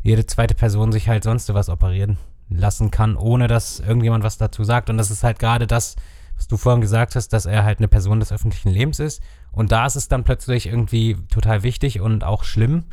jede 0.02 0.26
zweite 0.26 0.54
Person 0.54 0.92
sich 0.92 1.08
halt 1.08 1.24
sonst 1.24 1.52
was 1.52 1.68
operieren 1.68 2.18
lassen 2.48 2.90
kann, 2.90 3.16
ohne 3.16 3.48
dass 3.48 3.80
irgendjemand 3.80 4.24
was 4.24 4.38
dazu 4.38 4.64
sagt. 4.64 4.90
Und 4.90 4.98
das 4.98 5.10
ist 5.10 5.24
halt 5.24 5.38
gerade 5.38 5.66
das, 5.66 5.96
was 6.36 6.48
du 6.48 6.56
vorhin 6.56 6.80
gesagt 6.80 7.16
hast, 7.16 7.28
dass 7.32 7.46
er 7.46 7.64
halt 7.64 7.78
eine 7.78 7.88
Person 7.88 8.20
des 8.20 8.32
öffentlichen 8.32 8.70
Lebens 8.70 9.00
ist. 9.00 9.22
Und 9.52 9.72
da 9.72 9.86
ist 9.86 9.96
es 9.96 10.08
dann 10.08 10.24
plötzlich 10.24 10.66
irgendwie 10.66 11.16
total 11.30 11.62
wichtig 11.62 12.00
und 12.00 12.24
auch 12.24 12.44
schlimm. 12.44 12.84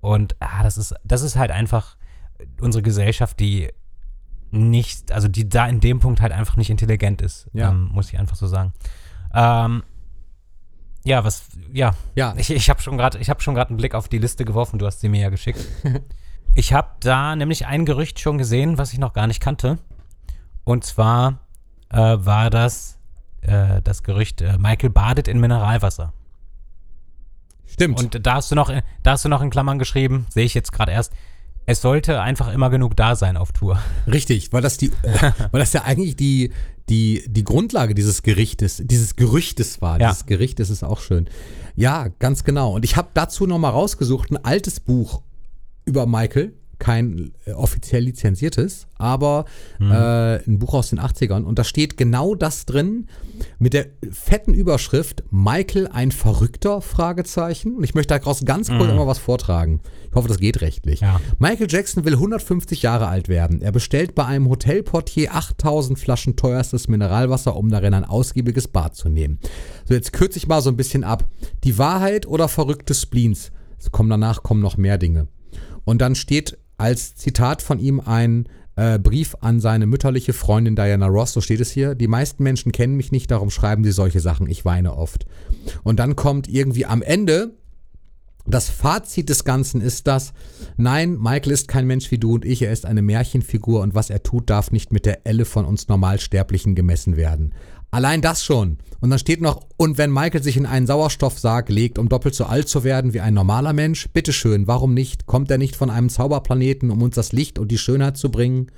Und 0.00 0.36
ah, 0.40 0.62
das 0.62 0.78
ist, 0.78 0.94
das 1.04 1.22
ist 1.22 1.36
halt 1.36 1.50
einfach 1.50 1.96
unsere 2.60 2.82
Gesellschaft, 2.82 3.38
die 3.40 3.70
nicht, 4.54 5.12
also 5.12 5.28
die 5.28 5.48
da 5.48 5.66
in 5.66 5.80
dem 5.80 6.00
Punkt 6.00 6.20
halt 6.20 6.32
einfach 6.32 6.56
nicht 6.56 6.70
intelligent 6.70 7.22
ist, 7.22 7.48
ja. 7.52 7.70
ähm, 7.70 7.90
muss 7.92 8.12
ich 8.12 8.18
einfach 8.18 8.36
so 8.36 8.46
sagen. 8.46 8.72
Ähm, 9.34 9.82
ja, 11.04 11.24
was, 11.24 11.48
ja, 11.72 11.94
ja. 12.14 12.34
ich, 12.36 12.50
ich 12.50 12.70
habe 12.70 12.80
schon 12.80 12.96
gerade, 12.96 13.18
ich 13.18 13.28
habe 13.28 13.42
schon 13.42 13.54
gerade 13.54 13.70
einen 13.70 13.76
Blick 13.76 13.94
auf 13.94 14.08
die 14.08 14.18
Liste 14.18 14.44
geworfen. 14.44 14.78
Du 14.78 14.86
hast 14.86 15.00
sie 15.00 15.08
mir 15.08 15.20
ja 15.20 15.28
geschickt. 15.28 15.60
ich 16.54 16.72
habe 16.72 16.88
da 17.00 17.36
nämlich 17.36 17.66
ein 17.66 17.84
Gerücht 17.84 18.20
schon 18.20 18.38
gesehen, 18.38 18.78
was 18.78 18.92
ich 18.92 18.98
noch 18.98 19.12
gar 19.12 19.26
nicht 19.26 19.40
kannte. 19.40 19.78
Und 20.64 20.84
zwar 20.84 21.40
äh, 21.90 21.98
war 21.98 22.48
das 22.48 22.98
äh, 23.46 23.82
das 23.82 24.02
Gerücht, 24.02 24.40
äh, 24.40 24.58
Michael 24.58 24.90
badet 24.90 25.28
in 25.28 25.40
Mineralwasser. 25.40 26.12
Stimmt. 27.66 28.00
Und 28.00 28.26
da 28.26 28.34
hast 28.34 28.50
du 28.50 28.54
noch, 28.54 28.72
da 29.02 29.10
hast 29.10 29.24
du 29.24 29.28
noch 29.28 29.42
in 29.42 29.50
Klammern 29.50 29.78
geschrieben, 29.78 30.26
sehe 30.28 30.44
ich 30.44 30.54
jetzt 30.54 30.72
gerade 30.72 30.92
erst, 30.92 31.12
es 31.66 31.80
sollte 31.80 32.20
einfach 32.20 32.52
immer 32.52 32.70
genug 32.70 32.96
da 32.96 33.16
sein 33.16 33.36
auf 33.36 33.52
Tour. 33.52 33.78
Richtig, 34.06 34.52
weil 34.52 34.62
das 34.62 34.76
die, 34.76 34.88
äh, 35.02 35.32
weil 35.50 35.60
das 35.60 35.72
ja 35.72 35.82
eigentlich 35.82 36.16
die, 36.16 36.52
die, 36.88 37.24
die 37.26 37.44
Grundlage 37.44 37.94
dieses 37.94 38.22
Gerichtes, 38.22 38.82
dieses 38.84 39.16
Gerüchtes 39.16 39.80
war. 39.80 40.00
Ja. 40.00 40.10
Dieses 40.10 40.26
Gericht 40.26 40.60
ist 40.60 40.82
auch 40.82 41.00
schön. 41.00 41.28
Ja, 41.76 42.08
ganz 42.18 42.44
genau. 42.44 42.74
Und 42.74 42.84
ich 42.84 42.96
habe 42.96 43.08
dazu 43.14 43.46
nochmal 43.46 43.72
rausgesucht, 43.72 44.30
ein 44.30 44.44
altes 44.44 44.80
Buch 44.80 45.22
über 45.84 46.06
Michael 46.06 46.52
kein 46.78 47.32
äh, 47.44 47.52
offiziell 47.52 48.04
lizenziertes, 48.04 48.86
aber 48.96 49.44
mhm. 49.78 49.90
äh, 49.90 50.36
ein 50.46 50.58
Buch 50.58 50.74
aus 50.74 50.90
den 50.90 51.00
80ern. 51.00 51.42
Und 51.42 51.58
da 51.58 51.64
steht 51.64 51.96
genau 51.96 52.34
das 52.34 52.66
drin 52.66 53.06
mit 53.58 53.72
der 53.72 53.86
fetten 54.10 54.54
Überschrift 54.54 55.24
Michael 55.30 55.88
ein 55.88 56.12
Verrückter? 56.12 56.80
Fragezeichen. 56.80 57.76
Und 57.76 57.84
ich 57.84 57.94
möchte 57.94 58.18
daraus 58.18 58.44
ganz 58.44 58.68
kurz 58.68 58.90
mhm. 58.90 58.96
mal 58.96 59.06
was 59.06 59.18
vortragen. 59.18 59.80
Ich 60.08 60.14
hoffe, 60.14 60.28
das 60.28 60.38
geht 60.38 60.60
rechtlich. 60.60 61.00
Ja. 61.00 61.20
Michael 61.38 61.66
Jackson 61.68 62.04
will 62.04 62.14
150 62.14 62.82
Jahre 62.82 63.08
alt 63.08 63.28
werden. 63.28 63.62
Er 63.62 63.72
bestellt 63.72 64.14
bei 64.14 64.24
einem 64.24 64.48
Hotelportier 64.48 65.34
8000 65.34 65.98
Flaschen 65.98 66.36
teuerstes 66.36 66.88
Mineralwasser, 66.88 67.56
um 67.56 67.68
darin 67.68 67.94
ein 67.94 68.04
ausgiebiges 68.04 68.68
Bad 68.68 68.94
zu 68.94 69.08
nehmen. 69.08 69.40
So, 69.86 69.94
jetzt 69.94 70.12
kürze 70.12 70.38
ich 70.38 70.46
mal 70.46 70.62
so 70.62 70.70
ein 70.70 70.76
bisschen 70.76 71.04
ab. 71.04 71.28
Die 71.64 71.78
Wahrheit 71.78 72.26
oder 72.26 72.48
verrückte 72.48 72.94
Spleens? 72.94 73.50
Es 73.78 73.90
kommen 73.90 74.08
danach 74.08 74.42
kommen 74.42 74.60
noch 74.60 74.76
mehr 74.76 74.98
Dinge. 74.98 75.28
Und 75.84 76.00
dann 76.00 76.14
steht 76.14 76.58
als 76.76 77.14
Zitat 77.14 77.62
von 77.62 77.78
ihm 77.78 78.00
ein 78.00 78.48
äh, 78.76 78.98
Brief 78.98 79.36
an 79.40 79.60
seine 79.60 79.86
mütterliche 79.86 80.32
Freundin 80.32 80.76
Diana 80.76 81.06
Ross, 81.06 81.32
so 81.32 81.40
steht 81.40 81.60
es 81.60 81.70
hier. 81.70 81.94
Die 81.94 82.08
meisten 82.08 82.42
Menschen 82.42 82.72
kennen 82.72 82.96
mich 82.96 83.12
nicht, 83.12 83.30
darum 83.30 83.50
schreiben 83.50 83.84
sie 83.84 83.92
solche 83.92 84.20
Sachen. 84.20 84.48
Ich 84.48 84.64
weine 84.64 84.96
oft. 84.96 85.26
Und 85.82 85.98
dann 85.98 86.16
kommt 86.16 86.48
irgendwie 86.48 86.86
am 86.86 87.02
Ende 87.02 87.54
das 88.46 88.68
Fazit 88.68 89.30
des 89.30 89.44
Ganzen 89.44 89.80
ist 89.80 90.06
das, 90.06 90.34
nein, 90.76 91.16
Michael 91.18 91.52
ist 91.52 91.66
kein 91.66 91.86
Mensch 91.86 92.10
wie 92.10 92.18
du 92.18 92.34
und 92.34 92.44
ich, 92.44 92.60
er 92.60 92.72
ist 92.72 92.84
eine 92.84 93.00
Märchenfigur 93.00 93.80
und 93.80 93.94
was 93.94 94.10
er 94.10 94.22
tut, 94.22 94.50
darf 94.50 94.70
nicht 94.70 94.92
mit 94.92 95.06
der 95.06 95.26
Elle 95.26 95.46
von 95.46 95.64
uns 95.64 95.88
Normalsterblichen 95.88 96.74
gemessen 96.74 97.16
werden. 97.16 97.54
Allein 97.94 98.20
das 98.20 98.44
schon. 98.44 98.78
Und 98.98 99.10
dann 99.10 99.20
steht 99.20 99.40
noch, 99.40 99.68
und 99.76 99.98
wenn 99.98 100.10
Michael 100.10 100.42
sich 100.42 100.56
in 100.56 100.66
einen 100.66 100.88
Sauerstoffsarg 100.88 101.68
legt, 101.68 101.96
um 101.96 102.08
doppelt 102.08 102.34
so 102.34 102.44
alt 102.44 102.68
zu 102.68 102.82
werden 102.82 103.14
wie 103.14 103.20
ein 103.20 103.34
normaler 103.34 103.72
Mensch, 103.72 104.08
bitteschön, 104.08 104.66
warum 104.66 104.94
nicht? 104.94 105.26
Kommt 105.26 105.48
er 105.48 105.58
nicht 105.58 105.76
von 105.76 105.90
einem 105.90 106.08
Zauberplaneten, 106.08 106.90
um 106.90 107.02
uns 107.02 107.14
das 107.14 107.30
Licht 107.30 107.56
und 107.56 107.68
die 107.68 107.78
Schönheit 107.78 108.16
zu 108.16 108.32
bringen? 108.32 108.72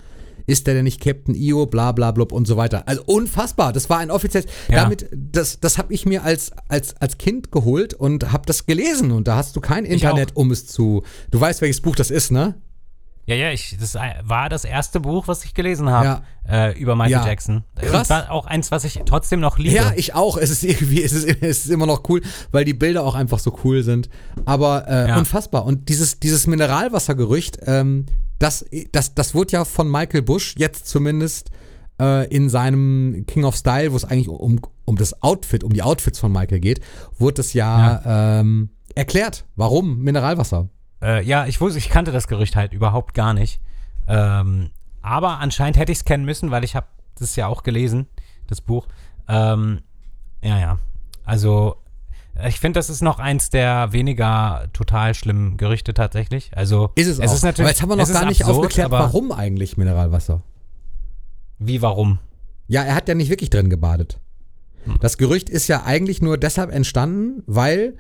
Ist 0.47 0.67
der 0.67 0.75
denn 0.75 0.85
nicht 0.85 1.01
Captain 1.01 1.35
Io, 1.35 1.65
bla 1.65 1.93
bla 1.93 2.11
blub 2.11 2.31
und 2.31 2.47
so 2.47 2.59
weiter. 2.59 2.87
Also 2.87 3.05
unfassbar, 3.07 3.73
das 3.73 3.89
war 3.89 4.01
ein 4.01 4.11
offizielles, 4.11 4.51
ja. 4.69 4.83
damit, 4.83 5.09
das, 5.13 5.61
das 5.61 5.79
habe 5.79 5.95
ich 5.95 6.05
mir 6.05 6.23
als, 6.23 6.51
als, 6.69 6.95
als 6.99 7.17
Kind 7.17 7.51
geholt 7.51 7.95
und 7.95 8.33
habe 8.33 8.45
das 8.45 8.67
gelesen 8.67 9.13
und 9.13 9.29
da 9.29 9.37
hast 9.37 9.57
du 9.57 9.63
kein 9.63 9.87
Internet, 9.87 10.37
um 10.37 10.51
es 10.51 10.67
zu, 10.67 11.05
du 11.31 11.41
weißt, 11.41 11.63
welches 11.63 11.81
Buch 11.81 11.97
das 11.97 12.11
ist, 12.11 12.33
ne? 12.33 12.55
Ja, 13.27 13.35
ja, 13.35 13.51
ich, 13.51 13.77
das 13.79 13.97
war 13.97 14.49
das 14.49 14.65
erste 14.65 15.01
Buch, 15.01 15.27
was 15.27 15.45
ich 15.45 15.53
gelesen 15.53 15.91
habe 15.91 16.23
ja. 16.49 16.69
äh, 16.69 16.79
über 16.79 16.95
Michael 16.95 17.11
ja. 17.11 17.27
Jackson. 17.27 17.65
Krass. 17.75 18.09
Und 18.09 18.11
war 18.11 18.31
auch 18.31 18.47
eins, 18.47 18.71
was 18.71 18.85
ich 18.85 19.01
trotzdem 19.05 19.41
noch 19.41 19.59
liebe. 19.59 19.75
Ja, 19.75 19.93
ich 19.97 20.15
auch. 20.15 20.37
Es 20.37 20.51
ist 20.51 20.63
irgendwie, 20.63 21.03
es 21.03 21.13
ist, 21.13 21.27
es 21.43 21.65
ist 21.65 21.71
immer 21.71 21.87
noch 21.87 22.09
cool, 22.09 22.23
weil 22.53 22.65
die 22.65 22.73
Bilder 22.73 23.03
auch 23.03 23.17
einfach 23.17 23.41
so 23.41 23.59
cool 23.65 23.83
sind. 23.83 24.09
Aber 24.45 24.87
äh, 24.89 25.09
ja. 25.09 25.19
unfassbar. 25.19 25.65
Und 25.65 25.89
dieses, 25.89 26.21
dieses 26.21 26.47
Mineralwassergerücht, 26.47 27.59
ähm, 27.67 28.07
das, 28.39 28.65
das, 28.93 29.15
das 29.15 29.35
wurde 29.35 29.53
ja 29.53 29.65
von 29.65 29.91
Michael 29.91 30.23
Bush 30.23 30.55
jetzt 30.57 30.87
zumindest 30.87 31.51
äh, 32.01 32.29
in 32.29 32.49
seinem 32.49 33.25
King 33.27 33.45
of 33.45 33.57
Style, 33.57 33.91
wo 33.91 33.97
es 33.97 34.05
eigentlich 34.05 34.29
um, 34.29 34.61
um 34.85 34.97
das 34.97 35.21
Outfit, 35.25 35.65
um 35.65 35.73
die 35.73 35.83
Outfits 35.83 36.21
von 36.21 36.31
Michael 36.31 36.61
geht, 36.61 36.81
wurde 37.19 37.41
es 37.41 37.55
ja, 37.55 38.39
Ähm, 38.41 38.71
erklärt. 38.95 39.47
Warum 39.57 39.99
Mineralwasser? 39.99 40.69
Äh, 41.03 41.23
ja, 41.25 41.47
ich 41.47 41.61
wusste, 41.61 41.79
ich 41.79 41.89
kannte 41.89 42.13
das 42.13 42.29
Gerücht 42.29 42.57
halt 42.57 42.73
überhaupt 42.73 43.15
gar 43.15 43.35
nicht. 43.35 43.61
Ähm, 44.07 44.71
aber 45.03 45.39
anscheinend 45.39 45.77
hätte 45.77 45.93
ich 45.93 45.99
es 45.99 46.05
kennen 46.05 46.25
müssen, 46.25 46.51
weil 46.51 46.65
ich 46.65 46.75
habe 46.75 46.87
das 47.19 47.37
ja 47.37 47.47
auch 47.47 47.63
gelesen, 47.63 48.09
das 48.47 48.61
Buch. 48.61 48.87
Ähm, 49.29 49.83
ja, 50.43 50.59
ja. 50.59 50.79
Also 51.25 51.77
ich 52.47 52.61
finde, 52.61 52.79
das 52.79 52.91
ist 52.91 53.03
noch 53.03 53.19
eins 53.19 53.51
der 53.51 53.93
weniger 53.93 54.67
total 54.73 55.15
schlimmen 55.15 55.57
Gerüchte 55.57 55.95
tatsächlich. 55.95 56.51
Also 56.55 56.91
ist 56.95 57.07
es, 57.07 57.19
es 57.19 57.31
auch. 57.31 57.35
Ist 57.35 57.43
natürlich, 57.45 57.61
aber 57.61 57.71
jetzt 57.71 57.83
haben 57.83 57.89
wir 57.89 57.97
noch 57.97 58.13
gar 58.13 58.27
nicht 58.27 58.43
absurd, 58.43 58.59
aufgeklärt, 58.59 58.91
warum 58.91 59.33
eigentlich 59.33 59.77
Mineralwasser. 59.77 60.43
Wie 61.59 61.81
warum? 61.81 62.19
Ja, 62.69 62.83
er 62.83 62.95
hat 62.95 63.09
ja 63.09 63.15
nicht 63.15 63.31
wirklich 63.31 63.51
drin 63.51 63.71
gebadet. 63.71 64.19
Hm. 64.85 64.99
Das 65.01 65.17
Gerücht 65.17 65.49
ist 65.49 65.69
ja 65.69 65.85
eigentlich 65.85 66.21
nur 66.21 66.37
deshalb 66.37 66.71
entstanden, 66.71 67.43
weil 67.47 67.97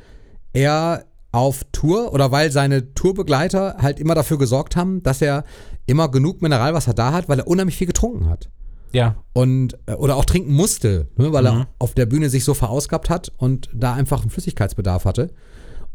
er 0.52 1.04
auf 1.36 1.64
Tour 1.70 2.14
oder 2.14 2.32
weil 2.32 2.50
seine 2.50 2.94
Tourbegleiter 2.94 3.76
halt 3.78 4.00
immer 4.00 4.14
dafür 4.14 4.38
gesorgt 4.38 4.74
haben, 4.74 5.02
dass 5.02 5.20
er 5.20 5.44
immer 5.84 6.10
genug 6.10 6.40
Mineralwasser 6.40 6.94
da 6.94 7.12
hat, 7.12 7.28
weil 7.28 7.40
er 7.40 7.46
unheimlich 7.46 7.76
viel 7.76 7.86
getrunken 7.86 8.30
hat. 8.30 8.48
Ja. 8.92 9.16
Und, 9.34 9.76
äh, 9.84 9.92
oder 9.92 10.16
auch 10.16 10.24
trinken 10.24 10.54
musste, 10.54 11.08
ne, 11.16 11.34
weil 11.34 11.42
mhm. 11.42 11.60
er 11.60 11.68
auf 11.78 11.92
der 11.92 12.06
Bühne 12.06 12.30
sich 12.30 12.42
so 12.42 12.54
verausgabt 12.54 13.10
hat 13.10 13.32
und 13.36 13.68
da 13.74 13.92
einfach 13.92 14.22
einen 14.22 14.30
Flüssigkeitsbedarf 14.30 15.04
hatte. 15.04 15.34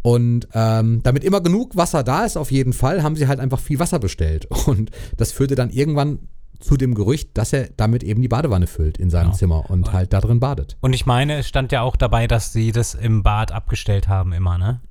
Und 0.03 0.47
ähm, 0.53 1.01
damit 1.01 1.23
immer 1.23 1.41
genug 1.41 1.75
Wasser 1.75 2.03
da 2.03 2.23
ist, 2.23 2.37
auf 2.37 2.51
jeden 2.51 2.73
Fall, 2.73 3.01
haben 3.01 3.15
sie 3.15 3.27
halt 3.27 3.39
einfach 3.39 3.59
viel 3.59 3.79
Wasser 3.79 3.97
bestellt. 3.97 4.47
Und 4.67 4.89
das 5.17 5.31
führte 5.31 5.53
dann 5.53 5.69
irgendwann 5.69 6.19
zu 6.59 6.77
dem 6.77 6.93
Gerücht, 6.93 7.37
dass 7.37 7.53
er 7.53 7.69
damit 7.77 8.03
eben 8.03 8.21
die 8.21 8.27
Badewanne 8.27 8.67
füllt 8.67 8.97
in 8.97 9.09
seinem 9.09 9.25
genau. 9.25 9.35
Zimmer 9.35 9.69
und 9.69 9.93
halt 9.93 10.13
da 10.13 10.21
drin 10.21 10.39
badet. 10.39 10.77
Und 10.81 10.93
ich 10.93 11.07
meine, 11.07 11.37
es 11.37 11.47
stand 11.47 11.71
ja 11.71 11.81
auch 11.81 11.95
dabei, 11.95 12.27
dass 12.27 12.53
sie 12.53 12.71
das 12.71 12.93
im 12.93 13.23
Bad 13.23 13.51
abgestellt 13.51 14.07
haben 14.07 14.31
immer, 14.31 14.59
ne? 14.59 14.81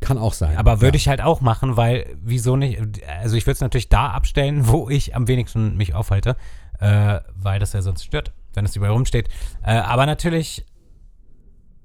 Kann 0.00 0.18
auch 0.18 0.32
sein. 0.32 0.56
Aber 0.56 0.80
würde 0.80 0.96
ja. 0.96 1.02
ich 1.02 1.08
halt 1.08 1.20
auch 1.20 1.40
machen, 1.40 1.76
weil 1.76 2.16
wieso 2.22 2.56
nicht? 2.56 2.80
Also 3.20 3.36
ich 3.36 3.46
würde 3.46 3.54
es 3.54 3.60
natürlich 3.60 3.88
da 3.88 4.08
abstellen, 4.10 4.66
wo 4.66 4.88
ich 4.88 5.14
am 5.14 5.28
wenigsten 5.28 5.76
mich 5.76 5.94
aufhalte, 5.94 6.36
äh, 6.78 7.20
weil 7.34 7.58
das 7.58 7.74
ja 7.74 7.82
sonst 7.82 8.04
stört. 8.04 8.32
wenn 8.54 8.64
es 8.64 8.74
überall 8.76 8.92
rumsteht. 8.92 9.28
Äh, 9.62 9.74
aber 9.74 10.06
natürlich 10.06 10.64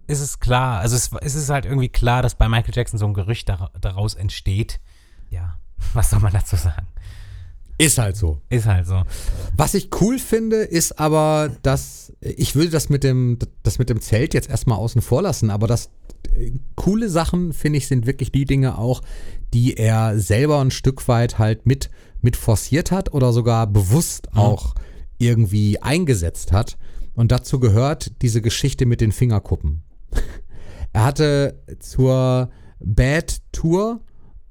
ist 0.08 0.22
es 0.22 0.40
klar, 0.40 0.80
also 0.80 0.96
es, 0.96 1.12
es 1.22 1.36
ist 1.36 1.50
halt 1.50 1.66
irgendwie 1.66 1.90
klar, 1.90 2.22
dass 2.22 2.36
bei 2.36 2.48
Michael 2.48 2.74
Jackson 2.76 3.00
so 3.00 3.06
ein 3.06 3.14
Gerücht 3.14 3.50
dar 3.50 3.72
daraus 3.80 4.14
entsteht. 4.14 4.80
Ja, 5.30 5.58
was 5.94 6.10
soll 6.10 6.20
man 6.20 6.34
dazu 6.34 6.56
sagen? 6.56 6.88
Ist 7.78 7.98
halt 7.98 8.16
so. 8.16 8.40
Ist 8.50 8.66
halt 8.66 8.88
so. 8.88 9.04
Was 9.58 9.74
ich 9.74 9.90
cool 10.02 10.18
finde, 10.18 10.58
ist 10.58 10.98
aber, 11.00 11.52
dass 11.62 12.14
ich 12.22 12.56
würde 12.56 12.70
das 12.70 12.90
mit 12.90 13.04
dem, 13.04 13.38
das 13.64 13.80
mit 13.80 13.90
dem 13.90 14.00
Zelt 14.02 14.34
jetzt 14.34 14.50
erstmal 14.50 14.78
außen 14.78 15.02
vor 15.02 15.22
lassen, 15.22 15.50
aber 15.50 15.68
das 15.68 15.90
äh, 16.38 16.52
coole 16.76 17.10
Sachen, 17.10 17.52
finde 17.54 17.78
ich, 17.78 17.88
sind 17.88 18.06
wirklich 18.06 18.32
die 18.32 18.46
Dinge 18.46 18.78
auch, 18.78 19.02
die 19.54 19.76
er 19.76 20.18
selber 20.20 20.62
ein 20.62 20.72
Stück 20.72 21.08
weit 21.08 21.38
halt 21.38 21.66
mit, 21.66 21.90
mit 22.22 22.36
forciert 22.38 22.92
hat 22.92 23.14
oder 23.14 23.34
sogar 23.34 23.68
bewusst 23.68 24.30
Mhm. 24.34 24.40
auch 24.40 24.76
irgendwie 25.18 25.82
eingesetzt 25.82 26.52
hat. 26.52 26.78
Und 27.14 27.32
dazu 27.32 27.60
gehört 27.60 28.22
diese 28.22 28.42
Geschichte 28.42 28.86
mit 28.86 29.02
den 29.02 29.12
Fingerkuppen. 29.12 29.82
Er 30.94 31.04
hatte 31.04 31.62
zur 31.80 32.50
Bad 32.80 33.42
Tour 33.52 34.00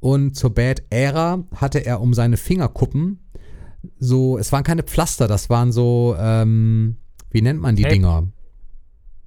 und 0.04 0.36
zur 0.36 0.52
Bad 0.52 0.82
Ära 0.90 1.44
hatte 1.56 1.86
er 1.86 2.02
um 2.02 2.12
seine 2.12 2.36
Fingerkuppen 2.36 3.20
so, 3.98 4.36
es 4.36 4.52
waren 4.52 4.62
keine 4.62 4.82
Pflaster, 4.82 5.28
das 5.28 5.48
waren 5.48 5.72
so, 5.72 6.14
ähm, 6.18 6.98
wie 7.30 7.40
nennt 7.40 7.60
man 7.62 7.74
die 7.74 7.84
Tape. 7.84 7.94
Dinger? 7.94 8.28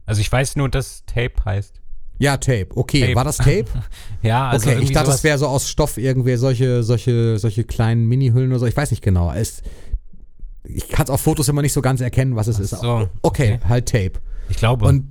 Also 0.05 0.21
ich 0.21 0.31
weiß 0.31 0.55
nur, 0.55 0.69
dass 0.69 1.03
Tape 1.07 1.33
heißt. 1.43 1.81
Ja, 2.19 2.37
Tape. 2.37 2.67
Okay, 2.75 3.01
Tape. 3.01 3.15
war 3.15 3.23
das 3.23 3.37
Tape? 3.37 3.65
Ja, 4.21 4.49
also 4.49 4.69
okay, 4.69 4.79
ich 4.83 4.91
dachte, 4.91 5.09
es 5.09 5.23
wäre 5.23 5.39
so 5.39 5.47
aus 5.47 5.67
Stoff 5.67 5.97
irgendwie 5.97 6.35
solche, 6.35 6.83
solche, 6.83 7.39
solche 7.39 7.63
kleinen 7.63 8.07
Mini-Hüllen 8.07 8.51
oder 8.51 8.59
so. 8.59 8.67
Ich 8.67 8.77
weiß 8.77 8.91
nicht 8.91 9.03
genau. 9.03 9.31
Es, 9.31 9.63
ich 10.63 10.89
kann 10.89 11.05
es 11.05 11.09
auf 11.09 11.21
Fotos 11.21 11.49
immer 11.49 11.63
nicht 11.63 11.73
so 11.73 11.81
ganz 11.81 12.01
erkennen, 12.01 12.35
was 12.35 12.45
es 12.45 12.59
ist. 12.59 12.69
so, 12.69 13.09
okay, 13.23 13.55
okay. 13.55 13.59
halt 13.67 13.87
Tape. 13.87 14.13
Ich 14.49 14.57
glaube. 14.57 14.85
Und 14.85 15.09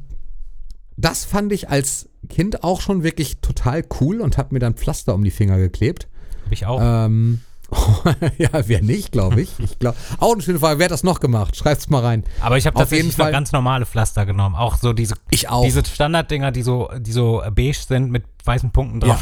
das 0.96 1.24
fand 1.24 1.52
ich 1.52 1.68
als 1.68 2.08
Kind 2.28 2.64
auch 2.64 2.80
schon 2.80 3.02
wirklich 3.02 3.38
total 3.40 3.84
cool 4.00 4.20
und 4.20 4.38
habe 4.38 4.54
mir 4.54 4.58
dann 4.60 4.74
Pflaster 4.74 5.14
um 5.14 5.22
die 5.24 5.30
Finger 5.30 5.58
geklebt. 5.58 6.08
Hab 6.44 6.52
ich 6.52 6.66
auch. 6.66 6.80
Ähm, 6.82 7.40
ja, 8.38 8.48
wer 8.66 8.80
nicht, 8.80 9.10
glaube 9.10 9.40
ich. 9.40 9.50
Ich 9.58 9.78
glaube. 9.80 9.96
Auch 10.18 10.32
eine 10.34 10.42
schöne 10.42 10.58
Frage. 10.60 10.78
Wer 10.78 10.84
hat 10.84 10.92
das 10.92 11.02
noch 11.02 11.18
gemacht? 11.18 11.56
Schreibt's 11.56 11.88
mal 11.88 12.00
rein. 12.00 12.22
Aber 12.40 12.56
ich 12.56 12.66
habe 12.66 12.76
tatsächlich 12.78 13.06
jeden 13.06 13.18
noch 13.18 13.24
Fall- 13.24 13.32
ganz 13.32 13.50
normale 13.52 13.86
Pflaster 13.86 14.24
genommen. 14.24 14.54
Auch 14.54 14.76
so 14.76 14.92
diese, 14.92 15.14
Ich 15.30 15.48
auch. 15.48 15.64
diese 15.64 15.84
Standarddinger, 15.84 16.52
die 16.52 16.62
so, 16.62 16.88
die 16.98 17.10
so 17.12 17.42
beige 17.54 17.76
sind 17.76 18.10
mit 18.12 18.24
weißen 18.44 18.70
Punkten 18.70 19.00
drauf. 19.00 19.18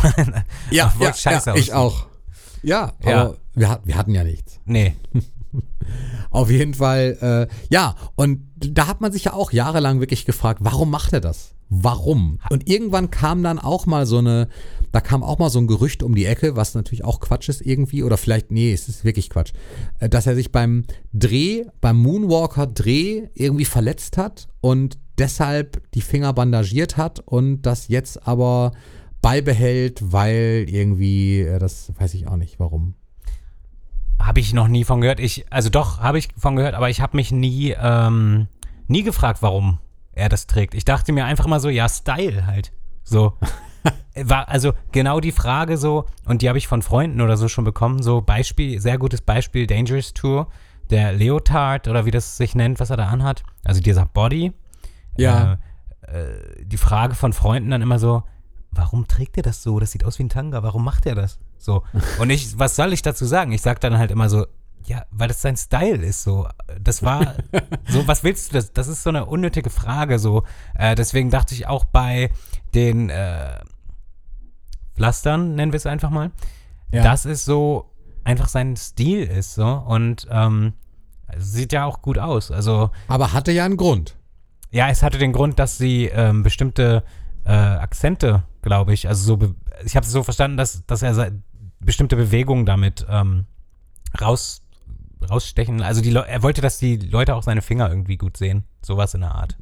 ja, 0.70 0.92
ja, 1.00 1.14
scheiße 1.14 1.50
ja 1.50 1.56
ich 1.56 1.72
auch. 1.72 2.06
Ja, 2.62 2.92
Ja. 3.02 3.22
aber 3.22 3.36
wir, 3.54 3.68
hat- 3.70 3.80
wir 3.86 3.96
hatten 3.96 4.12
ja 4.14 4.24
nichts. 4.24 4.60
Nee. 4.66 4.94
Auf 6.34 6.50
jeden 6.50 6.74
Fall, 6.74 7.16
äh, 7.48 7.54
ja, 7.70 7.94
und 8.16 8.40
da 8.56 8.88
hat 8.88 9.00
man 9.00 9.12
sich 9.12 9.24
ja 9.24 9.34
auch 9.34 9.52
jahrelang 9.52 10.00
wirklich 10.00 10.24
gefragt, 10.24 10.58
warum 10.64 10.90
macht 10.90 11.12
er 11.12 11.20
das? 11.20 11.54
Warum? 11.68 12.40
Und 12.50 12.68
irgendwann 12.68 13.12
kam 13.12 13.44
dann 13.44 13.60
auch 13.60 13.86
mal 13.86 14.04
so 14.04 14.18
eine, 14.18 14.48
da 14.90 15.00
kam 15.00 15.22
auch 15.22 15.38
mal 15.38 15.48
so 15.48 15.60
ein 15.60 15.68
Gerücht 15.68 16.02
um 16.02 16.12
die 16.12 16.24
Ecke, 16.24 16.56
was 16.56 16.74
natürlich 16.74 17.04
auch 17.04 17.20
Quatsch 17.20 17.48
ist 17.48 17.60
irgendwie, 17.60 18.02
oder 18.02 18.16
vielleicht, 18.16 18.50
nee, 18.50 18.72
es 18.72 18.88
ist 18.88 19.04
wirklich 19.04 19.30
Quatsch, 19.30 19.52
äh, 20.00 20.08
dass 20.08 20.26
er 20.26 20.34
sich 20.34 20.50
beim 20.50 20.86
Dreh, 21.12 21.66
beim 21.80 21.98
Moonwalker-Dreh 21.98 23.28
irgendwie 23.34 23.64
verletzt 23.64 24.18
hat 24.18 24.48
und 24.60 24.98
deshalb 25.18 25.88
die 25.92 26.02
Finger 26.02 26.32
bandagiert 26.32 26.96
hat 26.96 27.20
und 27.20 27.62
das 27.62 27.86
jetzt 27.86 28.26
aber 28.26 28.72
beibehält, 29.22 30.02
weil 30.12 30.66
irgendwie, 30.68 31.46
das 31.60 31.92
weiß 31.96 32.14
ich 32.14 32.26
auch 32.26 32.36
nicht, 32.36 32.58
warum. 32.58 32.94
Habe 34.24 34.40
ich 34.40 34.54
noch 34.54 34.68
nie 34.68 34.84
von 34.84 35.00
gehört. 35.00 35.20
Ich, 35.20 35.44
also 35.50 35.68
doch, 35.68 36.00
habe 36.00 36.18
ich 36.18 36.28
von 36.36 36.56
gehört, 36.56 36.74
aber 36.74 36.88
ich 36.88 37.00
habe 37.00 37.16
mich 37.16 37.30
nie, 37.30 37.74
ähm, 37.78 38.48
nie 38.88 39.02
gefragt, 39.02 39.42
warum 39.42 39.80
er 40.12 40.28
das 40.28 40.46
trägt. 40.46 40.74
Ich 40.74 40.84
dachte 40.84 41.12
mir 41.12 41.26
einfach 41.26 41.46
mal 41.46 41.60
so, 41.60 41.68
ja, 41.68 41.88
Style 41.88 42.46
halt. 42.46 42.72
So. 43.02 43.34
War 44.14 44.48
also 44.48 44.72
genau 44.92 45.20
die 45.20 45.32
Frage 45.32 45.76
so, 45.76 46.06
und 46.24 46.40
die 46.40 46.48
habe 46.48 46.56
ich 46.56 46.68
von 46.68 46.80
Freunden 46.80 47.20
oder 47.20 47.36
so 47.36 47.48
schon 47.48 47.64
bekommen, 47.64 48.02
so 48.02 48.22
Beispiel, 48.22 48.80
sehr 48.80 48.96
gutes 48.96 49.20
Beispiel, 49.20 49.66
Dangerous 49.66 50.14
Tour, 50.14 50.48
der 50.88 51.12
Leotard 51.12 51.88
oder 51.88 52.06
wie 52.06 52.10
das 52.10 52.36
sich 52.36 52.54
nennt, 52.54 52.80
was 52.80 52.90
er 52.90 52.96
da 52.96 53.08
anhat, 53.08 53.42
also 53.64 53.80
dieser 53.80 54.06
Body. 54.06 54.52
Ja. 55.18 55.58
Äh, 56.06 56.20
äh, 56.20 56.64
die 56.64 56.76
Frage 56.76 57.14
von 57.14 57.32
Freunden 57.32 57.70
dann 57.70 57.82
immer 57.82 57.98
so, 57.98 58.22
warum 58.76 59.06
trägt 59.08 59.36
er 59.36 59.42
das 59.42 59.62
so? 59.62 59.78
Das 59.80 59.90
sieht 59.92 60.04
aus 60.04 60.18
wie 60.18 60.24
ein 60.24 60.28
Tanga, 60.28 60.62
warum 60.62 60.84
macht 60.84 61.06
er 61.06 61.14
das? 61.14 61.38
So. 61.58 61.82
Und 62.18 62.30
ich, 62.30 62.58
was 62.58 62.76
soll 62.76 62.92
ich 62.92 63.02
dazu 63.02 63.24
sagen? 63.24 63.52
Ich 63.52 63.62
sag 63.62 63.80
dann 63.80 63.98
halt 63.98 64.10
immer 64.10 64.28
so, 64.28 64.46
ja, 64.86 65.04
weil 65.10 65.28
das 65.28 65.40
sein 65.40 65.56
Style 65.56 66.04
ist, 66.04 66.22
so. 66.22 66.46
Das 66.80 67.02
war, 67.02 67.34
so, 67.88 68.06
was 68.06 68.22
willst 68.24 68.50
du 68.50 68.54
das? 68.56 68.72
Das 68.72 68.88
ist 68.88 69.02
so 69.02 69.10
eine 69.10 69.24
unnötige 69.26 69.70
Frage, 69.70 70.18
so. 70.18 70.42
Äh, 70.74 70.94
deswegen 70.94 71.30
dachte 71.30 71.54
ich 71.54 71.66
auch 71.66 71.84
bei 71.84 72.30
den, 72.74 73.08
äh, 73.10 73.58
Pflastern, 74.94 75.54
nennen 75.54 75.72
wir 75.72 75.76
es 75.78 75.86
einfach 75.86 76.10
mal, 76.10 76.30
Ja. 76.92 77.02
dass 77.02 77.24
es 77.24 77.44
so 77.44 77.90
einfach 78.22 78.48
sein 78.48 78.76
Stil 78.76 79.22
ist, 79.24 79.54
so. 79.54 79.66
Und, 79.66 80.26
ähm, 80.30 80.74
es 81.28 81.52
sieht 81.52 81.72
ja 81.72 81.84
auch 81.84 82.00
gut 82.02 82.18
aus. 82.18 82.50
Also, 82.50 82.90
Aber 83.08 83.32
hatte 83.32 83.50
ja 83.52 83.64
einen 83.64 83.76
Grund. 83.76 84.16
ja, 84.70 84.88
es 84.88 85.02
hatte 85.02 85.18
den 85.18 85.32
Grund, 85.32 85.58
dass 85.58 85.78
sie 85.78 86.06
ähm, 86.06 86.42
bestimmte 86.42 87.02
äh, 87.44 87.50
Akzente, 87.52 88.42
glaube 88.62 88.92
ich, 88.94 89.08
also 89.08 89.36
so, 89.36 89.54
ich 89.84 89.96
habe 89.96 90.06
es 90.06 90.12
so 90.12 90.22
verstanden, 90.22 90.56
dass, 90.56 90.84
dass 90.86 91.02
er 91.02 91.32
bestimmte 91.80 92.16
Bewegungen 92.16 92.64
damit 92.66 93.04
ähm, 93.08 93.44
raus, 94.20 94.62
rausstechen. 95.28 95.82
Also 95.82 96.00
die 96.00 96.14
er 96.14 96.42
wollte, 96.42 96.60
dass 96.60 96.78
die 96.78 96.96
Leute 96.96 97.34
auch 97.34 97.42
seine 97.42 97.62
Finger 97.62 97.88
irgendwie 97.88 98.16
gut 98.16 98.36
sehen. 98.36 98.64
Sowas 98.82 99.14
in 99.14 99.20
der 99.20 99.34
Art. 99.34 99.56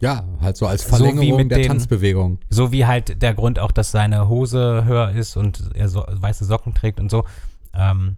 Ja, 0.00 0.24
halt 0.40 0.56
so 0.56 0.66
als 0.66 0.82
So 0.82 0.88
wie 0.88 0.90
Verlängerung 0.96 1.36
mit 1.36 1.50
der 1.50 1.58
den- 1.58 1.68
Tanzbewegung. 1.68 2.38
So 2.50 2.72
wie 2.72 2.86
halt 2.86 3.22
der 3.22 3.34
Grund 3.34 3.58
auch, 3.58 3.70
dass 3.70 3.92
seine 3.92 4.28
Hose 4.28 4.84
höher 4.84 5.10
ist 5.10 5.36
und 5.36 5.70
er 5.74 5.88
so 5.88 6.04
weiße 6.08 6.44
Socken 6.44 6.74
trägt 6.74 6.98
und 7.00 7.10
so. 7.10 7.24
Ähm, 7.72 8.16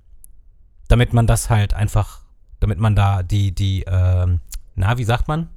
damit 0.89 1.13
man 1.13 1.27
das 1.27 1.51
halt 1.51 1.75
einfach, 1.75 2.21
damit 2.61 2.79
man 2.79 2.97
da 2.97 3.23
die, 3.23 3.53
die, 3.55 3.85
ähm, 3.87 4.41
na, 4.75 4.97
wie 4.99 5.05
sagt 5.05 5.29
man? 5.29 5.49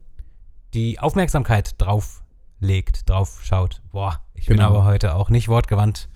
Die 0.73 0.99
Aufmerksamkeit 0.99 1.75
drauf 1.81 2.23
legt, 2.59 3.09
drauf 3.09 3.39
schaut. 3.43 3.81
Boah, 3.91 4.21
ich 4.33 4.45
bin 4.47 4.57
Genau. 4.57 4.69
aber 4.69 4.85
heute 4.85 5.15
auch 5.15 5.29
nicht 5.29 5.47
wortgewandt. 5.47 6.09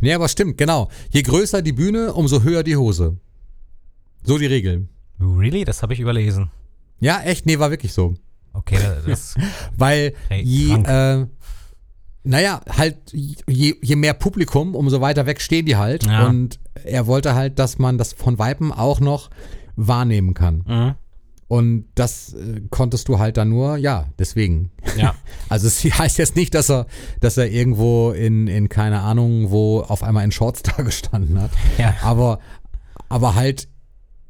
Nee, 0.00 0.12
aber 0.12 0.28
stimmt, 0.28 0.58
genau. 0.58 0.90
Je 1.10 1.22
größer 1.22 1.62
die 1.62 1.72
Bühne, 1.72 2.12
umso 2.14 2.42
höher 2.42 2.62
die 2.62 2.76
Hose. 2.76 3.16
So 4.22 4.38
die 4.38 4.46
Regel. 4.46 4.88
Really? 5.20 5.64
Das 5.64 5.82
habe 5.82 5.92
ich 5.94 6.00
überlesen. 6.00 6.50
Ja, 7.00 7.20
echt? 7.22 7.46
Nee, 7.46 7.58
war 7.58 7.70
wirklich 7.70 7.92
so. 7.92 8.14
Okay, 8.52 8.78
das, 9.06 9.34
Weil 9.76 10.14
je, 10.30 10.74
äh, 10.74 11.26
naja, 12.22 12.60
halt, 12.68 12.96
je, 13.12 13.74
je 13.80 13.96
mehr 13.96 14.14
Publikum, 14.14 14.74
umso 14.74 15.00
weiter 15.00 15.26
weg 15.26 15.40
stehen 15.40 15.66
die 15.66 15.76
halt. 15.76 16.04
Ja. 16.06 16.26
Und 16.26 16.58
er 16.84 17.06
wollte 17.06 17.34
halt, 17.34 17.58
dass 17.58 17.78
man 17.78 17.98
das 17.98 18.12
von 18.12 18.38
Weitem 18.38 18.72
auch 18.72 19.00
noch 19.00 19.30
wahrnehmen 19.76 20.34
kann. 20.34 20.64
mhm. 20.66 20.94
Und 21.54 21.84
das 21.94 22.32
äh, 22.32 22.62
konntest 22.68 23.06
du 23.06 23.20
halt 23.20 23.36
dann 23.36 23.48
nur, 23.48 23.76
ja, 23.76 24.06
deswegen. 24.18 24.72
ja. 24.96 25.14
Also 25.48 25.68
es 25.68 25.84
heißt 25.84 26.18
jetzt 26.18 26.34
nicht, 26.34 26.52
dass 26.52 26.68
er, 26.68 26.86
dass 27.20 27.36
er 27.36 27.48
irgendwo 27.48 28.10
in, 28.10 28.48
in 28.48 28.68
keine 28.68 29.02
Ahnung, 29.02 29.52
wo 29.52 29.78
auf 29.82 30.02
einmal 30.02 30.24
in 30.24 30.32
Shorts 30.32 30.62
da 30.76 30.82
gestanden 30.82 31.40
hat. 31.40 31.52
Ja. 31.78 31.94
Aber, 32.02 32.40
aber 33.08 33.36
halt, 33.36 33.68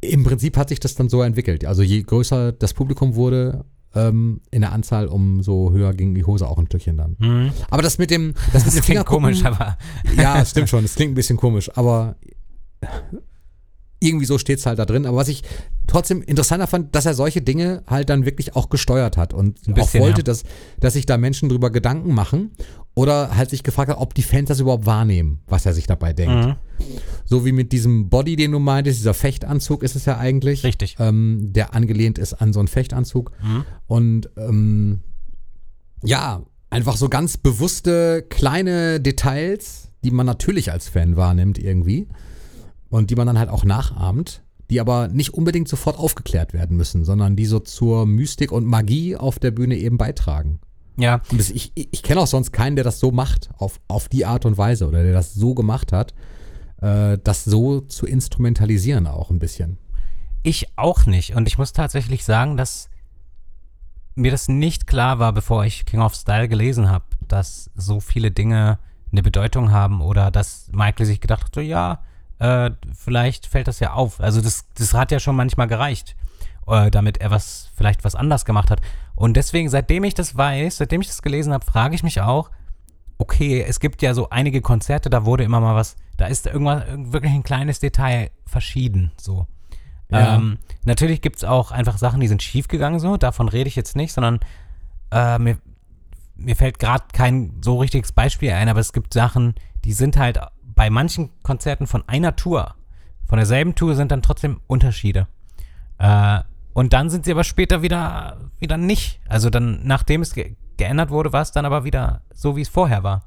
im 0.02 0.22
Prinzip 0.22 0.58
hat 0.58 0.68
sich 0.68 0.80
das 0.80 0.96
dann 0.96 1.08
so 1.08 1.22
entwickelt. 1.22 1.64
Also 1.64 1.82
je 1.82 2.02
größer 2.02 2.52
das 2.52 2.74
Publikum 2.74 3.14
wurde 3.14 3.64
ähm, 3.94 4.42
in 4.50 4.60
der 4.60 4.72
Anzahl, 4.72 5.06
umso 5.06 5.72
höher 5.72 5.94
ging 5.94 6.14
die 6.14 6.24
Hose 6.24 6.46
auch 6.46 6.58
ein 6.58 6.66
Stückchen 6.66 6.98
dann. 6.98 7.16
Mhm. 7.20 7.52
Aber 7.70 7.80
das 7.80 7.96
mit 7.96 8.10
dem, 8.10 8.34
das, 8.52 8.64
Das 8.64 8.78
klingt 8.82 9.06
komisch, 9.06 9.42
aber 9.46 9.78
ja, 10.18 10.44
stimmt 10.44 10.68
schon. 10.68 10.84
Es 10.84 10.94
klingt 10.94 11.12
ein 11.12 11.14
bisschen 11.14 11.38
komisch, 11.38 11.70
aber 11.74 12.16
irgendwie 14.04 14.26
so 14.26 14.38
steht 14.38 14.58
es 14.58 14.66
halt 14.66 14.78
da 14.78 14.84
drin. 14.84 15.06
Aber 15.06 15.16
was 15.16 15.28
ich 15.28 15.42
trotzdem 15.86 16.22
interessanter 16.22 16.66
fand, 16.66 16.94
dass 16.94 17.06
er 17.06 17.14
solche 17.14 17.42
Dinge 17.42 17.82
halt 17.86 18.10
dann 18.10 18.24
wirklich 18.24 18.54
auch 18.54 18.68
gesteuert 18.68 19.16
hat 19.16 19.32
und 19.32 19.58
Ein 19.66 19.74
bisschen, 19.74 20.00
auch 20.00 20.06
wollte, 20.06 20.20
ja. 20.20 20.24
dass, 20.24 20.44
dass 20.80 20.92
sich 20.94 21.06
da 21.06 21.16
Menschen 21.18 21.48
drüber 21.48 21.70
Gedanken 21.70 22.14
machen 22.14 22.52
oder 22.94 23.36
halt 23.36 23.50
sich 23.50 23.62
gefragt 23.62 23.90
hat, 23.90 23.98
ob 23.98 24.14
die 24.14 24.22
Fans 24.22 24.48
das 24.48 24.60
überhaupt 24.60 24.86
wahrnehmen, 24.86 25.40
was 25.46 25.66
er 25.66 25.72
sich 25.72 25.86
dabei 25.86 26.12
denkt. 26.12 26.46
Mhm. 26.46 26.54
So 27.24 27.44
wie 27.44 27.52
mit 27.52 27.72
diesem 27.72 28.08
Body, 28.08 28.36
den 28.36 28.52
du 28.52 28.58
meintest, 28.58 29.00
dieser 29.00 29.14
Fechtanzug 29.14 29.82
ist 29.82 29.96
es 29.96 30.04
ja 30.04 30.18
eigentlich. 30.18 30.64
Richtig. 30.64 30.96
Ähm, 30.98 31.52
der 31.52 31.74
angelehnt 31.74 32.18
ist 32.18 32.34
an 32.34 32.52
so 32.52 32.60
einen 32.60 32.68
Fechtanzug. 32.68 33.32
Mhm. 33.42 33.64
Und 33.86 34.30
ähm, 34.36 35.00
ja, 36.04 36.42
einfach 36.70 36.96
so 36.96 37.08
ganz 37.08 37.36
bewusste 37.36 38.24
kleine 38.28 39.00
Details, 39.00 39.90
die 40.04 40.10
man 40.10 40.26
natürlich 40.26 40.70
als 40.70 40.88
Fan 40.88 41.16
wahrnimmt 41.16 41.58
irgendwie 41.58 42.08
und 42.94 43.10
die 43.10 43.16
man 43.16 43.26
dann 43.26 43.40
halt 43.40 43.50
auch 43.50 43.64
nachahmt, 43.64 44.44
die 44.70 44.78
aber 44.78 45.08
nicht 45.08 45.34
unbedingt 45.34 45.66
sofort 45.66 45.98
aufgeklärt 45.98 46.52
werden 46.52 46.76
müssen, 46.76 47.04
sondern 47.04 47.34
die 47.34 47.44
so 47.44 47.58
zur 47.58 48.06
Mystik 48.06 48.52
und 48.52 48.64
Magie 48.64 49.16
auf 49.16 49.40
der 49.40 49.50
Bühne 49.50 49.74
eben 49.74 49.98
beitragen. 49.98 50.60
ja. 50.96 51.20
Und 51.28 51.40
das, 51.40 51.50
ich, 51.50 51.72
ich 51.74 52.04
kenne 52.04 52.20
auch 52.20 52.28
sonst 52.28 52.52
keinen, 52.52 52.76
der 52.76 52.84
das 52.84 53.00
so 53.00 53.10
macht, 53.10 53.50
auf, 53.58 53.80
auf 53.88 54.08
die 54.08 54.24
Art 54.24 54.46
und 54.46 54.58
Weise 54.58 54.86
oder 54.86 55.02
der 55.02 55.12
das 55.12 55.34
so 55.34 55.54
gemacht 55.54 55.90
hat, 55.90 56.14
äh, 56.82 57.18
das 57.24 57.44
so 57.44 57.80
zu 57.80 58.06
instrumentalisieren 58.06 59.08
auch 59.08 59.30
ein 59.30 59.40
bisschen. 59.40 59.76
Ich 60.44 60.68
auch 60.76 61.04
nicht. 61.04 61.34
Und 61.34 61.48
ich 61.48 61.58
muss 61.58 61.72
tatsächlich 61.72 62.24
sagen, 62.24 62.56
dass 62.56 62.90
mir 64.14 64.30
das 64.30 64.46
nicht 64.46 64.86
klar 64.86 65.18
war, 65.18 65.32
bevor 65.32 65.64
ich 65.64 65.84
King 65.84 66.00
of 66.00 66.14
Style 66.14 66.48
gelesen 66.48 66.88
habe, 66.88 67.06
dass 67.26 67.72
so 67.74 67.98
viele 67.98 68.30
Dinge 68.30 68.78
eine 69.10 69.24
Bedeutung 69.24 69.72
haben 69.72 70.00
oder 70.00 70.30
dass 70.30 70.70
Michael 70.72 71.06
sich 71.06 71.20
gedacht 71.20 71.46
hat, 71.46 71.54
so 71.56 71.60
ja, 71.60 72.04
äh, 72.38 72.70
vielleicht 72.94 73.46
fällt 73.46 73.68
das 73.68 73.80
ja 73.80 73.92
auf. 73.92 74.20
Also 74.20 74.40
das, 74.40 74.66
das 74.74 74.94
hat 74.94 75.10
ja 75.12 75.20
schon 75.20 75.36
manchmal 75.36 75.66
gereicht, 75.66 76.16
äh, 76.66 76.90
damit 76.90 77.18
er 77.18 77.30
was, 77.30 77.70
vielleicht 77.76 78.04
was 78.04 78.14
anders 78.14 78.44
gemacht 78.44 78.70
hat. 78.70 78.80
Und 79.14 79.36
deswegen, 79.36 79.68
seitdem 79.68 80.04
ich 80.04 80.14
das 80.14 80.36
weiß, 80.36 80.78
seitdem 80.78 81.00
ich 81.00 81.06
das 81.06 81.22
gelesen 81.22 81.52
habe, 81.52 81.64
frage 81.64 81.94
ich 81.94 82.02
mich 82.02 82.20
auch, 82.20 82.50
okay, 83.18 83.64
es 83.66 83.80
gibt 83.80 84.02
ja 84.02 84.14
so 84.14 84.30
einige 84.30 84.60
Konzerte, 84.60 85.08
da 85.10 85.24
wurde 85.24 85.44
immer 85.44 85.60
mal 85.60 85.74
was, 85.74 85.96
da 86.16 86.26
ist 86.26 86.46
irgendwas, 86.46 86.84
wirklich 87.12 87.32
ein 87.32 87.42
kleines 87.42 87.80
Detail 87.80 88.30
verschieden, 88.46 89.12
so. 89.16 89.46
Ja. 90.10 90.36
Ähm, 90.36 90.58
natürlich 90.84 91.22
gibt 91.22 91.36
es 91.36 91.44
auch 91.44 91.70
einfach 91.70 91.98
Sachen, 91.98 92.20
die 92.20 92.28
sind 92.28 92.42
schiefgegangen, 92.42 93.00
so, 93.00 93.16
davon 93.16 93.48
rede 93.48 93.68
ich 93.68 93.76
jetzt 93.76 93.96
nicht, 93.96 94.12
sondern 94.12 94.40
äh, 95.12 95.38
mir, 95.38 95.58
mir 96.36 96.56
fällt 96.56 96.78
gerade 96.78 97.04
kein 97.12 97.54
so 97.62 97.78
richtiges 97.78 98.12
Beispiel 98.12 98.50
ein, 98.50 98.68
aber 98.68 98.80
es 98.80 98.92
gibt 98.92 99.14
Sachen, 99.14 99.54
die 99.84 99.92
sind 99.92 100.16
halt 100.16 100.40
bei 100.74 100.90
manchen 100.90 101.30
Konzerten 101.42 101.86
von 101.86 102.02
einer 102.08 102.36
Tour, 102.36 102.74
von 103.26 103.38
derselben 103.38 103.74
Tour 103.74 103.94
sind 103.94 104.12
dann 104.12 104.22
trotzdem 104.22 104.60
Unterschiede. 104.66 105.26
Äh, 105.98 106.40
und 106.72 106.92
dann 106.92 107.08
sind 107.08 107.24
sie 107.24 107.32
aber 107.32 107.44
später 107.44 107.82
wieder, 107.82 108.38
wieder 108.58 108.76
nicht. 108.76 109.20
Also 109.28 109.48
dann, 109.48 109.80
nachdem 109.84 110.22
es 110.22 110.34
ge 110.34 110.56
geändert 110.76 111.10
wurde, 111.10 111.32
war 111.32 111.42
es 111.42 111.52
dann 111.52 111.66
aber 111.66 111.84
wieder 111.84 112.22
so, 112.34 112.56
wie 112.56 112.62
es 112.62 112.68
vorher 112.68 113.04
war. 113.04 113.22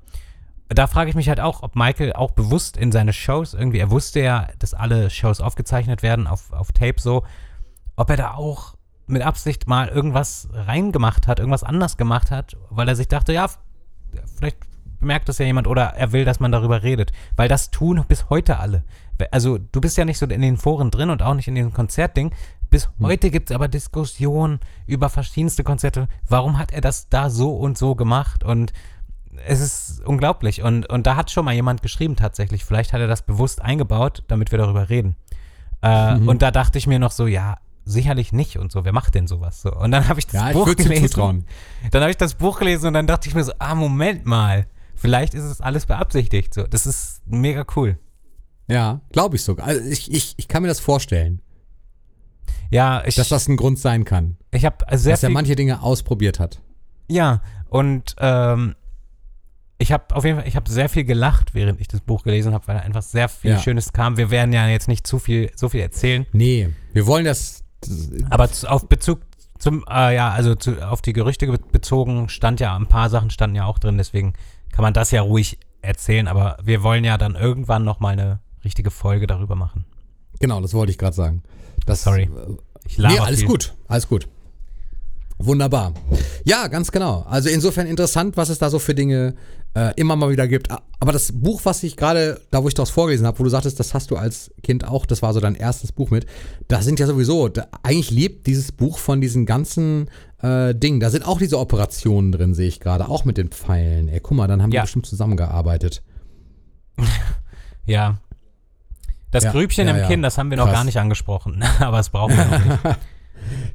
Da 0.67 0.87
frage 0.87 1.09
ich 1.09 1.15
mich 1.15 1.29
halt 1.29 1.39
auch, 1.39 1.63
ob 1.63 1.77
Michael 1.77 2.11
auch 2.11 2.31
bewusst 2.31 2.75
in 2.75 2.91
seine 2.91 3.13
Shows 3.13 3.53
irgendwie, 3.53 3.79
er 3.79 3.89
wusste 3.89 4.19
ja, 4.19 4.49
dass 4.59 4.73
alle 4.73 5.09
Shows 5.09 5.39
aufgezeichnet 5.39 6.03
werden 6.03 6.27
auf, 6.27 6.51
auf 6.51 6.73
Tape 6.73 6.99
so, 6.99 7.23
ob 7.95 8.09
er 8.09 8.17
da 8.17 8.33
auch 8.33 8.75
mit 9.07 9.21
Absicht 9.21 9.65
mal 9.65 9.87
irgendwas 9.87 10.49
reingemacht 10.51 11.25
hat, 11.25 11.39
irgendwas 11.39 11.63
anders 11.63 11.95
gemacht 11.95 12.31
hat, 12.31 12.57
weil 12.69 12.89
er 12.89 12.97
sich 12.97 13.07
dachte, 13.07 13.31
ja, 13.31 13.47
vielleicht 14.35 14.57
bemerkt 14.99 15.29
das 15.29 15.37
ja 15.37 15.45
jemand 15.45 15.67
oder 15.67 15.93
er 15.95 16.11
will, 16.11 16.25
dass 16.25 16.39
man 16.39 16.51
darüber 16.51 16.83
redet. 16.83 17.11
Weil 17.35 17.47
das 17.47 17.71
tun 17.71 18.03
bis 18.07 18.29
heute 18.29 18.59
alle. 18.59 18.83
Also 19.31 19.57
du 19.57 19.81
bist 19.81 19.97
ja 19.97 20.05
nicht 20.05 20.17
so 20.17 20.25
in 20.25 20.41
den 20.41 20.57
Foren 20.57 20.91
drin 20.91 21.09
und 21.09 21.21
auch 21.23 21.33
nicht 21.33 21.47
in 21.47 21.55
diesem 21.55 21.73
Konzertding. 21.73 22.31
Bis 22.69 22.89
heute 23.01 23.31
gibt 23.31 23.49
es 23.49 23.55
aber 23.55 23.67
Diskussionen 23.67 24.59
über 24.85 25.09
verschiedenste 25.09 25.63
Konzerte. 25.63 26.07
Warum 26.27 26.57
hat 26.57 26.71
er 26.71 26.81
das 26.81 27.09
da 27.09 27.29
so 27.29 27.55
und 27.55 27.77
so 27.77 27.95
gemacht? 27.95 28.43
Und 28.43 28.73
es 29.45 29.59
ist 29.59 30.05
unglaublich. 30.05 30.61
Und, 30.63 30.87
und 30.89 31.07
da 31.07 31.15
hat 31.15 31.31
schon 31.31 31.45
mal 31.45 31.53
jemand 31.53 31.81
geschrieben 31.81 32.15
tatsächlich. 32.15 32.65
Vielleicht 32.65 32.91
hat 32.93 32.99
er 32.99 33.07
das 33.07 33.21
bewusst 33.21 33.61
eingebaut, 33.61 34.23
damit 34.27 34.51
wir 34.51 34.59
darüber 34.59 34.89
reden. 34.89 35.15
Äh, 35.81 36.15
Mhm. 36.17 36.27
Und 36.27 36.41
da 36.41 36.51
dachte 36.51 36.77
ich 36.77 36.87
mir 36.87 36.99
noch 36.99 37.11
so, 37.11 37.27
ja, 37.27 37.57
sicherlich 37.85 38.33
nicht 38.33 38.57
und 38.57 38.71
so. 38.71 38.83
Wer 38.83 38.93
macht 38.93 39.15
denn 39.15 39.27
sowas? 39.27 39.61
So. 39.61 39.71
Und 39.71 39.91
dann 39.91 40.07
habe 40.09 40.19
ich 40.19 40.25
das 40.27 40.33
Ja, 40.33 40.47
ich 40.49 40.53
Buch 40.53 40.67
ihm 40.67 40.75
gelesen. 40.75 41.45
Dann 41.91 42.01
habe 42.01 42.11
ich 42.11 42.17
das 42.17 42.33
Buch 42.33 42.59
gelesen 42.59 42.87
und 42.87 42.93
dann 42.93 43.07
dachte 43.07 43.29
ich 43.29 43.35
mir 43.35 43.43
so, 43.43 43.53
ah, 43.59 43.75
Moment 43.75 44.25
mal. 44.25 44.65
Vielleicht 44.97 45.33
ist 45.33 45.43
es 45.43 45.61
alles 45.61 45.85
beabsichtigt. 45.85 46.53
So, 46.53 46.63
das 46.63 46.85
ist 46.85 47.21
mega 47.27 47.65
cool. 47.75 47.97
Ja, 48.67 48.99
glaube 49.11 49.37
ich 49.37 49.43
sogar. 49.43 49.67
Also 49.67 49.81
ich, 49.89 50.11
ich, 50.11 50.33
ich 50.37 50.47
kann 50.47 50.61
mir 50.63 50.67
das 50.67 50.79
vorstellen, 50.81 51.41
Ja, 52.69 53.03
ich, 53.05 53.15
dass 53.15 53.29
das 53.29 53.47
ein 53.47 53.55
Grund 53.57 53.79
sein 53.79 54.03
kann. 54.03 54.37
ich 54.51 54.65
habe 54.65 54.85
sehr 54.97 55.13
dass 55.13 55.23
er 55.23 55.29
manche 55.29 55.55
Dinge 55.55 55.81
ausprobiert 55.81 56.39
hat. 56.39 56.61
ja 57.07 57.41
und 57.69 58.15
ähm, 58.19 58.75
ich 59.77 59.91
habe 59.91 60.15
auf 60.15 60.23
jeden 60.25 60.39
Fall, 60.39 60.47
ich 60.47 60.55
habe 60.55 60.71
sehr 60.71 60.89
viel 60.89 61.03
gelacht, 61.03 61.53
während 61.53 61.79
ich 61.81 61.87
das 61.87 62.01
Buch 62.01 62.23
gelesen 62.23 62.53
habe, 62.53 62.65
weil 62.67 62.77
einfach 62.79 63.01
sehr 63.03 63.29
viel 63.29 63.51
Ja. 63.51 63.59
Schönes 63.59 63.93
kam. 63.93 64.17
Wir 64.17 64.31
werden 64.31 64.51
ja 64.53 64.67
jetzt 64.67 64.87
nicht 64.87 65.05
zu 65.05 65.19
viel, 65.19 65.51
so 65.55 65.69
viel 65.69 65.81
erzählen, 65.81 66.25
Nee, 66.33 66.69
wir 66.93 67.05
wollen 67.05 67.25
das. 67.25 67.63
aber 68.29 68.49
zu, 68.51 68.69
auf 68.71 68.87
Bezug 68.89 69.21
zum, 69.59 69.83
äh, 69.89 70.15
ja, 70.15 70.31
also 70.31 70.55
zu, 70.55 70.81
auf 70.87 71.01
die 71.01 71.13
Gerüchte 71.13 71.45
be- 71.47 71.59
bezogen 71.71 72.29
stand 72.29 72.59
ja, 72.59 72.75
ein 72.75 72.87
paar 72.87 73.09
Sachen 73.09 73.29
standen 73.29 73.55
ja 73.57 73.65
auch 73.65 73.79
drin, 73.79 73.97
deswegen 73.97 74.33
kann 74.71 74.83
man 74.83 74.93
das 74.93 75.11
ja 75.11 75.21
ruhig 75.21 75.57
erzählen, 75.81 76.27
aber 76.27 76.57
wir 76.63 76.83
wollen 76.83 77.03
ja 77.03 77.17
dann 77.17 77.35
irgendwann 77.35 77.83
noch 77.83 77.99
mal 77.99 78.09
eine 78.09 78.39
richtige 78.63 78.91
Folge 78.91 79.27
darüber 79.27 79.55
machen. 79.55 79.85
genau, 80.39 80.59
das 80.61 80.73
wollte 80.73 80.91
ich 80.91 80.97
gerade 80.97 81.15
sagen. 81.15 81.43
Das, 81.85 82.03
Sorry. 82.03 82.29
Ich 82.85 82.97
laber 82.97 83.13
Nee, 83.15 83.19
alles 83.21 83.39
viel. 83.39 83.47
gut, 83.47 83.73
alles 83.87 84.07
gut. 84.07 84.27
Wunderbar. 85.39 85.93
Ja, 86.45 86.67
ganz 86.67 86.91
genau. 86.91 87.21
Also 87.29 87.49
insofern 87.49 87.85
interessant, 87.85 88.37
was 88.37 88.49
es 88.49 88.57
da 88.57 88.69
so 88.69 88.79
für 88.79 88.95
Dinge 88.95 89.35
äh, 89.77 89.93
immer 89.95 90.15
mal 90.15 90.31
wieder 90.31 90.47
gibt. 90.47 90.69
Aber 90.71 91.11
das 91.11 91.31
Buch, 91.31 91.61
was 91.65 91.83
ich 91.83 91.95
gerade, 91.97 92.41
da 92.49 92.63
wo 92.63 92.67
ich 92.67 92.73
das 92.73 92.89
vorgelesen 92.89 93.27
habe, 93.27 93.37
wo 93.37 93.43
du 93.43 93.49
sagtest, 93.49 93.79
das 93.79 93.93
hast 93.93 94.09
du 94.09 94.15
als 94.15 94.51
Kind 94.63 94.87
auch, 94.87 95.05
das 95.05 95.21
war 95.21 95.33
so 95.33 95.39
dein 95.39 95.53
erstes 95.55 95.91
Buch 95.91 96.09
mit, 96.09 96.25
da 96.67 96.81
sind 96.81 96.99
ja 96.99 97.05
sowieso, 97.05 97.47
da, 97.47 97.67
eigentlich 97.83 98.09
lebt 98.09 98.47
dieses 98.47 98.71
Buch 98.71 98.97
von 98.97 99.21
diesen 99.21 99.45
ganzen 99.45 100.09
äh, 100.41 100.73
Dingen. 100.73 100.99
Da 100.99 101.09
sind 101.11 101.27
auch 101.27 101.37
diese 101.37 101.59
Operationen 101.59 102.31
drin, 102.31 102.53
sehe 102.55 102.67
ich 102.67 102.79
gerade, 102.79 103.07
auch 103.07 103.23
mit 103.25 103.37
den 103.37 103.49
Pfeilen. 103.49 104.07
Ey, 104.07 104.19
guck 104.19 104.35
mal, 104.37 104.47
dann 104.47 104.61
haben 104.63 104.71
die 104.71 104.77
Ja. 104.77 104.81
bestimmt 104.83 105.05
zusammengearbeitet. 105.05 106.01
Ja. 107.85 108.17
Das 109.31 109.45
Ja, 109.45 109.51
Grübchen 109.51 109.87
ja, 109.87 109.95
im. 109.95 110.07
Kinn, 110.07 110.21
das 110.21 110.37
haben 110.37 110.49
wir 110.49 110.57
noch 110.57 110.65
Krass. 110.65 110.73
gar 110.75 110.83
nicht 110.83 110.97
angesprochen, 110.99 111.63
aber 111.79 111.99
es 111.99 112.09
brauchen 112.09 112.35
wir 112.35 112.45
noch 112.45 112.65
nicht. 112.65 112.99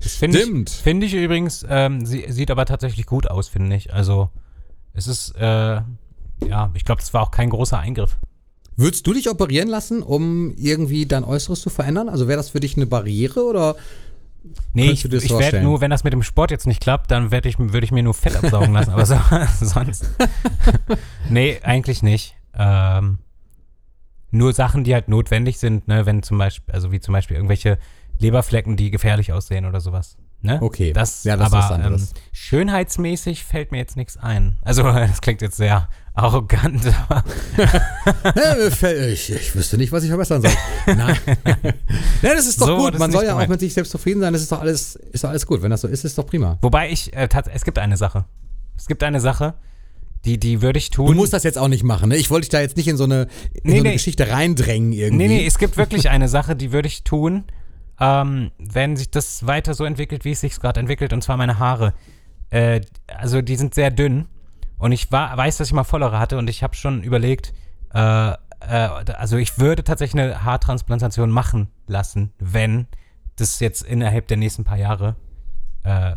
Das 0.02 0.14
Finde 0.16 0.38
ich, 0.38 0.44
Stimmt. 0.44 0.68
finde 0.70 1.06
ich 1.06 1.14
übrigens, 1.14 1.64
ähm, 1.68 2.04
sie, 2.04 2.24
sieht 2.28 2.50
aber 2.50 2.66
tatsächlich 2.66 3.06
gut 3.06 3.30
aus, 3.30 3.48
finde 3.48 3.74
ich. 3.76 3.92
Also, 3.94 4.28
es 4.94 5.06
ist, 5.06 5.34
äh, 5.36 5.80
ja, 6.46 6.70
ich 6.74 6.84
glaube, 6.84 7.00
das 7.00 7.14
war 7.14 7.22
auch 7.22 7.30
kein 7.30 7.50
großer 7.50 7.78
Eingriff. 7.78 8.18
Würdest 8.76 9.06
du 9.06 9.12
dich 9.12 9.28
operieren 9.30 9.68
lassen, 9.68 10.02
um 10.02 10.54
irgendwie 10.56 11.06
dein 11.06 11.24
Äußeres 11.24 11.60
zu 11.60 11.70
verändern? 11.70 12.08
Also 12.08 12.26
wäre 12.26 12.38
das 12.38 12.50
für 12.50 12.60
dich 12.60 12.76
eine 12.76 12.86
Barriere 12.86 13.44
oder 13.44 13.76
Nee, 14.72 14.90
ich, 14.90 15.04
ich 15.04 15.30
werde 15.30 15.62
nur, 15.62 15.80
wenn 15.80 15.90
das 15.90 16.02
mit 16.02 16.12
dem 16.12 16.22
Sport 16.22 16.50
jetzt 16.50 16.66
nicht 16.66 16.80
klappt, 16.80 17.10
dann 17.10 17.30
werde 17.30 17.48
ich, 17.48 17.58
würde 17.58 17.84
ich 17.84 17.92
mir 17.92 18.02
nur 18.02 18.14
Fett 18.14 18.34
absaugen 18.34 18.72
lassen, 18.72 18.90
aber 18.90 19.06
so, 19.06 19.16
sonst. 19.60 20.10
nee, 21.30 21.60
eigentlich 21.62 22.02
nicht. 22.02 22.34
Ähm, 22.54 23.18
nur 24.32 24.52
Sachen, 24.52 24.82
die 24.82 24.94
halt 24.94 25.08
notwendig 25.08 25.58
sind, 25.58 25.86
ne, 25.86 26.06
wenn 26.06 26.22
zum 26.22 26.38
Beispiel, 26.38 26.74
also 26.74 26.90
wie 26.90 26.98
zum 26.98 27.12
Beispiel 27.12 27.36
irgendwelche 27.36 27.78
Leberflecken, 28.18 28.76
die 28.76 28.90
gefährlich 28.90 29.32
aussehen 29.32 29.64
oder 29.64 29.80
sowas. 29.80 30.16
Ne? 30.42 30.58
Okay. 30.60 30.92
Das, 30.92 31.22
Ja, 31.24 31.36
das 31.36 31.48
ist 31.48 31.52
aber 31.54 31.64
was 31.64 31.70
anderes. 31.70 32.02
Ähm, 32.02 32.08
schönheitsmäßig 32.32 33.44
fällt 33.44 33.70
mir 33.72 33.78
jetzt 33.78 33.96
nichts 33.96 34.16
ein. 34.16 34.56
Also, 34.62 34.82
das 34.82 35.20
klingt 35.20 35.40
jetzt 35.40 35.56
sehr 35.56 35.88
arrogant, 36.14 36.84
ich, 39.12 39.32
ich 39.32 39.54
wüsste 39.54 39.78
nicht, 39.78 39.92
was 39.92 40.02
ich 40.02 40.10
verbessern 40.10 40.42
soll. 40.42 40.50
Nein. 40.86 41.16
ja, 42.22 42.34
das 42.34 42.46
ist 42.46 42.60
doch 42.60 42.66
So 42.66 42.76
gut. 42.76 42.98
Man 42.98 43.10
soll 43.10 43.24
ja 43.24 43.30
auch 43.30 43.36
gemeint. 43.36 43.50
mit 43.50 43.60
sich 43.60 43.72
selbst 43.72 43.90
zufrieden 43.92 44.20
sein. 44.20 44.32
Das 44.32 44.42
ist 44.42 44.52
doch 44.52 44.60
alles, 44.60 44.96
ist 44.96 45.24
doch 45.24 45.30
alles 45.30 45.46
gut. 45.46 45.62
Wenn 45.62 45.70
das 45.70 45.80
so 45.80 45.88
ist, 45.88 46.04
ist 46.04 46.18
doch 46.18 46.26
prima. 46.26 46.58
wobei 46.60 46.90
ich, 46.90 47.14
äh, 47.14 47.28
es 47.54 47.64
gibt 47.64 47.78
eine 47.78 47.96
Sache. 47.96 48.26
Es 48.76 48.86
gibt 48.88 49.02
eine 49.04 49.20
Sache, 49.20 49.54
die, 50.24 50.38
die 50.38 50.60
würde 50.60 50.78
ich 50.78 50.90
tun. 50.90 51.06
Du 51.06 51.14
musst 51.14 51.32
das 51.32 51.44
jetzt 51.44 51.56
auch 51.56 51.68
nicht 51.68 51.82
machen. 51.82 52.10
Ne? 52.10 52.16
Ich 52.16 52.30
wollte 52.30 52.42
dich 52.42 52.50
da 52.50 52.60
jetzt 52.60 52.76
nicht 52.76 52.88
in 52.88 52.96
so 52.96 53.04
eine, 53.04 53.22
in 53.54 53.62
Nee, 53.64 53.70
so 53.70 53.74
eine 53.80 53.82
nee. 53.88 53.92
Geschichte 53.94 54.28
reindrängen 54.28 54.92
irgendwie. 54.92 55.28
Nee, 55.28 55.34
nee, 55.38 55.46
es 55.46 55.58
gibt 55.58 55.76
wirklich 55.76 56.10
eine 56.10 56.28
Sache, 56.28 56.56
die 56.56 56.72
würde 56.72 56.88
ich 56.88 57.04
tun, 57.04 57.44
ähm, 58.00 58.50
wenn 58.58 58.96
sich 58.96 59.10
das 59.10 59.46
weiter 59.46 59.74
so 59.74 59.84
entwickelt, 59.84 60.24
wie 60.24 60.32
es 60.32 60.40
sich 60.40 60.58
gerade 60.58 60.80
entwickelt, 60.80 61.12
und 61.12 61.22
zwar 61.22 61.36
meine 61.36 61.58
Haare. 61.58 61.94
Äh, 62.50 62.82
also 63.06 63.42
die 63.42 63.56
sind 63.56 63.74
sehr 63.74 63.90
dünn 63.90 64.26
und 64.78 64.92
ich 64.92 65.10
war, 65.12 65.36
weiß, 65.36 65.58
dass 65.58 65.68
ich 65.68 65.74
mal 65.74 65.84
vollere 65.84 66.18
hatte 66.18 66.38
und 66.38 66.50
ich 66.50 66.62
habe 66.62 66.74
schon 66.74 67.02
überlegt, 67.02 67.52
äh, 67.94 68.32
äh, 68.32 68.34
also 68.66 69.36
ich 69.36 69.58
würde 69.58 69.84
tatsächlich 69.84 70.22
eine 70.22 70.44
Haartransplantation 70.44 71.30
machen 71.30 71.68
lassen, 71.86 72.32
wenn 72.38 72.86
das 73.36 73.60
jetzt 73.60 73.82
innerhalb 73.82 74.28
der 74.28 74.36
nächsten 74.36 74.64
paar 74.64 74.78
Jahre 74.78 75.16
äh, 75.84 76.16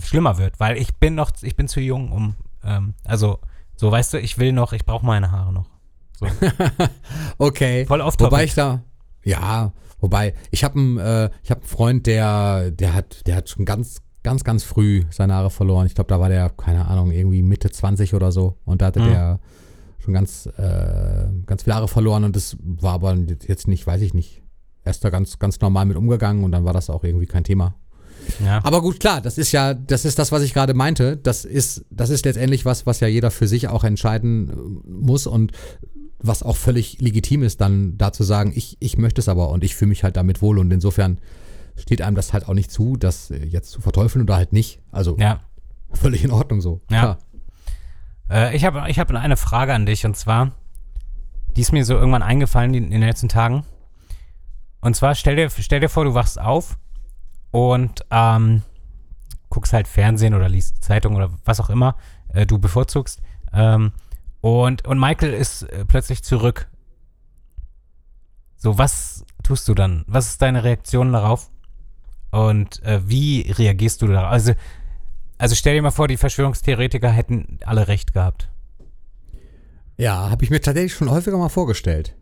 schlimmer 0.00 0.38
wird, 0.38 0.58
weil 0.58 0.76
ich 0.76 0.96
bin 0.96 1.14
noch, 1.14 1.30
ich 1.42 1.56
bin 1.56 1.68
zu 1.68 1.80
jung, 1.80 2.12
um, 2.12 2.36
ähm, 2.64 2.94
also 3.04 3.40
so, 3.76 3.90
weißt 3.90 4.14
du, 4.14 4.20
ich 4.20 4.38
will 4.38 4.52
noch, 4.52 4.72
ich 4.72 4.84
brauche 4.84 5.04
meine 5.04 5.30
Haare 5.30 5.52
noch. 5.52 5.66
So. 6.12 6.26
Okay. 7.38 7.84
Voll 7.84 8.00
off 8.00 8.14
Wobei 8.18 8.44
ich 8.44 8.54
da, 8.54 8.82
ja, 9.22 9.72
wobei, 10.00 10.34
ich 10.50 10.64
habe 10.64 10.78
einen, 10.78 10.98
äh, 10.98 11.30
ich 11.42 11.50
habe 11.50 11.60
einen 11.60 11.68
Freund, 11.68 12.06
der, 12.06 12.70
der 12.70 12.94
hat, 12.94 13.26
der 13.26 13.36
hat 13.36 13.48
schon 13.48 13.64
ganz, 13.64 14.02
ganz, 14.22 14.44
ganz 14.44 14.64
früh 14.64 15.04
seine 15.10 15.34
Haare 15.34 15.50
verloren. 15.50 15.86
Ich 15.86 15.94
glaube, 15.94 16.08
da 16.08 16.18
war 16.20 16.28
der, 16.28 16.50
keine 16.50 16.86
Ahnung, 16.88 17.10
irgendwie 17.12 17.42
Mitte 17.42 17.70
20 17.70 18.14
oder 18.14 18.32
so. 18.32 18.56
Und 18.64 18.82
da 18.82 18.86
hatte 18.86 19.00
Mhm. 19.00 19.08
der 19.08 19.40
schon 19.98 20.14
ganz, 20.14 20.46
äh, 20.56 21.26
ganz 21.46 21.64
viele 21.64 21.74
Haare 21.76 21.88
verloren 21.88 22.24
und 22.24 22.36
das 22.36 22.56
war 22.60 22.94
aber 22.94 23.16
jetzt 23.46 23.66
nicht, 23.68 23.86
weiß 23.86 24.00
ich 24.02 24.14
nicht. 24.14 24.42
Er 24.84 24.90
ist 24.90 25.04
da 25.04 25.10
ganz, 25.10 25.38
ganz 25.40 25.60
normal 25.60 25.84
mit 25.86 25.96
umgegangen 25.96 26.44
und 26.44 26.52
dann 26.52 26.64
war 26.64 26.72
das 26.72 26.90
auch 26.90 27.02
irgendwie 27.02 27.26
kein 27.26 27.42
Thema. 27.42 27.74
Ja. 28.44 28.60
Aber 28.64 28.82
gut, 28.82 29.00
klar, 29.00 29.20
das 29.20 29.38
ist 29.38 29.52
ja, 29.52 29.74
das 29.74 30.04
ist 30.04 30.18
das, 30.18 30.32
was 30.32 30.42
ich 30.42 30.54
gerade 30.54 30.74
meinte. 30.74 31.16
Das 31.16 31.44
ist, 31.44 31.84
das 31.90 32.10
ist 32.10 32.24
letztendlich 32.24 32.64
was, 32.64 32.86
was 32.86 33.00
ja 33.00 33.08
jeder 33.08 33.30
für 33.30 33.46
sich 33.48 33.68
auch 33.68 33.84
entscheiden 33.84 34.48
äh, 34.50 34.88
muss 34.90 35.26
und 35.26 35.52
was 36.18 36.42
auch 36.42 36.56
völlig 36.56 37.00
legitim 37.00 37.42
ist, 37.42 37.60
dann 37.60 37.96
da 37.98 38.12
zu 38.12 38.24
sagen, 38.24 38.52
ich, 38.54 38.76
ich 38.80 38.96
möchte 38.96 39.20
es 39.20 39.28
aber 39.28 39.50
und 39.50 39.64
ich 39.64 39.74
fühle 39.74 39.90
mich 39.90 40.04
halt 40.04 40.16
damit 40.16 40.42
wohl 40.42 40.58
und 40.58 40.70
insofern 40.70 41.18
steht 41.76 42.00
einem 42.02 42.16
das 42.16 42.32
halt 42.32 42.48
auch 42.48 42.54
nicht 42.54 42.70
zu, 42.70 42.96
das 42.96 43.30
äh, 43.30 43.44
jetzt 43.44 43.70
zu 43.70 43.80
verteufeln 43.80 44.22
oder 44.22 44.36
halt 44.36 44.52
nicht. 44.52 44.80
Also 44.90 45.16
ja. 45.18 45.40
völlig 45.92 46.24
in 46.24 46.30
Ordnung 46.30 46.60
so. 46.60 46.80
Ja. 46.90 47.18
Äh, 48.30 48.56
ich 48.56 48.64
habe 48.64 48.84
ich 48.88 48.98
hab 48.98 49.10
eine 49.10 49.36
Frage 49.36 49.74
an 49.74 49.86
dich 49.86 50.06
und 50.06 50.16
zwar, 50.16 50.52
die 51.56 51.60
ist 51.60 51.72
mir 51.72 51.84
so 51.84 51.94
irgendwann 51.94 52.22
eingefallen 52.22 52.72
in, 52.74 52.84
in 52.84 52.90
den 52.92 53.08
letzten 53.08 53.28
Tagen. 53.28 53.64
Und 54.80 54.96
zwar 54.96 55.14
stell 55.14 55.36
dir, 55.36 55.50
stell 55.50 55.80
dir 55.80 55.88
vor, 55.88 56.04
du 56.04 56.14
wachst 56.14 56.40
auf 56.40 56.78
und 57.50 58.04
ähm, 58.10 58.62
guckst 59.48 59.72
halt 59.72 59.88
Fernsehen 59.88 60.34
oder 60.34 60.48
liest 60.48 60.82
Zeitung 60.82 61.14
oder 61.14 61.30
was 61.44 61.60
auch 61.60 61.70
immer 61.70 61.96
äh, 62.28 62.46
du 62.46 62.58
bevorzugst. 62.58 63.20
Ähm, 63.52 63.92
und, 64.40 64.86
und 64.86 64.98
Michael 64.98 65.32
ist 65.32 65.62
äh, 65.62 65.84
plötzlich 65.84 66.22
zurück. 66.22 66.68
So, 68.56 68.78
was 68.78 69.24
tust 69.42 69.68
du 69.68 69.74
dann? 69.74 70.04
Was 70.06 70.28
ist 70.28 70.42
deine 70.42 70.64
Reaktion 70.64 71.12
darauf? 71.12 71.50
Und 72.30 72.82
äh, 72.82 73.00
wie 73.08 73.50
reagierst 73.50 74.02
du 74.02 74.08
darauf? 74.08 74.30
Also, 74.30 74.52
also 75.38 75.54
stell 75.54 75.74
dir 75.74 75.82
mal 75.82 75.90
vor, 75.90 76.08
die 76.08 76.16
Verschwörungstheoretiker 76.16 77.10
hätten 77.10 77.58
alle 77.64 77.88
recht 77.88 78.12
gehabt. 78.12 78.50
Ja, 79.96 80.30
habe 80.30 80.44
ich 80.44 80.50
mir 80.50 80.60
tatsächlich 80.60 80.94
schon 80.94 81.10
häufiger 81.10 81.38
mal 81.38 81.48
vorgestellt. 81.48 82.16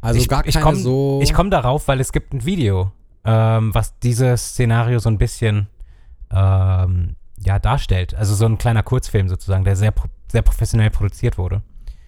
Also 0.00 0.20
ich, 0.20 0.28
gar 0.28 0.42
keine 0.42 0.50
ich 0.50 0.60
komm, 0.60 0.76
so. 0.76 1.20
Ich 1.22 1.32
komme 1.32 1.50
darauf, 1.50 1.88
weil 1.88 2.00
es 2.00 2.12
gibt 2.12 2.32
ein 2.32 2.44
Video, 2.44 2.92
ähm, 3.24 3.74
was 3.74 3.98
dieses 3.98 4.50
Szenario 4.50 4.98
so 4.98 5.08
ein 5.08 5.18
bisschen 5.18 5.68
ähm, 6.30 7.16
ja, 7.38 7.58
darstellt. 7.58 8.14
Also 8.14 8.34
so 8.34 8.46
ein 8.46 8.58
kleiner 8.58 8.82
Kurzfilm 8.82 9.28
sozusagen, 9.28 9.64
der 9.64 9.76
sehr, 9.76 9.90
pro- 9.90 10.08
sehr 10.34 10.42
professionell 10.42 10.90
produziert 10.90 11.38
wurde. 11.38 11.62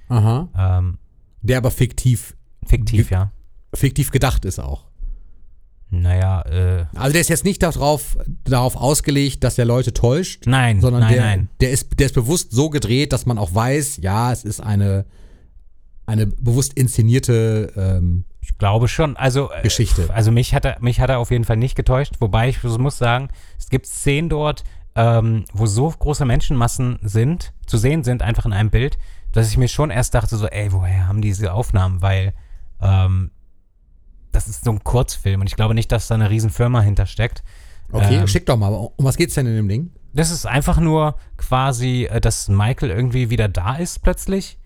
Aha. 0.08 0.48
Ähm, 0.56 0.98
Der 1.42 1.58
aber 1.58 1.70
fiktiv, 1.70 2.36
fiktiv, 2.66 3.10
ja. 3.10 3.30
fiktiv 3.72 4.10
gedacht 4.10 4.44
ist 4.44 4.58
auch. 4.58 4.84
Naja, 5.90 6.42
äh, 6.42 6.86
Also 6.96 7.12
der 7.12 7.20
ist 7.20 7.28
jetzt 7.28 7.44
nicht 7.44 7.62
darauf, 7.62 8.18
darauf 8.42 8.74
ausgelegt, 8.74 9.44
dass 9.44 9.56
er 9.56 9.64
Leute 9.64 9.94
täuscht, 9.94 10.44
nein, 10.46 10.80
sondern 10.80 11.02
nein, 11.02 11.12
der, 11.12 11.22
nein. 11.22 11.48
Der, 11.60 11.70
ist, 11.70 11.98
der 12.00 12.06
ist 12.06 12.14
bewusst 12.14 12.50
so 12.50 12.68
gedreht, 12.68 13.12
dass 13.12 13.24
man 13.26 13.38
auch 13.38 13.54
weiß, 13.54 13.98
ja, 13.98 14.32
es 14.32 14.42
ist 14.44 14.60
eine, 14.60 15.04
eine 16.04 16.26
bewusst 16.26 16.72
inszenierte 16.72 17.72
ähm, 17.76 18.24
Ich 18.40 18.58
glaube 18.58 18.88
schon. 18.88 19.16
Also, 19.16 19.52
äh, 19.52 19.62
Geschichte. 19.62 20.08
Also 20.12 20.32
mich 20.32 20.52
hat, 20.52 20.64
er, 20.64 20.78
mich 20.80 20.98
hat 20.98 21.10
er 21.10 21.20
auf 21.20 21.30
jeden 21.30 21.44
Fall 21.44 21.56
nicht 21.56 21.76
getäuscht. 21.76 22.14
Wobei 22.18 22.48
ich 22.48 22.60
muss 22.64 22.98
sagen, 22.98 23.28
es 23.56 23.70
gibt 23.70 23.86
Szenen 23.86 24.28
dort, 24.28 24.64
ähm, 24.96 25.44
wo 25.52 25.66
so 25.66 25.88
große 25.90 26.24
Menschenmassen 26.24 26.98
sind, 27.02 27.52
zu 27.66 27.76
sehen 27.76 28.02
sind, 28.02 28.22
einfach 28.22 28.46
in 28.46 28.52
einem 28.52 28.70
Bild, 28.70 28.98
dass 29.32 29.48
ich 29.48 29.58
mir 29.58 29.68
schon 29.68 29.90
erst 29.90 30.14
dachte, 30.14 30.36
so, 30.36 30.46
ey, 30.46 30.72
woher 30.72 31.06
haben 31.06 31.20
die 31.20 31.28
diese 31.28 31.52
Aufnahmen? 31.52 32.00
Weil 32.00 32.32
ähm, 32.80 33.30
das 34.32 34.48
ist 34.48 34.64
so 34.64 34.70
ein 34.70 34.82
Kurzfilm 34.82 35.42
und 35.42 35.46
ich 35.46 35.56
glaube 35.56 35.74
nicht, 35.74 35.92
dass 35.92 36.08
da 36.08 36.14
eine 36.14 36.30
Riesenfirma 36.30 36.80
hintersteckt. 36.80 37.44
Okay, 37.92 38.16
Ähm, 38.16 38.26
schick 38.26 38.46
doch 38.46 38.56
mal. 38.56 38.68
Um 38.68 39.04
was 39.04 39.16
geht's 39.16 39.34
denn 39.34 39.46
in 39.46 39.56
dem 39.56 39.68
Ding? 39.68 39.90
Das 40.14 40.30
ist 40.30 40.46
einfach 40.46 40.78
nur 40.78 41.16
quasi, 41.36 42.08
äh, 42.10 42.20
dass 42.20 42.48
Michael 42.48 42.90
irgendwie 42.90 43.28
wieder 43.28 43.48
da 43.48 43.76
ist 43.76 44.02
plötzlich 44.02 44.58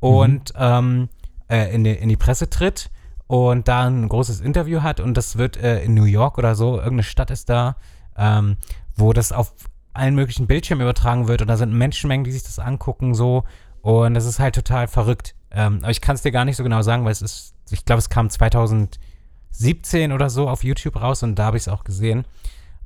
und 0.00 0.52
ähm, 0.56 1.08
äh, 1.48 1.74
in, 1.74 1.82
die, 1.84 1.92
in 1.92 2.10
die 2.10 2.16
Presse 2.16 2.50
tritt 2.50 2.90
und 3.26 3.68
da 3.68 3.86
ein 3.86 4.08
großes 4.08 4.40
Interview 4.40 4.82
hat 4.82 5.00
und 5.00 5.16
das 5.16 5.38
wird 5.38 5.56
äh, 5.56 5.82
in 5.82 5.94
New 5.94 6.04
York 6.04 6.36
oder 6.38 6.54
so, 6.54 6.76
irgendeine 6.76 7.02
Stadt 7.02 7.30
ist 7.30 7.48
da, 7.48 7.76
ähm, 8.16 8.58
wo 8.96 9.12
das 9.12 9.32
auf 9.32 9.52
allen 9.98 10.14
möglichen 10.14 10.46
Bildschirmen 10.46 10.82
übertragen 10.82 11.28
wird 11.28 11.42
und 11.42 11.48
da 11.48 11.56
sind 11.56 11.72
Menschenmengen, 11.72 12.24
die 12.24 12.32
sich 12.32 12.42
das 12.44 12.58
angucken 12.58 13.14
so 13.14 13.44
und 13.82 14.14
das 14.14 14.24
ist 14.24 14.38
halt 14.38 14.54
total 14.54 14.88
verrückt. 14.88 15.34
Ähm, 15.50 15.78
aber 15.82 15.90
ich 15.90 16.00
kann 16.00 16.14
es 16.14 16.22
dir 16.22 16.32
gar 16.32 16.44
nicht 16.44 16.56
so 16.56 16.62
genau 16.62 16.82
sagen, 16.82 17.04
weil 17.04 17.12
es 17.12 17.22
ist, 17.22 17.54
ich 17.70 17.84
glaube, 17.84 17.98
es 17.98 18.08
kam 18.08 18.28
2017 18.30 20.12
oder 20.12 20.30
so 20.30 20.48
auf 20.48 20.64
YouTube 20.64 21.00
raus 21.00 21.22
und 21.22 21.36
da 21.36 21.44
habe 21.46 21.56
ich 21.56 21.62
es 21.64 21.68
auch 21.68 21.84
gesehen. 21.84 22.24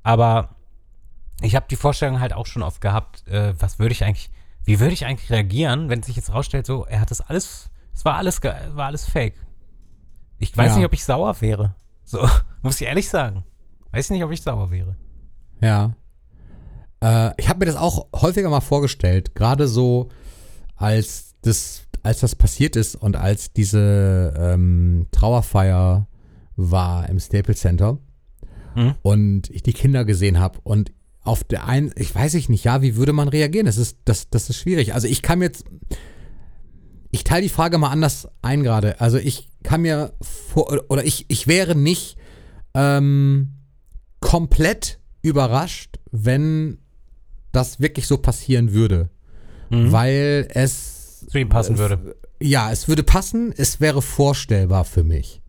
Aber 0.03 0.57
ich 1.41 1.57
habe 1.57 1.67
die 1.69 1.77
Vorstellung 1.77 2.21
halt 2.21 2.33
auch 2.33 2.47
schon 2.47 2.63
oft 2.63 2.81
gehabt, 2.81 3.27
äh, 3.29 3.55
was 3.59 3.79
würde 3.79 3.93
ich 3.93 4.05
eigentlich, 4.05 4.31
wie 4.65 4.81
würde 4.81 4.93
ich 4.95 5.07
eigentlich 5.07 5.31
reagieren, 5.31 5.89
wenn 5.89 6.03
sich 6.03 6.17
jetzt 6.17 6.33
rausstellt, 6.33 6.67
so, 6.67 6.85
er 6.87 7.01
hat 7.01 7.11
das 7.11 7.21
alles, 7.21 7.71
es 7.95 8.05
war 8.05 8.17
alles, 8.17 8.43
war 8.43 8.87
alles 8.87 9.05
fake. 9.09 9.35
Ich 10.39 10.57
weiß 10.57 10.73
Ja. 10.73 10.77
nicht, 10.77 10.87
ob 10.87 10.93
ich 10.93 11.05
sauer 11.05 11.41
wäre. 11.41 11.75
So, 12.05 12.29
muss 12.63 12.81
ich 12.81 12.87
ehrlich 12.87 13.09
sagen. 13.09 13.45
Weiß 13.93 14.11
nicht, 14.11 14.25
ob 14.25 14.31
ich 14.31 14.43
sauer 14.43 14.71
wäre. 14.71 14.97
Ja. 15.61 15.93
Äh, 17.03 17.33
ich 17.37 17.49
habe 17.49 17.61
mir 17.61 17.67
das 17.67 17.77
auch 17.77 18.07
häufiger 18.15 18.49
mal 18.49 18.61
vorgestellt, 18.61 19.35
gerade 19.35 19.69
so, 19.69 20.09
als 20.77 21.35
das, 21.43 21.83
als 22.03 22.21
das 22.21 22.35
passiert 22.35 22.77
ist 22.77 22.97
und 22.97 23.17
als 23.17 23.53
diese 23.53 24.35
ähm, 24.37 25.07
Trauerfeier 25.11 26.09
war 26.57 27.09
im 27.09 27.19
Staples 27.19 27.61
Center 27.61 27.99
Hm? 28.75 28.95
und 29.03 29.51
ich 29.51 29.63
die 29.63 29.73
Kinder 29.73 30.05
gesehen 30.05 30.39
habe 30.39 30.59
und 30.63 30.93
auf 31.25 31.45
der 31.45 31.69
einen, 31.69 31.93
ich 31.97 32.15
weiß 32.15 32.35
ich 32.35 32.49
nicht, 32.49 32.65
ja, 32.65 32.83
wie 32.83 32.97
würde 32.97 33.13
man 33.13 33.29
reagieren? 33.29 33.67
Das 33.67 33.77
ist, 33.77 33.99
das, 34.05 34.29
das 34.31 34.51
ist 34.51 34.57
schwierig. 34.57 34.95
Also 34.95 35.07
ich 35.07 35.23
kann 35.23 35.39
mir 35.39 35.47
jetzt, 35.47 35.65
ich 37.13 37.23
teile 37.23 37.43
die 37.43 37.49
Frage 37.49 37.79
mal 37.79 37.91
anders 37.91 38.29
ein 38.41 38.63
gerade. 38.63 39.01
Also 39.01 39.19
ich 39.19 39.49
kann 39.63 39.83
mir 39.83 40.15
vor, 40.21 40.83
oder 40.89 41.05
ich, 41.05 41.27
ich 41.29 41.47
wäre 41.47 41.77
nicht 41.77 42.17
ähm, 42.75 43.59
komplett 44.21 44.99
überrascht, 45.21 46.01
wenn 46.11 46.79
das 47.53 47.81
wirklich 47.81 48.07
so 48.07 48.19
passieren 48.19 48.73
würde. 48.73 49.11
Mhm. 49.71 49.93
Weil 49.93 50.49
es 50.51 51.27
Zu 51.31 51.39
ihm 51.39 51.49
passen 51.49 51.79
würde. 51.79 52.17
ja, 52.41 52.71
es 52.71 52.89
würde 52.89 53.03
passen, 53.03 53.53
es 53.57 53.81
wäre 53.81 54.03
vorstellbar 54.03 54.85
für 54.85 55.05
mich. 55.05 55.41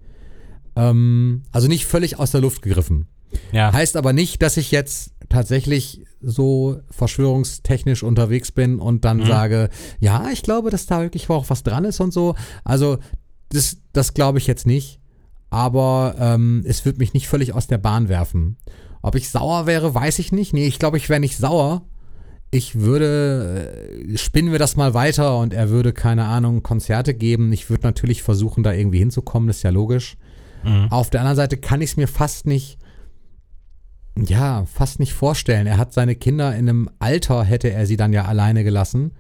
Ähm, 0.76 1.44
also 1.52 1.68
nicht 1.68 1.86
völlig 1.86 2.20
aus 2.20 2.32
der 2.32 2.42
Luft 2.42 2.62
gegriffen. 2.62 3.08
Ja. 3.52 3.74
Heißt 3.74 3.98
aber 3.98 4.14
nicht, 4.14 4.42
dass 4.42 4.58
ich 4.58 4.72
jetzt 4.72 5.12
tatsächlich 5.30 6.06
so 6.22 6.80
verschwörungstechnisch 6.92 8.04
unterwegs 8.04 8.52
bin 8.52 8.80
und 8.80 9.04
dann 9.04 9.26
sage, 9.26 9.70
ja, 10.00 10.30
ich 10.32 10.44
glaube, 10.44 10.70
dass 10.70 10.86
da 10.86 11.02
wirklich 11.02 11.30
auch 11.30 11.50
was 11.50 11.64
dran 11.64 11.86
ist 11.86 12.00
und 12.00 12.14
so. 12.14 12.36
Also 12.64 13.00
das, 13.50 13.78
das 13.92 14.14
glaube 14.14 14.38
ich 14.38 14.48
jetzt 14.48 14.68
nicht. 14.68 15.00
Aber 15.50 16.16
ähm, 16.20 16.64
es 16.66 16.86
wird 16.86 16.98
mich 16.98 17.14
nicht 17.14 17.28
völlig 17.28 17.54
aus 17.54 17.68
der 17.68 17.78
Bahn 17.78 18.10
werfen. 18.10 18.58
Ob 19.02 19.16
ich 19.16 19.30
sauer 19.30 19.66
wäre, 19.66 19.94
weiß 19.94 20.20
ich 20.20 20.32
nicht. 20.32 20.54
Nee, 20.54 20.66
ich 20.66 20.80
glaube, 20.80 20.98
ich 20.98 21.10
wäre 21.10 21.20
nicht 21.20 21.38
sauer. 21.38 21.84
Ich 22.54 22.76
würde, 22.80 23.74
äh, 24.14 24.18
spinnen 24.18 24.52
wir 24.52 24.60
das 24.60 24.76
mal 24.76 24.94
weiter 24.94 25.38
und 25.40 25.54
er 25.54 25.70
würde, 25.70 25.92
keine 25.92 26.26
Ahnung, 26.26 26.62
Konzerte 26.62 27.14
geben. 27.14 27.52
Ich 27.52 27.70
würde 27.70 27.84
natürlich 27.84 28.22
versuchen, 28.22 28.64
da 28.64 28.72
irgendwie 28.74 29.00
hinzukommen, 29.00 29.48
das 29.48 29.58
ist 29.58 29.64
ja 29.64 29.72
logisch. 29.72 30.18
Mhm. 30.64 30.88
Auf 30.92 31.10
der 31.10 31.22
anderen 31.22 31.36
Seite 31.36 31.58
kann 31.58 31.82
ich 31.82 31.92
es 31.92 31.98
mir 31.98 32.08
fast 32.08 32.46
nicht, 32.46 32.78
ja, 34.18 34.66
fast 34.66 35.00
nicht 35.00 35.14
vorstellen. 35.14 35.66
Er 35.66 35.78
hat 35.78 35.94
seine 35.94 36.16
Kinder 36.16 36.56
in 36.56 36.70
einem 36.70 36.90
Alter, 37.00 37.44
hätte 37.44 37.72
er 37.72 37.88
sie 37.88 37.98
dann 37.98 38.14
ja 38.14 38.26
alleine 38.26 38.64
gelassen. 38.64 39.14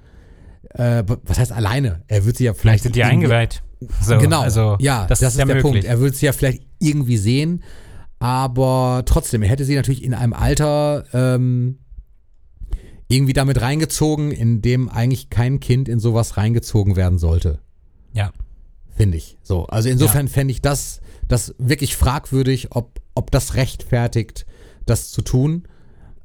Äh, 0.70 1.04
was 1.24 1.40
heißt 1.40 1.52
alleine? 1.52 2.04
Er 2.08 2.26
wird 2.26 2.38
sie 2.38 2.46
ja 2.46 2.54
Vielleicht 2.54 2.62
vielleicht. 2.62 2.84
sind 2.84 2.96
die 2.96 3.04
eingeweiht. 3.04 3.64
So, 4.02 4.18
genau, 4.18 4.42
Also, 4.42 4.78
ja, 4.80 5.08
das, 5.08 5.22
ist, 5.22 5.38
ja 5.38 5.46
der 5.46 5.56
möglich. 5.56 5.72
Punkt. 5.74 5.86
Er 5.86 6.00
würde 6.00 6.16
sie 6.16 6.26
ja 6.28 6.32
vielleicht 6.32 6.62
irgendwie 6.80 7.18
sehen, 7.18 7.64
aber 8.20 9.04
trotzdem, 9.06 9.42
er 9.44 9.50
hätte 9.50 9.66
sie 9.66 9.76
natürlich 9.76 10.04
in 10.04 10.14
einem 10.14 10.34
Alter 10.34 11.04
ähm, 11.14 11.80
irgendwie 13.08 13.34
damit 13.34 13.62
reingezogen, 13.62 14.32
in 14.32 14.62
dem 14.62 14.90
eigentlich 14.90 15.30
kein 15.30 15.60
Kind 15.60 15.88
in 15.90 16.00
sowas 16.00 16.38
reingezogen 16.38 16.96
werden 16.96 17.20
sollte, 17.20 17.60
Ja. 18.14 18.32
finde 18.96 19.18
ich. 19.18 19.38
So, 19.44 19.66
also 19.66 19.90
insofern 19.90 20.28
fände 20.28 20.52
ich 20.52 20.62
das, 20.62 21.02
das 21.28 21.54
wirklich 21.58 21.96
fragwürdig, 21.96 22.68
ob, 22.72 23.00
ob 23.16 23.32
das 23.32 23.56
rechtfertigt, 23.56 24.46
das 24.86 25.12
zu 25.12 25.22
tun. 25.22 25.64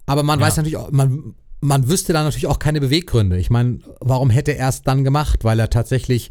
Aber 0.07 0.23
man 0.23 0.39
Ja. 0.41 0.47
weiß 0.47 0.57
natürlich 0.57 0.77
auch, 0.77 0.91
man, 0.91 1.35
man 1.61 1.89
wüsste 1.89 2.13
da 2.13 2.23
natürlich 2.23 2.47
auch 2.47 2.59
keine 2.59 2.81
Beweggründe. 2.81 3.39
Ich 3.39 3.51
meine, 3.51 3.81
warum 4.01 4.31
hätte 4.31 4.57
er 4.57 4.69
es 4.69 4.83
dann 4.83 5.05
gemacht? 5.05 5.45
Weil 5.45 5.59
er 5.61 5.71
tatsächlich 5.71 6.31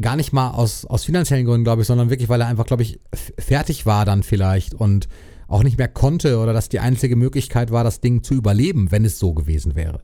gar 0.00 0.14
nicht 0.16 0.32
mal 0.32 0.50
aus, 0.50 0.84
aus 0.84 1.04
finanziellen 1.04 1.46
Gründen, 1.46 1.64
glaube 1.64 1.82
ich, 1.82 1.88
sondern 1.88 2.10
wirklich, 2.10 2.28
weil 2.28 2.40
er 2.40 2.46
einfach, 2.46 2.66
glaube 2.66 2.82
ich, 2.82 3.00
fertig 3.38 3.86
war 3.86 4.04
dann 4.04 4.22
vielleicht 4.22 4.74
und 4.74 5.08
auch 5.50 5.62
nicht 5.64 5.78
mehr 5.78 5.88
konnte 5.88 6.38
oder 6.38 6.52
dass 6.52 6.68
die 6.68 6.80
einzige 6.80 7.16
Möglichkeit 7.16 7.70
war, 7.72 7.84
das 7.84 8.00
Ding 8.00 8.22
zu 8.22 8.34
überleben, 8.34 8.90
wenn 8.92 9.04
es 9.04 9.18
so 9.18 9.34
gewesen 9.34 9.74
wäre. 9.74 10.00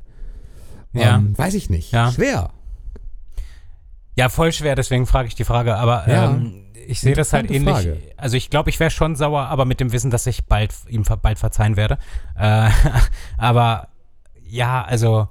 Ja. 0.93 1.17
Ähm, 1.17 1.39
weiß 1.39 1.55
ich 1.55 1.71
nicht. 1.71 1.93
Ja. 1.93 2.11
Schwer. 2.13 2.51
Ja, 4.17 4.29
voll 4.29 4.53
schwer, 4.53 4.75
deswegen 4.75 5.07
frage 5.07 5.29
ich 5.29 5.35
die 5.35 5.45
Frage. 5.45 5.77
Aber 5.77 6.09
Ja, 6.09 6.31
ähm, 6.31 6.65
ich 6.87 7.01
sehe 7.01 7.15
das 7.15 7.33
halt 7.33 7.51
ähnlich. 7.51 7.75
Frage. 7.75 8.01
Also 8.17 8.37
ich 8.37 8.51
glaube, 8.51 8.71
ich 8.71 8.81
wäre 8.81 8.91
schon 8.91 9.15
sauer, 9.15 9.43
aber 9.43 9.65
mit 9.65 9.79
dem 9.79 9.93
Wissen, 9.93 10.11
dass 10.11 10.27
ich 10.27 10.47
bald 10.47 10.73
ihm 10.89 11.05
bald 11.23 11.39
verzeihen 11.39 11.77
werde. 11.77 11.99
Äh, 12.37 12.71
aber 13.39 13.89
ja, 14.49 14.85
also 14.85 15.29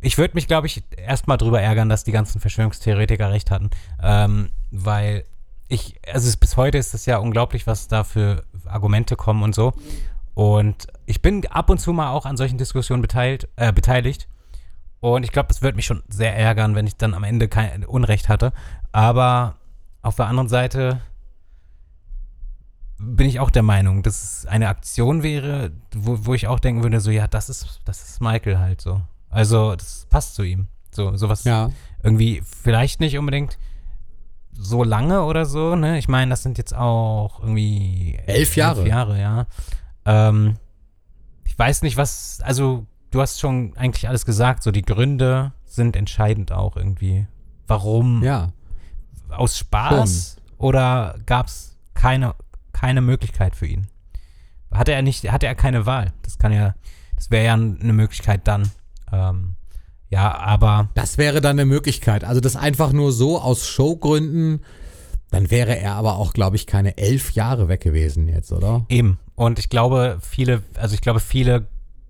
ich 0.00 0.18
würde 0.18 0.34
mich, 0.34 0.46
glaube 0.46 0.66
ich, 0.66 0.84
erstmal 0.96 1.38
drüber 1.38 1.60
ärgern, 1.60 1.88
dass 1.88 2.04
die 2.04 2.12
ganzen 2.12 2.40
Verschwörungstheoretiker 2.40 3.32
recht 3.32 3.50
hatten. 3.50 3.70
Ähm, 4.02 4.50
weil 4.70 5.24
ich, 5.68 5.96
also 6.12 6.36
bis 6.38 6.56
heute 6.56 6.78
ist 6.78 6.94
es 6.94 7.06
ja 7.06 7.16
unglaublich, 7.18 7.66
was 7.66 7.88
da 7.88 8.04
für 8.04 8.44
Argumente 8.74 9.16
kommen 9.16 9.42
und 9.42 9.54
so. 9.54 9.72
Und 10.34 10.88
ich 11.06 11.22
bin 11.22 11.46
ab 11.46 11.70
und 11.70 11.78
zu 11.80 11.92
mal 11.92 12.10
auch 12.10 12.26
an 12.26 12.36
solchen 12.36 12.58
Diskussionen 12.58 13.02
beteiligt, 13.02 13.48
äh, 13.56 13.72
beteiligt. 13.72 14.28
Und 15.00 15.22
ich 15.22 15.32
glaube, 15.32 15.48
es 15.50 15.62
würde 15.62 15.76
mich 15.76 15.86
schon 15.86 16.02
sehr 16.08 16.36
ärgern, 16.36 16.74
wenn 16.74 16.86
ich 16.86 16.96
dann 16.96 17.14
am 17.14 17.24
Ende 17.24 17.46
kein 17.48 17.84
Unrecht 17.84 18.28
hatte. 18.28 18.52
Aber 18.90 19.56
auf 20.02 20.16
der 20.16 20.26
anderen 20.26 20.48
Seite 20.48 21.00
bin 22.98 23.28
ich 23.28 23.38
auch 23.40 23.50
der 23.50 23.62
Meinung, 23.62 24.02
dass 24.02 24.22
es 24.22 24.46
eine 24.46 24.68
Aktion 24.68 25.22
wäre, 25.22 25.72
wo, 25.94 26.26
wo 26.26 26.34
ich 26.34 26.46
auch 26.46 26.58
denken 26.58 26.82
würde, 26.82 27.00
so, 27.00 27.10
ja, 27.10 27.26
das 27.26 27.48
ist, 27.48 27.80
das 27.84 28.02
ist 28.08 28.20
Michael 28.20 28.58
halt 28.58 28.80
so. 28.80 29.02
Also, 29.28 29.74
das 29.76 30.06
passt 30.10 30.34
zu 30.36 30.42
ihm. 30.42 30.68
So, 30.90 31.16
sowas 31.16 31.44
Ja. 31.44 31.70
irgendwie, 32.02 32.40
vielleicht 32.62 33.00
nicht 33.00 33.18
unbedingt 33.18 33.58
so 34.56 34.84
lange 34.84 35.24
oder 35.24 35.46
so, 35.46 35.76
ne? 35.76 35.98
Ich 35.98 36.08
meine, 36.08 36.30
das 36.30 36.42
sind 36.42 36.58
jetzt 36.58 36.74
auch 36.74 37.40
irgendwie 37.40 38.18
Elf 38.26 38.56
Jahre. 38.56 38.80
Elf 38.80 38.88
Jahre, 38.88 39.20
ja. 39.20 39.46
Ähm, 40.04 40.56
ich 41.44 41.58
weiß 41.58 41.82
nicht, 41.82 41.96
was, 41.96 42.40
also 42.42 42.86
du 43.10 43.20
hast 43.20 43.40
schon 43.40 43.76
eigentlich 43.76 44.08
alles 44.08 44.24
gesagt, 44.24 44.62
so 44.62 44.70
die 44.70 44.82
Gründe 44.82 45.52
sind 45.64 45.96
entscheidend 45.96 46.52
auch 46.52 46.76
irgendwie. 46.76 47.26
Warum? 47.66 48.22
Ja. 48.22 48.52
Aus 49.30 49.58
Spaß 49.58 50.36
oder 50.58 51.16
gab 51.26 51.46
es 51.46 51.76
keine, 51.94 52.34
keine 52.72 53.00
Möglichkeit 53.00 53.56
für 53.56 53.66
ihn? 53.66 53.88
Hatte 54.70 54.92
er 54.92 55.02
nicht, 55.02 55.30
hatte 55.30 55.46
er 55.46 55.54
keine 55.54 55.86
Wahl? 55.86 56.12
Das 56.22 56.38
kann 56.38 56.52
ja, 56.52 56.74
das 57.16 57.30
wäre 57.30 57.44
ja 57.44 57.54
eine 57.54 57.92
Möglichkeit 57.92 58.46
dann. 58.46 58.70
Ähm, 59.12 59.54
ja, 60.10 60.36
aber 60.36 60.88
Das 60.94 61.18
wäre 61.18 61.40
dann 61.40 61.58
eine 61.58 61.64
Möglichkeit. 61.64 62.24
Also 62.24 62.40
das 62.40 62.56
einfach 62.56 62.92
nur 62.92 63.12
so 63.12 63.40
aus 63.40 63.66
Showgründen, 63.66 64.64
dann 65.30 65.50
wäre 65.50 65.76
er 65.76 65.94
aber 65.94 66.16
auch, 66.16 66.32
glaube 66.32 66.56
ich, 66.56 66.66
keine 66.66 66.96
elf 66.96 67.32
Jahre 67.32 67.68
weg 67.68 67.80
gewesen 67.80 68.28
jetzt, 68.28 68.52
oder? 68.52 68.84
Eben. 68.88 69.18
Und 69.34 69.58
ich 69.58 69.68
glaube, 69.68 70.18
viele, 70.20 70.62
also 70.76 70.94
ich 70.94 71.00
glaube, 71.00 71.18
viele 71.18 71.66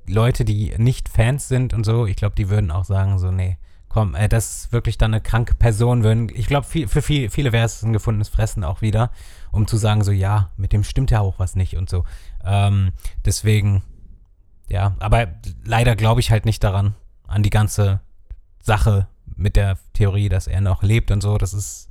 Leute, 0.06 0.44
die 0.44 0.74
nicht 0.76 1.08
Fans 1.08 1.48
sind 1.48 1.72
und 1.72 1.84
so, 1.84 2.06
ich 2.06 2.16
glaube, 2.16 2.34
die 2.36 2.50
würden 2.50 2.70
auch 2.70 2.84
sagen, 2.84 3.18
so, 3.18 3.30
nee, 3.30 3.56
komm, 3.88 4.14
äh, 4.14 4.28
das 4.28 4.56
ist 4.56 4.72
wirklich 4.72 4.98
dann 4.98 5.14
eine 5.14 5.22
kranke 5.22 5.54
Person. 5.54 6.02
Würden, 6.02 6.28
ich 6.34 6.46
glaube, 6.46 6.66
viel, 6.66 6.88
für 6.88 7.00
viel, 7.00 7.30
viele 7.30 7.52
wäre 7.52 7.64
es 7.64 7.82
ein 7.82 7.92
gefundenes 7.92 8.28
Fressen 8.28 8.64
auch 8.64 8.82
wieder, 8.82 9.10
um 9.52 9.66
zu 9.66 9.76
sagen, 9.76 10.04
so, 10.04 10.12
ja, 10.12 10.50
mit 10.56 10.72
dem 10.72 10.84
stimmt 10.84 11.10
ja 11.10 11.20
auch 11.20 11.38
was 11.38 11.56
nicht 11.56 11.76
und 11.76 11.88
so. 11.88 12.04
Ähm, 12.44 12.90
deswegen, 13.24 13.82
ja, 14.68 14.96
aber 14.98 15.28
leider 15.64 15.96
glaube 15.96 16.20
ich 16.20 16.30
halt 16.30 16.44
nicht 16.44 16.62
daran, 16.64 16.94
an 17.34 17.42
die 17.42 17.50
ganze 17.50 18.00
Sache 18.62 19.08
mit 19.36 19.56
der 19.56 19.78
Theorie, 19.92 20.28
dass 20.28 20.46
er 20.46 20.60
noch 20.60 20.82
lebt 20.82 21.10
und 21.10 21.22
so. 21.22 21.36
Das 21.38 21.52
ist 21.52 21.88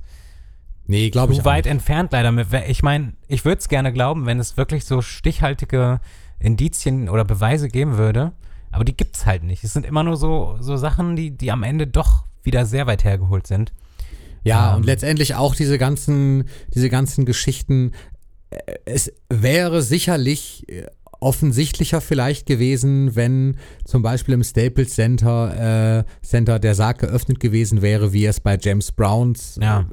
Nee, 0.86 1.08
glaube 1.10 1.32
ich 1.32 1.38
zu 1.38 1.44
weit 1.46 1.66
entfernt 1.66 2.12
leider. 2.12 2.32
Ich 2.68 2.82
meine, 2.82 3.14
ich 3.26 3.44
würde 3.44 3.58
es 3.58 3.68
gerne 3.68 3.92
glauben, 3.92 4.26
wenn 4.26 4.38
es 4.38 4.56
wirklich 4.56 4.84
so 4.84 5.00
stichhaltige 5.00 6.00
Indizien 6.38 7.08
oder 7.08 7.24
Beweise 7.24 7.68
geben 7.68 7.96
würde. 7.96 8.32
Aber 8.70 8.84
die 8.84 8.96
gibt's 8.96 9.24
halt 9.24 9.44
nicht. 9.44 9.64
Es 9.64 9.72
sind 9.72 9.86
immer 9.86 10.02
nur 10.02 10.16
so, 10.16 10.56
so 10.60 10.76
Sachen, 10.76 11.16
die, 11.16 11.30
die 11.30 11.52
am 11.52 11.62
Ende 11.62 11.86
doch 11.86 12.24
wieder 12.42 12.66
sehr 12.66 12.86
weit 12.86 13.04
hergeholt 13.04 13.46
sind. 13.46 13.72
Ja, 14.42 14.70
Ähm. 14.72 14.76
und 14.78 14.84
letztendlich 14.84 15.34
auch 15.36 15.54
diese 15.54 15.78
ganzen, 15.78 16.44
diese 16.74 16.90
ganzen 16.90 17.24
Geschichten. 17.24 17.92
äh, 18.50 18.56
Es 18.84 19.10
wäre 19.30 19.80
sicherlich 19.80 20.68
äh, 20.68 20.86
offensichtlicher 21.24 22.00
vielleicht 22.00 22.46
gewesen, 22.46 23.16
wenn 23.16 23.56
zum 23.84 24.02
Beispiel 24.02 24.34
im 24.34 24.44
Staples 24.44 24.94
Center, 24.94 26.04
äh, 26.22 26.24
Center 26.26 26.58
der 26.58 26.74
Sarg 26.74 26.98
geöffnet 26.98 27.40
gewesen 27.40 27.82
wäre, 27.82 28.12
wie 28.12 28.26
es 28.26 28.40
bei 28.40 28.58
James 28.60 28.92
Browns 28.92 29.58
Ja. 29.60 29.80
äh, 29.80 29.84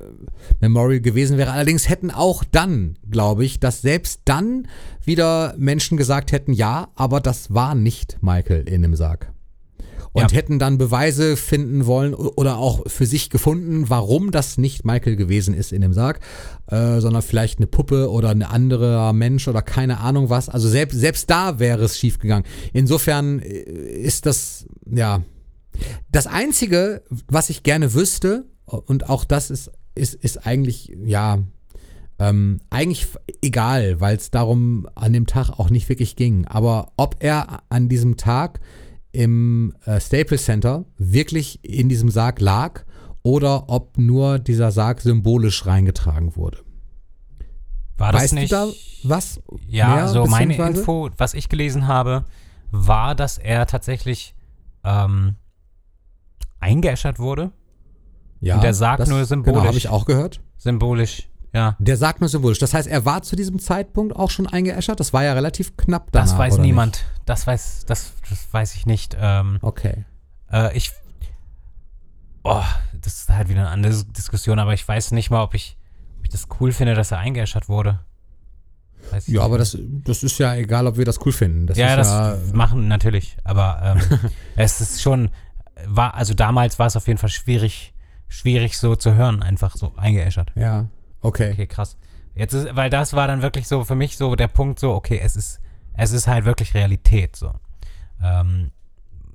Memorial 0.59 1.01
gewesen 1.01 1.37
wäre. 1.37 1.51
Allerdings 1.51 1.89
hätten 1.89 2.11
auch 2.11 2.43
dann, 2.43 2.97
glaube 3.09 3.45
ich, 3.45 3.59
dass 3.59 3.81
selbst 3.81 4.21
dann 4.25 4.67
wieder 5.03 5.55
Menschen 5.57 5.97
gesagt 5.97 6.31
hätten, 6.31 6.53
ja, 6.53 6.89
aber 6.95 7.19
das 7.19 7.53
war 7.53 7.73
nicht 7.75 8.17
Michael 8.21 8.67
in 8.67 8.81
dem 8.81 8.95
Sarg. 8.95 9.31
Und 10.13 10.31
Ja. 10.31 10.37
hätten 10.37 10.59
dann 10.59 10.77
Beweise 10.77 11.37
finden 11.37 11.85
wollen 11.85 12.13
oder 12.13 12.57
auch 12.57 12.81
für 12.87 13.05
sich 13.05 13.29
gefunden, 13.29 13.89
warum 13.89 14.31
das 14.31 14.57
nicht 14.57 14.83
Michael 14.83 15.15
gewesen 15.15 15.53
ist 15.53 15.71
in 15.71 15.81
dem 15.81 15.93
Sarg, 15.93 16.19
äh, 16.67 16.99
sondern 16.99 17.21
vielleicht 17.21 17.59
eine 17.59 17.67
Puppe 17.67 18.11
oder 18.11 18.29
ein 18.29 18.43
anderer 18.43 19.13
Mensch 19.13 19.47
oder 19.47 19.61
keine 19.61 19.99
Ahnung 20.01 20.29
was. 20.29 20.49
Also 20.49 20.67
selbst, 20.67 20.99
selbst 20.99 21.29
da 21.29 21.59
wäre 21.59 21.83
es 21.85 21.97
schiefgegangen. 21.97 22.45
Insofern 22.73 23.39
äh, 23.39 23.61
ist 23.61 24.25
das, 24.25 24.65
ja, 24.85 25.21
das 26.11 26.27
Einzige, 26.27 27.03
was 27.27 27.49
ich 27.49 27.63
gerne 27.63 27.93
wüsste, 27.93 28.45
und 28.65 29.09
auch 29.09 29.23
das 29.23 29.49
ist, 29.49 29.71
ist, 29.95 30.13
ist 30.15 30.45
eigentlich, 30.45 30.93
ja, 31.05 31.39
ähm, 32.19 32.59
eigentlich 32.69 33.07
egal, 33.41 33.99
weil 33.99 34.15
es 34.15 34.29
darum 34.31 34.87
an 34.95 35.13
dem 35.13 35.25
Tag 35.25 35.49
auch 35.51 35.69
nicht 35.69 35.89
wirklich 35.89 36.15
ging. 36.15 36.45
Aber 36.45 36.91
ob 36.97 37.15
er 37.19 37.63
an 37.69 37.89
diesem 37.89 38.15
Tag 38.17 38.59
im 39.11 39.73
äh, 39.85 39.99
Staples 39.99 40.45
Center 40.45 40.85
wirklich 40.97 41.63
in 41.63 41.89
diesem 41.89 42.09
Sarg 42.09 42.39
lag 42.39 42.85
oder 43.23 43.69
ob 43.69 43.97
nur 43.97 44.39
dieser 44.39 44.71
Sarg 44.71 45.01
symbolisch 45.01 45.65
reingetragen 45.65 46.35
wurde. 46.35 46.59
War 47.97 48.11
das 48.11 48.23
weißt 48.23 48.33
nicht? 48.33 48.51
du 48.51 48.55
da 48.55 48.67
was? 49.03 49.41
Ja, 49.67 49.95
mehr, 49.95 50.07
so 50.07 50.25
meine? 50.25 50.55
Info, 50.55 51.09
was 51.17 51.33
ich 51.33 51.49
gelesen 51.49 51.87
habe, 51.87 52.25
war, 52.71 53.13
dass 53.13 53.37
er 53.37 53.67
tatsächlich 53.67 54.33
ähm, 54.83 55.35
eingeäschert 56.59 57.19
wurde. 57.19 57.51
Ja, 58.39 58.55
Und 58.55 58.63
der 58.63 58.73
Sarg 58.73 59.07
nur 59.07 59.23
symbolisch. 59.25 59.55
Genau, 59.55 59.67
habe 59.67 59.77
ich 59.77 59.89
auch 59.89 60.05
gehört. 60.05 60.41
Symbolisch, 60.57 61.29
ja. 61.53 61.75
Der 61.79 61.97
sagt 61.97 62.21
nur 62.21 62.29
symbolisch. 62.29 62.59
Das 62.59 62.73
heißt, 62.73 62.87
er 62.87 63.03
war 63.05 63.23
zu 63.23 63.35
diesem 63.35 63.59
Zeitpunkt 63.59 64.15
auch 64.15 64.29
schon 64.29 64.47
eingeäschert. 64.47 64.99
Das 64.99 65.11
war 65.13 65.23
ja 65.23 65.33
relativ 65.33 65.75
knapp 65.75 66.07
danach. 66.11 66.29
Das 66.29 66.37
weiß 66.37 66.57
niemand. 66.59 67.03
Das 67.25 67.45
weiß, 67.45 67.85
das, 67.85 68.13
das 68.29 68.47
weiß 68.53 68.75
ich 68.75 68.85
nicht. 68.85 69.17
Ähm, 69.19 69.53
Nicht? 69.53 69.63
Okay. 69.63 70.05
Äh, 70.51 70.75
ich. 70.77 70.91
Oh, 72.43 72.63
das 73.01 73.13
ist 73.21 73.29
halt 73.29 73.49
wieder 73.49 73.61
eine 73.61 73.69
andere 73.69 74.03
Diskussion, 74.05 74.59
aber 74.59 74.73
ich 74.73 74.87
weiß 74.87 75.11
nicht 75.11 75.29
mal, 75.29 75.43
ob 75.43 75.53
ich, 75.53 75.77
ob 76.17 76.23
ich 76.23 76.29
das 76.29 76.47
cool 76.59 76.71
finde, 76.71 76.95
dass 76.95 77.11
er 77.11 77.19
eingeäschert 77.19 77.69
wurde. 77.69 77.99
Weiß 79.11 79.27
Ja, 79.27 79.33
nicht. 79.33 79.41
aber 79.41 79.57
das, 79.57 79.77
das 79.79 80.23
ist 80.23 80.37
ja 80.39 80.55
egal, 80.55 80.87
ob 80.87 80.97
wir 80.97 81.05
das 81.05 81.19
cool 81.25 81.31
finden. 81.33 81.67
Das 81.67 81.77
ja, 81.77 81.95
das 81.95 82.07
ja, 82.07 82.37
machen 82.53 82.87
natürlich, 82.87 83.37
aber 83.43 83.97
ähm, 84.11 84.19
es 84.55 84.79
ist 84.81 85.01
schon, 85.01 85.29
war, 85.85 86.15
also 86.15 86.33
damals 86.33 86.79
war 86.79 86.87
es 86.87 86.95
auf 86.95 87.07
jeden 87.07 87.19
Fall 87.19 87.29
schwierig, 87.29 87.93
schwierig 88.27 88.77
so 88.77 88.95
zu 88.95 89.13
hören, 89.15 89.43
einfach 89.43 89.75
so 89.75 89.93
eingeäschert. 89.97 90.51
ja, 90.55 90.87
okay. 91.21 91.51
Okay, 91.53 91.67
krass. 91.67 91.97
Jetzt 92.35 92.53
ist, 92.53 92.75
weil 92.75 92.89
das 92.89 93.13
war 93.13 93.27
dann 93.27 93.41
wirklich 93.41 93.67
so 93.67 93.83
für 93.83 93.95
mich 93.95 94.17
so 94.17 94.35
der 94.35 94.47
Punkt, 94.47 94.79
so, 94.79 94.93
okay, 94.93 95.19
es 95.21 95.35
ist, 95.35 95.59
es 95.93 96.11
ist 96.11 96.27
halt 96.27 96.45
wirklich 96.45 96.73
Realität, 96.73 97.35
so. 97.35 97.53
Ähm, 98.23 98.71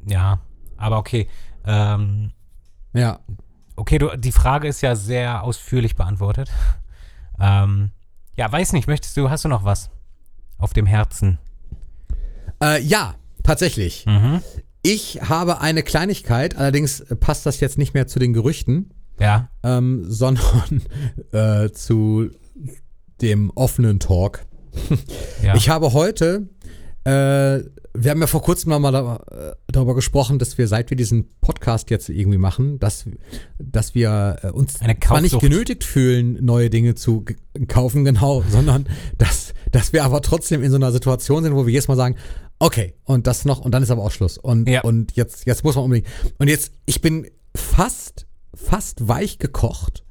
ja, 0.06 0.40
aber 0.76 0.98
okay. 0.98 1.28
Ähm, 1.66 2.32
Ja. 2.92 3.20
Okay, 3.76 3.98
du, 3.98 4.16
die 4.16 4.32
Frage 4.32 4.68
ist 4.68 4.80
ja 4.80 4.94
sehr 4.96 5.42
ausführlich 5.42 5.96
beantwortet. 5.96 6.50
Ähm, 7.38 7.90
ja, 8.34 8.50
weiß 8.50 8.72
nicht, 8.72 8.88
möchtest 8.88 9.14
du, 9.18 9.28
hast 9.28 9.44
du 9.44 9.48
noch 9.48 9.62
was 9.62 9.90
auf 10.56 10.72
dem 10.72 10.86
Herzen? 10.86 11.38
Äh, 12.62 12.80
ja, 12.80 13.14
tatsächlich. 13.42 14.06
Mhm. 14.06 14.40
Ich 14.80 15.20
habe 15.20 15.60
eine 15.60 15.82
Kleinigkeit, 15.82 16.56
allerdings 16.56 17.04
passt 17.20 17.44
das 17.44 17.60
jetzt 17.60 17.76
nicht 17.76 17.92
mehr 17.92 18.06
zu 18.06 18.18
den 18.18 18.32
Gerüchten, 18.32 18.94
Ja, 19.20 19.48
ähm, 19.62 20.04
sondern 20.08 20.82
äh, 21.32 21.70
zu 21.70 22.30
dem 23.20 23.50
offenen 23.50 23.98
Talk. 23.98 24.44
ja. 25.42 25.54
Ich 25.54 25.68
habe 25.68 25.92
heute, 25.94 26.48
äh, 27.04 27.60
wir 27.98 28.10
haben 28.10 28.20
ja 28.20 28.26
vor 28.26 28.42
kurzem 28.42 28.70
nochmal 28.70 28.92
da, 28.92 29.16
äh, 29.30 29.54
darüber 29.68 29.94
gesprochen, 29.94 30.38
dass 30.38 30.58
wir, 30.58 30.68
seit 30.68 30.90
wir 30.90 30.98
diesen 30.98 31.28
Podcast 31.40 31.88
jetzt 31.88 32.10
irgendwie 32.10 32.36
machen, 32.36 32.78
dass, 32.78 33.06
dass 33.58 33.94
wir 33.94 34.36
äh, 34.42 34.50
uns 34.50 34.80
Eine 34.82 35.00
zwar 35.00 35.22
nicht 35.22 35.40
genötigt 35.40 35.82
fühlen, 35.84 36.44
neue 36.44 36.68
Dinge 36.68 36.94
zu 36.94 37.24
kaufen, 37.68 38.04
genau, 38.04 38.42
sondern 38.50 38.86
dass, 39.16 39.54
dass 39.72 39.94
wir 39.94 40.04
aber 40.04 40.20
trotzdem 40.20 40.62
in 40.62 40.70
so 40.70 40.76
einer 40.76 40.92
Situation 40.92 41.42
sind, 41.42 41.54
wo 41.54 41.64
wir 41.66 41.72
jedes 41.72 41.88
Mal 41.88 41.96
sagen, 41.96 42.16
okay, 42.58 42.94
und 43.04 43.26
das 43.26 43.46
noch, 43.46 43.60
und 43.60 43.72
dann 43.72 43.82
ist 43.82 43.90
aber 43.90 44.02
auch 44.02 44.10
Schluss. 44.10 44.36
Und, 44.36 44.68
Ja. 44.68 44.82
und 44.82 45.16
jetzt, 45.16 45.46
jetzt 45.46 45.64
muss 45.64 45.74
man 45.74 45.84
unbedingt. 45.84 46.08
Und 46.38 46.48
jetzt, 46.48 46.72
ich 46.84 47.00
bin 47.00 47.26
fast, 47.56 48.25
fast 48.56 49.06
weich 49.06 49.38
gekocht 49.38 50.04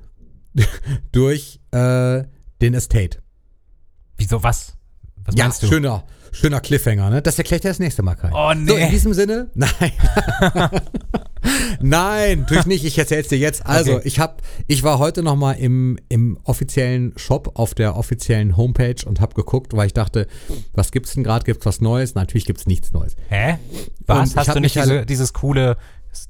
durch 1.12 1.60
äh, 1.72 2.24
den 2.62 2.74
Estate. 2.74 3.20
Wieso, 4.18 4.42
was? 4.44 4.78
Was 5.26 5.36
Ja, 5.36 5.46
meinst 5.46 5.64
du? 5.64 5.68
schöner, 5.68 6.06
schöner 6.32 6.62
Cliffhanger, 6.62 7.10
ne? 7.10 7.22
Das 7.22 7.38
erklärt 7.38 7.64
ja 7.66 7.72
das 7.72 7.80
nächste 7.80 8.04
Mal, 8.04 8.16
Kai. 8.16 8.32
Oh, 8.34 8.54
nee. 8.54 8.70
So, 8.70 8.76
in 8.78 8.90
diesem 8.92 9.14
Sinne, 9.14 9.50
nein. 9.56 9.92
nein, 11.82 12.40
natürlich 12.42 12.66
nicht. 12.66 12.86
Ich 12.86 12.98
erzähl's 12.98 13.28
dir 13.28 13.38
jetzt. 13.38 13.66
Also, 13.66 13.96
Okay. 13.96 14.08
ich 14.08 14.20
hab, 14.20 14.42
ich 14.68 14.84
war 14.84 15.00
heute 15.00 15.24
noch 15.24 15.36
mal 15.36 15.54
im, 15.54 15.98
im 16.10 16.38
offiziellen 16.44 17.14
Shop, 17.18 17.52
auf 17.56 17.74
der 17.74 17.96
offiziellen 17.98 18.56
Homepage 18.58 19.06
und 19.06 19.20
habe 19.20 19.34
geguckt, 19.36 19.76
weil 19.76 19.88
ich 19.88 19.94
dachte, 19.94 20.28
was 20.74 20.92
gibt's 20.92 21.14
denn 21.14 21.24
gerade? 21.24 21.44
Gibt's 21.46 21.66
was 21.66 21.82
Neues? 21.82 22.16
Natürlich 22.16 22.46
gibt's 22.46 22.66
nichts 22.68 22.92
Neues. 22.94 23.16
Hä? 23.30 23.58
Was? 24.06 24.36
Hast 24.36 24.48
hab 24.50 24.56
du 24.56 24.62
nicht 24.62 24.76
diese, 24.76 24.90
halt- 25.00 25.10
dieses 25.10 25.34
coole 25.34 25.78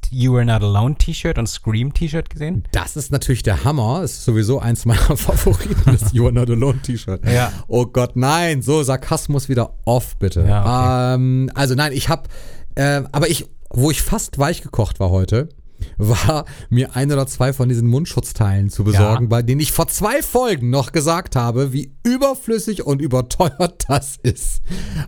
You 0.10 0.36
Are 0.38 0.46
Not 0.46 0.64
Alone 0.64 0.96
T-Shirt 0.96 1.38
und 1.38 1.48
Scream 1.48 1.94
T-Shirt 1.94 2.30
gesehen? 2.30 2.64
Das 2.72 2.96
ist 2.96 3.12
natürlich 3.12 3.44
der 3.44 3.64
Hammer. 3.64 4.02
Es 4.04 4.14
ist 4.14 4.26
sowieso 4.26 4.60
eins 4.60 4.86
meiner 4.86 5.02
Favoriten, 5.18 5.84
das 5.86 6.14
You 6.14 6.26
Are 6.26 6.34
Not 6.34 6.50
Alone 6.50 6.82
T-Shirt. 6.82 7.26
Ja. 7.26 7.52
Oh 7.68 7.86
Gott, 7.86 8.16
nein. 8.16 8.62
So, 8.62 8.84
Sarkasmus 8.84 9.50
wieder 9.50 9.76
off, 9.86 10.18
bitte. 10.18 10.46
Ja, 10.48 11.16
ähm, 11.16 11.50
also 11.56 11.76
nein, 11.76 11.92
ich 11.92 12.10
hab, 12.10 12.30
äh, 12.76 13.04
aber 13.12 13.30
ich, 13.30 13.46
wo 13.70 13.92
ich 13.92 14.02
fast 14.02 14.38
weich 14.40 14.62
gekocht 14.62 15.00
war 15.00 15.10
heute, 15.10 15.50
war 15.97 16.45
mir 16.69 16.95
ein 16.95 17.11
oder 17.11 17.28
zwei 17.28 17.53
von 17.53 17.69
diesen 17.69 17.88
Mundschutzteilen 17.88 18.69
zu 18.69 18.84
besorgen, 18.84 19.26
Ja. 19.26 19.30
bei 19.30 19.41
denen 19.41 19.61
ich 19.61 19.71
vor 19.71 19.88
zwei 19.88 20.21
Folgen 20.21 20.69
noch 20.69 20.91
gesagt 20.91 21.36
habe, 21.36 21.73
wie 21.73 21.93
überflüssig 22.03 22.86
und 22.86 23.01
überteuert 23.01 23.84
das 23.88 24.17
ist. 24.23 24.61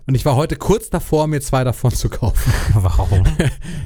Und 0.06 0.16
ich 0.16 0.26
war 0.26 0.36
heute 0.36 0.56
kurz 0.56 0.90
davor, 0.90 1.28
mir 1.28 1.42
zwei 1.42 1.64
davon 1.64 1.92
zu 1.92 2.10
kaufen. 2.10 2.52
Warum? 2.74 3.24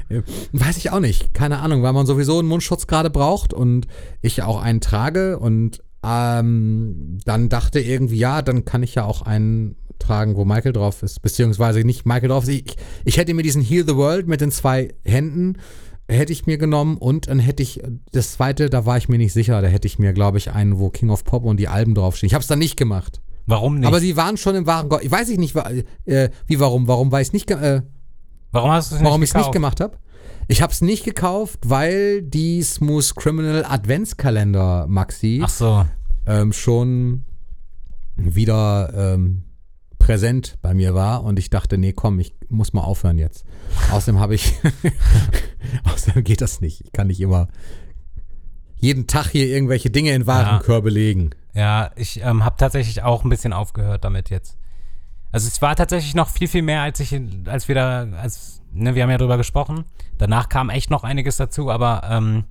Weiß 0.52 0.78
ich 0.78 0.92
auch 0.92 1.00
nicht. 1.00 1.34
Keine 1.34 1.60
Ahnung, 1.60 1.84
weil 1.84 1.94
man 1.94 2.06
sowieso 2.06 2.40
einen 2.40 2.48
Mundschutz 2.48 2.88
gerade 2.88 3.10
braucht 3.10 3.54
und 3.54 3.88
ich 4.22 4.44
auch 4.44 4.62
einen 4.62 4.82
trage 4.82 5.40
und 5.40 5.82
ähm, 6.04 7.20
dann 7.26 7.50
dachte 7.50 7.80
irgendwie, 7.80 8.18
ja, 8.18 8.42
dann 8.42 8.66
kann 8.66 8.82
ich 8.84 8.96
ja 8.96 9.06
auch 9.06 9.22
einen 9.22 9.76
tragen, 10.00 10.36
wo 10.36 10.46
Michael 10.46 10.74
drauf 10.74 11.04
ist. 11.04 11.22
Beziehungsweise 11.22 11.82
nicht 11.82 12.08
Michael 12.08 12.30
drauf 12.30 12.44
ist. 12.46 12.50
Ich, 12.50 12.76
ich 13.06 13.18
hätte 13.18 13.34
mir 13.36 13.44
diesen 13.44 13.62
Heal 13.62 13.86
the 13.88 13.96
World 13.96 14.28
mit 14.28 14.42
den 14.42 14.50
zwei 14.52 14.96
Händen 15.06 15.58
hätte 16.12 16.34
ich 16.34 16.46
mir 16.46 16.58
genommen 16.58 16.98
und 16.98 17.28
dann 17.28 17.40
hätte 17.40 17.64
ich 17.64 17.82
das 18.12 18.34
zweite, 18.34 18.70
da 18.70 18.86
war 18.86 18.98
ich 18.98 19.10
mir 19.10 19.18
nicht 19.18 19.34
sicher, 19.34 19.62
da 19.62 19.68
hätte 19.68 19.88
ich 19.88 20.00
mir, 20.00 20.14
glaube 20.14 20.38
ich, 20.38 20.52
einen, 20.52 20.80
wo 20.80 20.90
King 20.90 21.10
of 21.10 21.24
Pop 21.24 21.44
und 21.44 21.58
die 21.58 21.68
Alben 21.68 21.96
draufstehen. 21.96 22.28
Ich 22.28 22.34
habe 22.34 22.42
es 22.42 22.48
dann 22.48 22.60
nicht 22.60 22.78
gemacht. 22.78 23.22
Warum 23.46 23.80
nicht? 23.80 23.88
Aber 23.88 24.00
sie 24.00 24.16
waren 24.16 24.38
schon 24.38 24.56
im 24.56 24.68
wahren 24.68 24.90
Gold. 24.90 25.04
Ich 25.04 25.12
weiß 25.12 25.30
ich 25.30 25.38
nicht, 25.38 25.56
äh, 26.06 26.30
wie 26.48 26.60
warum, 26.60 26.88
warum, 26.88 27.12
weil 27.12 27.22
ich 27.22 27.34
nicht, 27.34 27.50
äh, 27.52 27.82
warum 28.52 28.72
hast 28.72 28.92
du 28.92 28.96
es 28.96 29.02
nicht 29.02 29.08
warum 29.08 29.24
ich 29.24 29.30
es 29.30 29.36
nicht 29.36 29.52
gemacht 29.52 29.80
habe. 29.80 29.98
Ich 30.48 30.62
habe 30.62 30.74
es 30.74 30.82
nicht 30.82 31.04
gekauft, 31.04 31.60
weil 31.66 32.22
die 32.22 32.62
Smooth 32.62 33.16
Criminal 33.16 33.64
Adventskalender 33.66 34.86
Maxi 34.88 35.44
so. 35.48 35.86
ähm, 36.26 36.52
schon 36.52 37.24
wieder 38.16 39.14
ähm, 39.16 39.44
präsent 40.12 40.58
bei 40.62 40.74
mir 40.74 40.94
war 40.94 41.24
und 41.24 41.40
ich 41.40 41.50
dachte, 41.50 41.78
nee, 41.78 41.94
komm, 41.94 42.20
ich 42.20 42.36
muss 42.50 42.74
mal 42.74 42.82
aufhören 42.82 43.18
jetzt. 43.18 43.46
Außerdem 43.94 44.20
habe 44.20 44.36
ich, 44.36 44.56
außerdem 45.86 46.26
geht 46.26 46.42
das 46.42 46.60
nicht. 46.60 46.82
Ich 46.82 46.92
kann 46.92 47.08
nicht 47.08 47.22
immer 47.22 47.48
jeden 48.76 49.08
Tag 49.08 49.30
hier 49.30 49.48
irgendwelche 49.48 49.90
Dinge 49.90 50.12
in 50.12 50.28
Warenkörbe 50.28 50.90
legen. 50.90 51.30
Ja, 51.54 51.92
ich 51.96 52.20
ähm, 52.22 52.44
habe 52.44 52.58
tatsächlich 52.58 53.04
auch 53.04 53.24
ein 53.24 53.30
bisschen 53.30 53.54
aufgehört 53.54 54.04
damit 54.04 54.30
jetzt. 54.30 54.58
Also 55.32 55.48
es 55.48 55.62
war 55.62 55.78
tatsächlich 55.78 56.14
noch 56.14 56.28
viel, 56.28 56.50
viel 56.50 56.62
mehr, 56.62 56.82
als 56.82 57.00
ich, 57.00 57.18
als 57.46 57.70
wir 57.70 57.76
da, 57.76 58.02
als, 58.18 58.62
ne, 58.74 58.96
wir 58.96 59.04
haben 59.04 59.12
ja 59.12 59.18
drüber 59.18 59.38
gesprochen. 59.38 59.86
Danach 60.18 60.50
kam 60.50 60.70
echt 60.70 60.90
noch 60.90 61.06
einiges 61.06 61.38
dazu, 61.38 61.72
aber 61.72 62.02
ähm, 62.10 62.44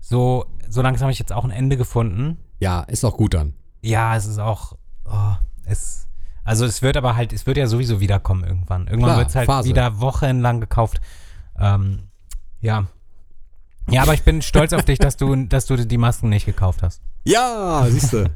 so, 0.00 0.46
so 0.70 0.80
langsam 0.80 1.04
habe 1.04 1.12
ich 1.12 1.18
jetzt 1.18 1.34
auch 1.34 1.44
ein 1.44 1.50
Ende 1.50 1.76
gefunden. 1.76 2.38
Ja, 2.60 2.80
ist 2.80 3.04
auch 3.04 3.18
gut 3.18 3.34
dann. 3.34 3.52
Ja, 3.82 4.16
es 4.16 4.24
ist 4.24 4.38
auch, 4.38 4.78
oh, 5.04 5.34
es, 5.66 6.03
also 6.44 6.64
es 6.64 6.82
wird 6.82 6.96
aber 6.96 7.16
halt, 7.16 7.32
es 7.32 7.46
wird 7.46 7.56
ja 7.56 7.66
sowieso 7.66 8.00
wiederkommen 8.00 8.44
irgendwann. 8.44 8.86
Irgendwann 8.86 9.16
wird 9.18 9.28
es 9.30 9.34
halt 9.34 9.46
Phase. 9.46 9.68
wieder 9.68 10.00
wochenlang 10.00 10.60
gekauft. 10.60 11.00
Ähm, 11.58 12.04
ja. 12.60 12.86
Ja, 13.90 14.02
aber 14.02 14.14
ich 14.14 14.22
bin 14.22 14.40
stolz 14.42 14.72
auf 14.72 14.84
dich, 14.84 14.98
dass 14.98 15.16
du, 15.16 15.34
dass 15.46 15.66
du 15.66 15.76
die 15.76 15.98
Masken 15.98 16.28
nicht 16.28 16.46
gekauft 16.46 16.82
hast. 16.82 17.02
Ja, 17.24 17.86
siehst 17.88 18.12
du. 18.12 18.30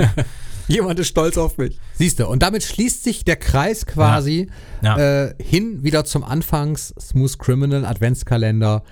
Jemand 0.68 0.98
ist 1.00 1.08
stolz 1.08 1.36
auf 1.36 1.58
mich. 1.58 1.78
Siehst 1.94 2.20
du, 2.20 2.28
und 2.28 2.42
damit 2.42 2.62
schließt 2.62 3.02
sich 3.02 3.24
der 3.24 3.36
Kreis 3.36 3.86
quasi 3.86 4.48
Ja. 4.82 4.96
Äh, 4.96 5.34
hin 5.42 5.82
wieder 5.82 6.04
zum 6.04 6.22
Anfangs 6.22 6.94
Smooth 6.98 7.38
Criminal 7.38 7.84
Adventskalender. 7.84 8.82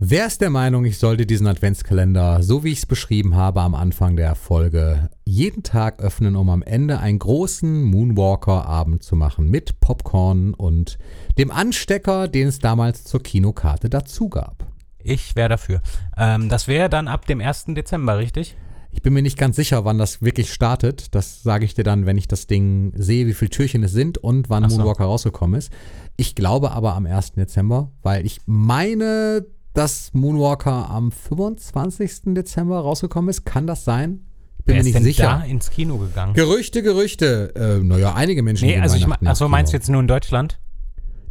Wer 0.00 0.26
ist 0.26 0.40
der 0.40 0.50
Meinung, 0.50 0.84
ich 0.84 0.98
sollte 0.98 1.24
diesen 1.24 1.46
Adventskalender, 1.46 2.42
so 2.42 2.64
wie 2.64 2.72
ich 2.72 2.78
es 2.78 2.86
beschrieben 2.86 3.36
habe 3.36 3.60
am 3.60 3.76
Anfang 3.76 4.16
der 4.16 4.34
Folge, 4.34 5.08
jeden 5.24 5.62
Tag 5.62 6.00
öffnen, 6.00 6.34
um 6.34 6.50
am 6.50 6.62
Ende 6.62 6.98
einen 6.98 7.20
großen 7.20 7.84
Moonwalker-Abend 7.84 9.04
zu 9.04 9.14
machen 9.14 9.48
mit 9.48 9.78
Popcorn 9.78 10.52
und 10.52 10.98
dem 11.38 11.52
Anstecker, 11.52 12.26
den 12.26 12.48
es 12.48 12.58
damals 12.58 13.04
zur 13.04 13.22
Kinokarte 13.22 13.88
dazu 13.88 14.28
gab? 14.28 14.66
Ich 14.98 15.36
wäre 15.36 15.50
dafür. 15.50 15.80
Ähm, 16.16 16.48
das 16.48 16.66
wäre 16.66 16.88
dann 16.88 17.06
ab 17.06 17.26
dem 17.26 17.40
1. 17.40 17.66
Dezember, 17.68 18.18
richtig? 18.18 18.56
Ich 18.90 19.02
bin 19.02 19.12
mir 19.12 19.22
nicht 19.22 19.38
ganz 19.38 19.54
sicher, 19.54 19.84
wann 19.84 19.98
das 19.98 20.22
wirklich 20.22 20.52
startet. 20.52 21.14
Das 21.14 21.42
sage 21.42 21.64
ich 21.64 21.74
dir 21.74 21.84
dann, 21.84 22.04
wenn 22.04 22.16
ich 22.16 22.26
das 22.28 22.48
Ding 22.48 22.92
sehe, 22.96 23.26
wie 23.26 23.34
viele 23.34 23.50
Türchen 23.50 23.82
es 23.84 23.92
sind 23.92 24.18
und 24.18 24.50
wann 24.50 24.68
so. 24.68 24.76
Moonwalker 24.76 25.04
rausgekommen 25.04 25.58
ist. 25.58 25.72
Ich 26.16 26.34
glaube 26.34 26.72
aber 26.72 26.94
am 26.94 27.06
1. 27.06 27.32
Dezember, 27.32 27.90
weil 28.02 28.26
ich 28.26 28.40
meine, 28.46 29.44
dass 29.74 30.14
Moonwalker 30.14 30.88
am 30.90 31.12
25. 31.12 32.34
Dezember 32.34 32.78
rausgekommen 32.80 33.28
ist. 33.28 33.44
Kann 33.44 33.66
das 33.66 33.84
sein? 33.84 34.20
Ich 34.60 34.64
bin 34.64 34.76
Wer 34.76 34.82
mir 34.82 34.84
nicht 34.84 34.94
denn 34.96 35.02
sicher. 35.04 35.24
da 35.24 35.42
ins 35.42 35.70
Kino 35.70 35.98
gegangen? 35.98 36.32
Gerüchte, 36.32 36.82
Gerüchte. 36.82 37.54
Äh, 37.54 37.84
naja, 37.84 38.14
einige 38.14 38.42
Menschen. 38.42 38.66
nee, 38.66 38.72
gehen 38.74 38.82
also 38.82 38.96
ich 38.96 39.02
Weihnachten 39.04 39.24
mein, 39.24 39.30
achso, 39.30 39.44
ins 39.44 39.50
meinst 39.50 39.72
du 39.72 39.76
Kino. 39.76 39.82
jetzt 39.82 39.88
nur 39.90 40.00
in 40.00 40.08
Deutschland? 40.08 40.58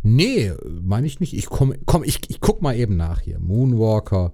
Nee, 0.03 0.51
meine 0.81 1.07
ich 1.07 1.19
nicht. 1.19 1.33
Ich 1.33 1.47
komm, 1.47 1.73
komm, 1.85 2.03
ich, 2.03 2.29
ich 2.29 2.41
guck 2.41 2.61
mal 2.61 2.75
eben 2.75 2.95
nach 2.97 3.21
hier. 3.21 3.39
Moonwalker, 3.39 4.33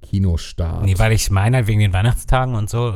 Kinostart. 0.00 0.84
Nee, 0.84 0.98
weil 0.98 1.12
ich 1.12 1.30
meine 1.30 1.56
halt 1.58 1.66
wegen 1.66 1.80
den 1.80 1.92
Weihnachtstagen 1.92 2.54
und 2.54 2.70
so. 2.70 2.94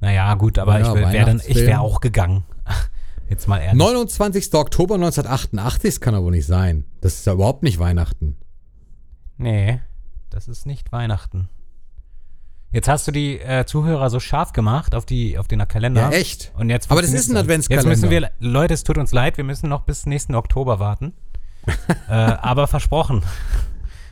Naja, 0.00 0.34
gut, 0.34 0.58
aber 0.58 0.80
Ja, 0.80 0.88
ich 0.94 0.94
wäre 0.94 1.02
dann, 1.02 1.12
ich 1.12 1.24
Weihnachtsfilm. 1.26 1.66
wäre 1.66 1.80
auch 1.80 2.00
gegangen. 2.00 2.44
Jetzt 3.28 3.46
mal 3.46 3.58
ehrlich. 3.58 3.78
29. 3.78 4.54
Oktober 4.54 4.94
1988, 4.94 5.90
das 5.90 6.00
kann 6.00 6.14
aber 6.14 6.24
wohl 6.26 6.32
nicht 6.32 6.46
sein. 6.46 6.84
Das 7.02 7.14
ist 7.16 7.26
ja 7.26 7.34
überhaupt 7.34 7.62
nicht 7.62 7.78
Weihnachten. 7.78 8.36
Nee, 9.40 9.80
das 10.28 10.48
ist 10.48 10.66
nicht 10.66 10.92
Weihnachten. 10.92 11.48
Jetzt 12.72 12.88
hast 12.88 13.08
du 13.08 13.10
die 13.10 13.40
äh, 13.40 13.64
Zuhörer 13.64 14.10
so 14.10 14.20
scharf 14.20 14.52
gemacht 14.52 14.94
auf, 14.94 15.06
die, 15.06 15.38
auf 15.38 15.48
den 15.48 15.66
Kalender. 15.66 16.02
Ja, 16.02 16.10
echt. 16.10 16.52
Und 16.56 16.68
jetzt 16.68 16.90
Aber 16.90 17.00
das 17.00 17.14
ist 17.14 17.30
ein. 17.30 17.38
Adventskalender. 17.38 17.90
Jetzt 17.90 18.02
müssen 18.02 18.10
wir, 18.10 18.30
Leute, 18.38 18.74
es 18.74 18.84
tut 18.84 18.98
uns 18.98 19.12
leid, 19.12 19.38
wir 19.38 19.44
müssen 19.44 19.70
noch 19.70 19.84
bis 19.84 20.04
nächsten 20.04 20.34
Oktober 20.34 20.78
warten. 20.78 21.14
äh, 22.08 22.12
aber 22.12 22.66
versprochen. 22.66 23.22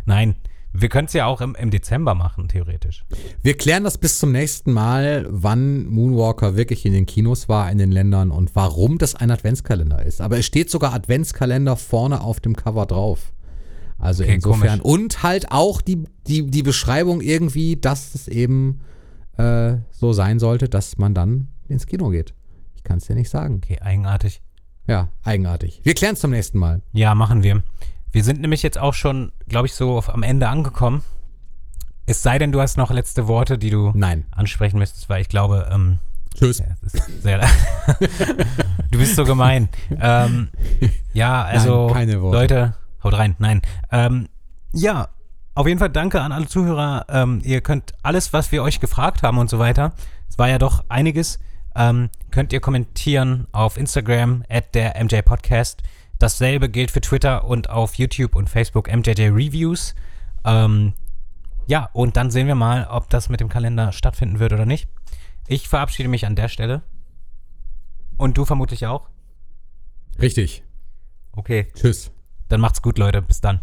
Nein, 0.06 0.36
wir 0.72 0.88
können 0.88 1.06
es 1.06 1.12
ja 1.12 1.26
auch 1.26 1.42
im, 1.42 1.54
im 1.54 1.70
Dezember 1.70 2.14
machen, 2.14 2.48
theoretisch. 2.48 3.04
Wir 3.42 3.56
klären 3.56 3.84
das 3.84 3.98
bis 3.98 4.18
zum 4.18 4.32
nächsten 4.32 4.72
Mal, 4.72 5.26
wann 5.28 5.84
Moonwalker 5.86 6.56
wirklich 6.56 6.86
in 6.86 6.94
den 6.94 7.04
Kinos 7.04 7.50
war 7.50 7.70
in 7.70 7.76
den 7.76 7.92
Ländern 7.92 8.30
und 8.30 8.56
warum 8.56 8.96
das 8.96 9.14
ein 9.14 9.30
Adventskalender 9.30 10.02
ist. 10.02 10.22
Aber 10.22 10.38
es 10.38 10.46
steht 10.46 10.70
sogar 10.70 10.94
Adventskalender 10.94 11.76
vorne 11.76 12.22
auf 12.22 12.40
dem 12.40 12.56
Cover 12.56 12.86
drauf. 12.86 13.32
Also 13.98 14.22
Okay, 14.22 14.34
insofern. 14.36 14.80
komisch. 14.80 14.94
Und 14.94 15.22
halt 15.22 15.50
auch 15.50 15.80
die, 15.80 16.04
die, 16.26 16.46
die 16.46 16.62
Beschreibung 16.62 17.20
irgendwie, 17.20 17.76
dass 17.76 18.14
es 18.14 18.28
eben 18.28 18.80
äh, 19.36 19.76
so 19.90 20.12
sein 20.12 20.38
sollte, 20.38 20.68
dass 20.68 20.98
man 20.98 21.14
dann 21.14 21.48
ins 21.68 21.86
Kino 21.86 22.08
geht. 22.10 22.34
Ich 22.76 22.84
kann 22.84 22.98
es 22.98 23.06
dir 23.06 23.14
nicht 23.14 23.30
sagen. 23.30 23.56
Okay, 23.62 23.78
eigenartig. 23.80 24.40
Ja, 24.86 25.08
eigenartig. 25.22 25.80
Wir 25.82 25.94
klären 25.94 26.14
es 26.14 26.20
zum 26.20 26.30
nächsten 26.30 26.58
Mal. 26.58 26.80
Ja, 26.92 27.14
machen 27.14 27.42
wir. 27.42 27.62
Wir 28.12 28.24
sind 28.24 28.40
nämlich 28.40 28.62
jetzt 28.62 28.78
auch 28.78 28.94
schon, 28.94 29.32
glaube 29.48 29.66
ich, 29.66 29.74
so 29.74 29.98
auf, 29.98 30.08
am 30.08 30.22
Ende 30.22 30.48
angekommen. 30.48 31.02
Es 32.06 32.22
sei 32.22 32.38
denn, 32.38 32.52
du 32.52 32.60
hast 32.60 32.78
noch 32.78 32.90
letzte 32.90 33.28
Worte, 33.28 33.58
die 33.58 33.68
du 33.68 33.92
Nein. 33.94 34.24
ansprechen 34.30 34.78
müsstest, 34.78 35.10
weil 35.10 35.20
ich 35.20 35.28
glaube, 35.28 35.68
ähm, 35.70 35.98
Tschüss. 36.34 36.58
ja, 36.58 36.66
es 36.86 36.94
ist 36.94 37.22
sehr. 37.22 37.40
du 38.90 38.98
bist 38.98 39.14
so 39.16 39.24
gemein. 39.24 39.68
Ähm, 40.00 40.48
ja, 41.12 41.42
also, 41.44 41.86
Nein, 41.86 41.94
keine 41.94 42.22
Worte. 42.22 42.38
Leute, 42.38 42.74
haut 43.08 43.18
rein. 43.18 43.36
Nein. 43.38 43.62
Ähm, 43.90 44.28
ja, 44.72 45.08
auf 45.54 45.66
jeden 45.66 45.78
Fall 45.78 45.90
danke 45.90 46.20
an 46.20 46.32
alle 46.32 46.46
Zuhörer. 46.46 47.06
Ähm, 47.08 47.40
ihr 47.42 47.60
könnt 47.60 47.94
alles, 48.02 48.32
was 48.32 48.52
wir 48.52 48.62
euch 48.62 48.80
gefragt 48.80 49.22
haben 49.22 49.38
und 49.38 49.50
so 49.50 49.58
weiter, 49.58 49.92
es 50.28 50.38
war 50.38 50.48
ja 50.48 50.58
doch 50.58 50.84
einiges, 50.88 51.38
ähm, 51.74 52.10
könnt 52.30 52.52
ihr 52.52 52.60
kommentieren 52.60 53.46
auf 53.52 53.76
Instagram 53.76 54.44
at 54.48 54.74
der 54.74 55.02
MJ 55.02 55.22
Podcast. 55.22 55.82
Dasselbe 56.18 56.68
gilt 56.68 56.90
für 56.90 57.00
Twitter 57.00 57.44
und 57.44 57.70
auf 57.70 57.94
YouTube 57.94 58.34
und 58.34 58.50
Facebook 58.50 58.92
MJJ 58.92 59.28
Reviews. 59.28 59.94
Ähm, 60.44 60.92
ja, 61.66 61.88
und 61.92 62.16
dann 62.16 62.30
sehen 62.30 62.46
wir 62.46 62.54
mal, 62.54 62.86
ob 62.90 63.08
das 63.10 63.28
mit 63.28 63.40
dem 63.40 63.48
Kalender 63.48 63.92
stattfinden 63.92 64.38
wird 64.38 64.52
oder 64.52 64.66
nicht. 64.66 64.88
Ich 65.46 65.68
verabschiede 65.68 66.08
mich 66.08 66.26
an 66.26 66.36
der 66.36 66.48
Stelle. 66.48 66.82
Und 68.16 68.36
du 68.36 68.44
vermutlich 68.44 68.86
auch? 68.86 69.08
Richtig. 70.20 70.64
Okay, 71.32 71.68
Tschüss. 71.74 72.10
Dann 72.48 72.60
macht's 72.60 72.82
gut, 72.82 72.98
Leute. 72.98 73.22
Bis 73.22 73.40
dann. 73.40 73.60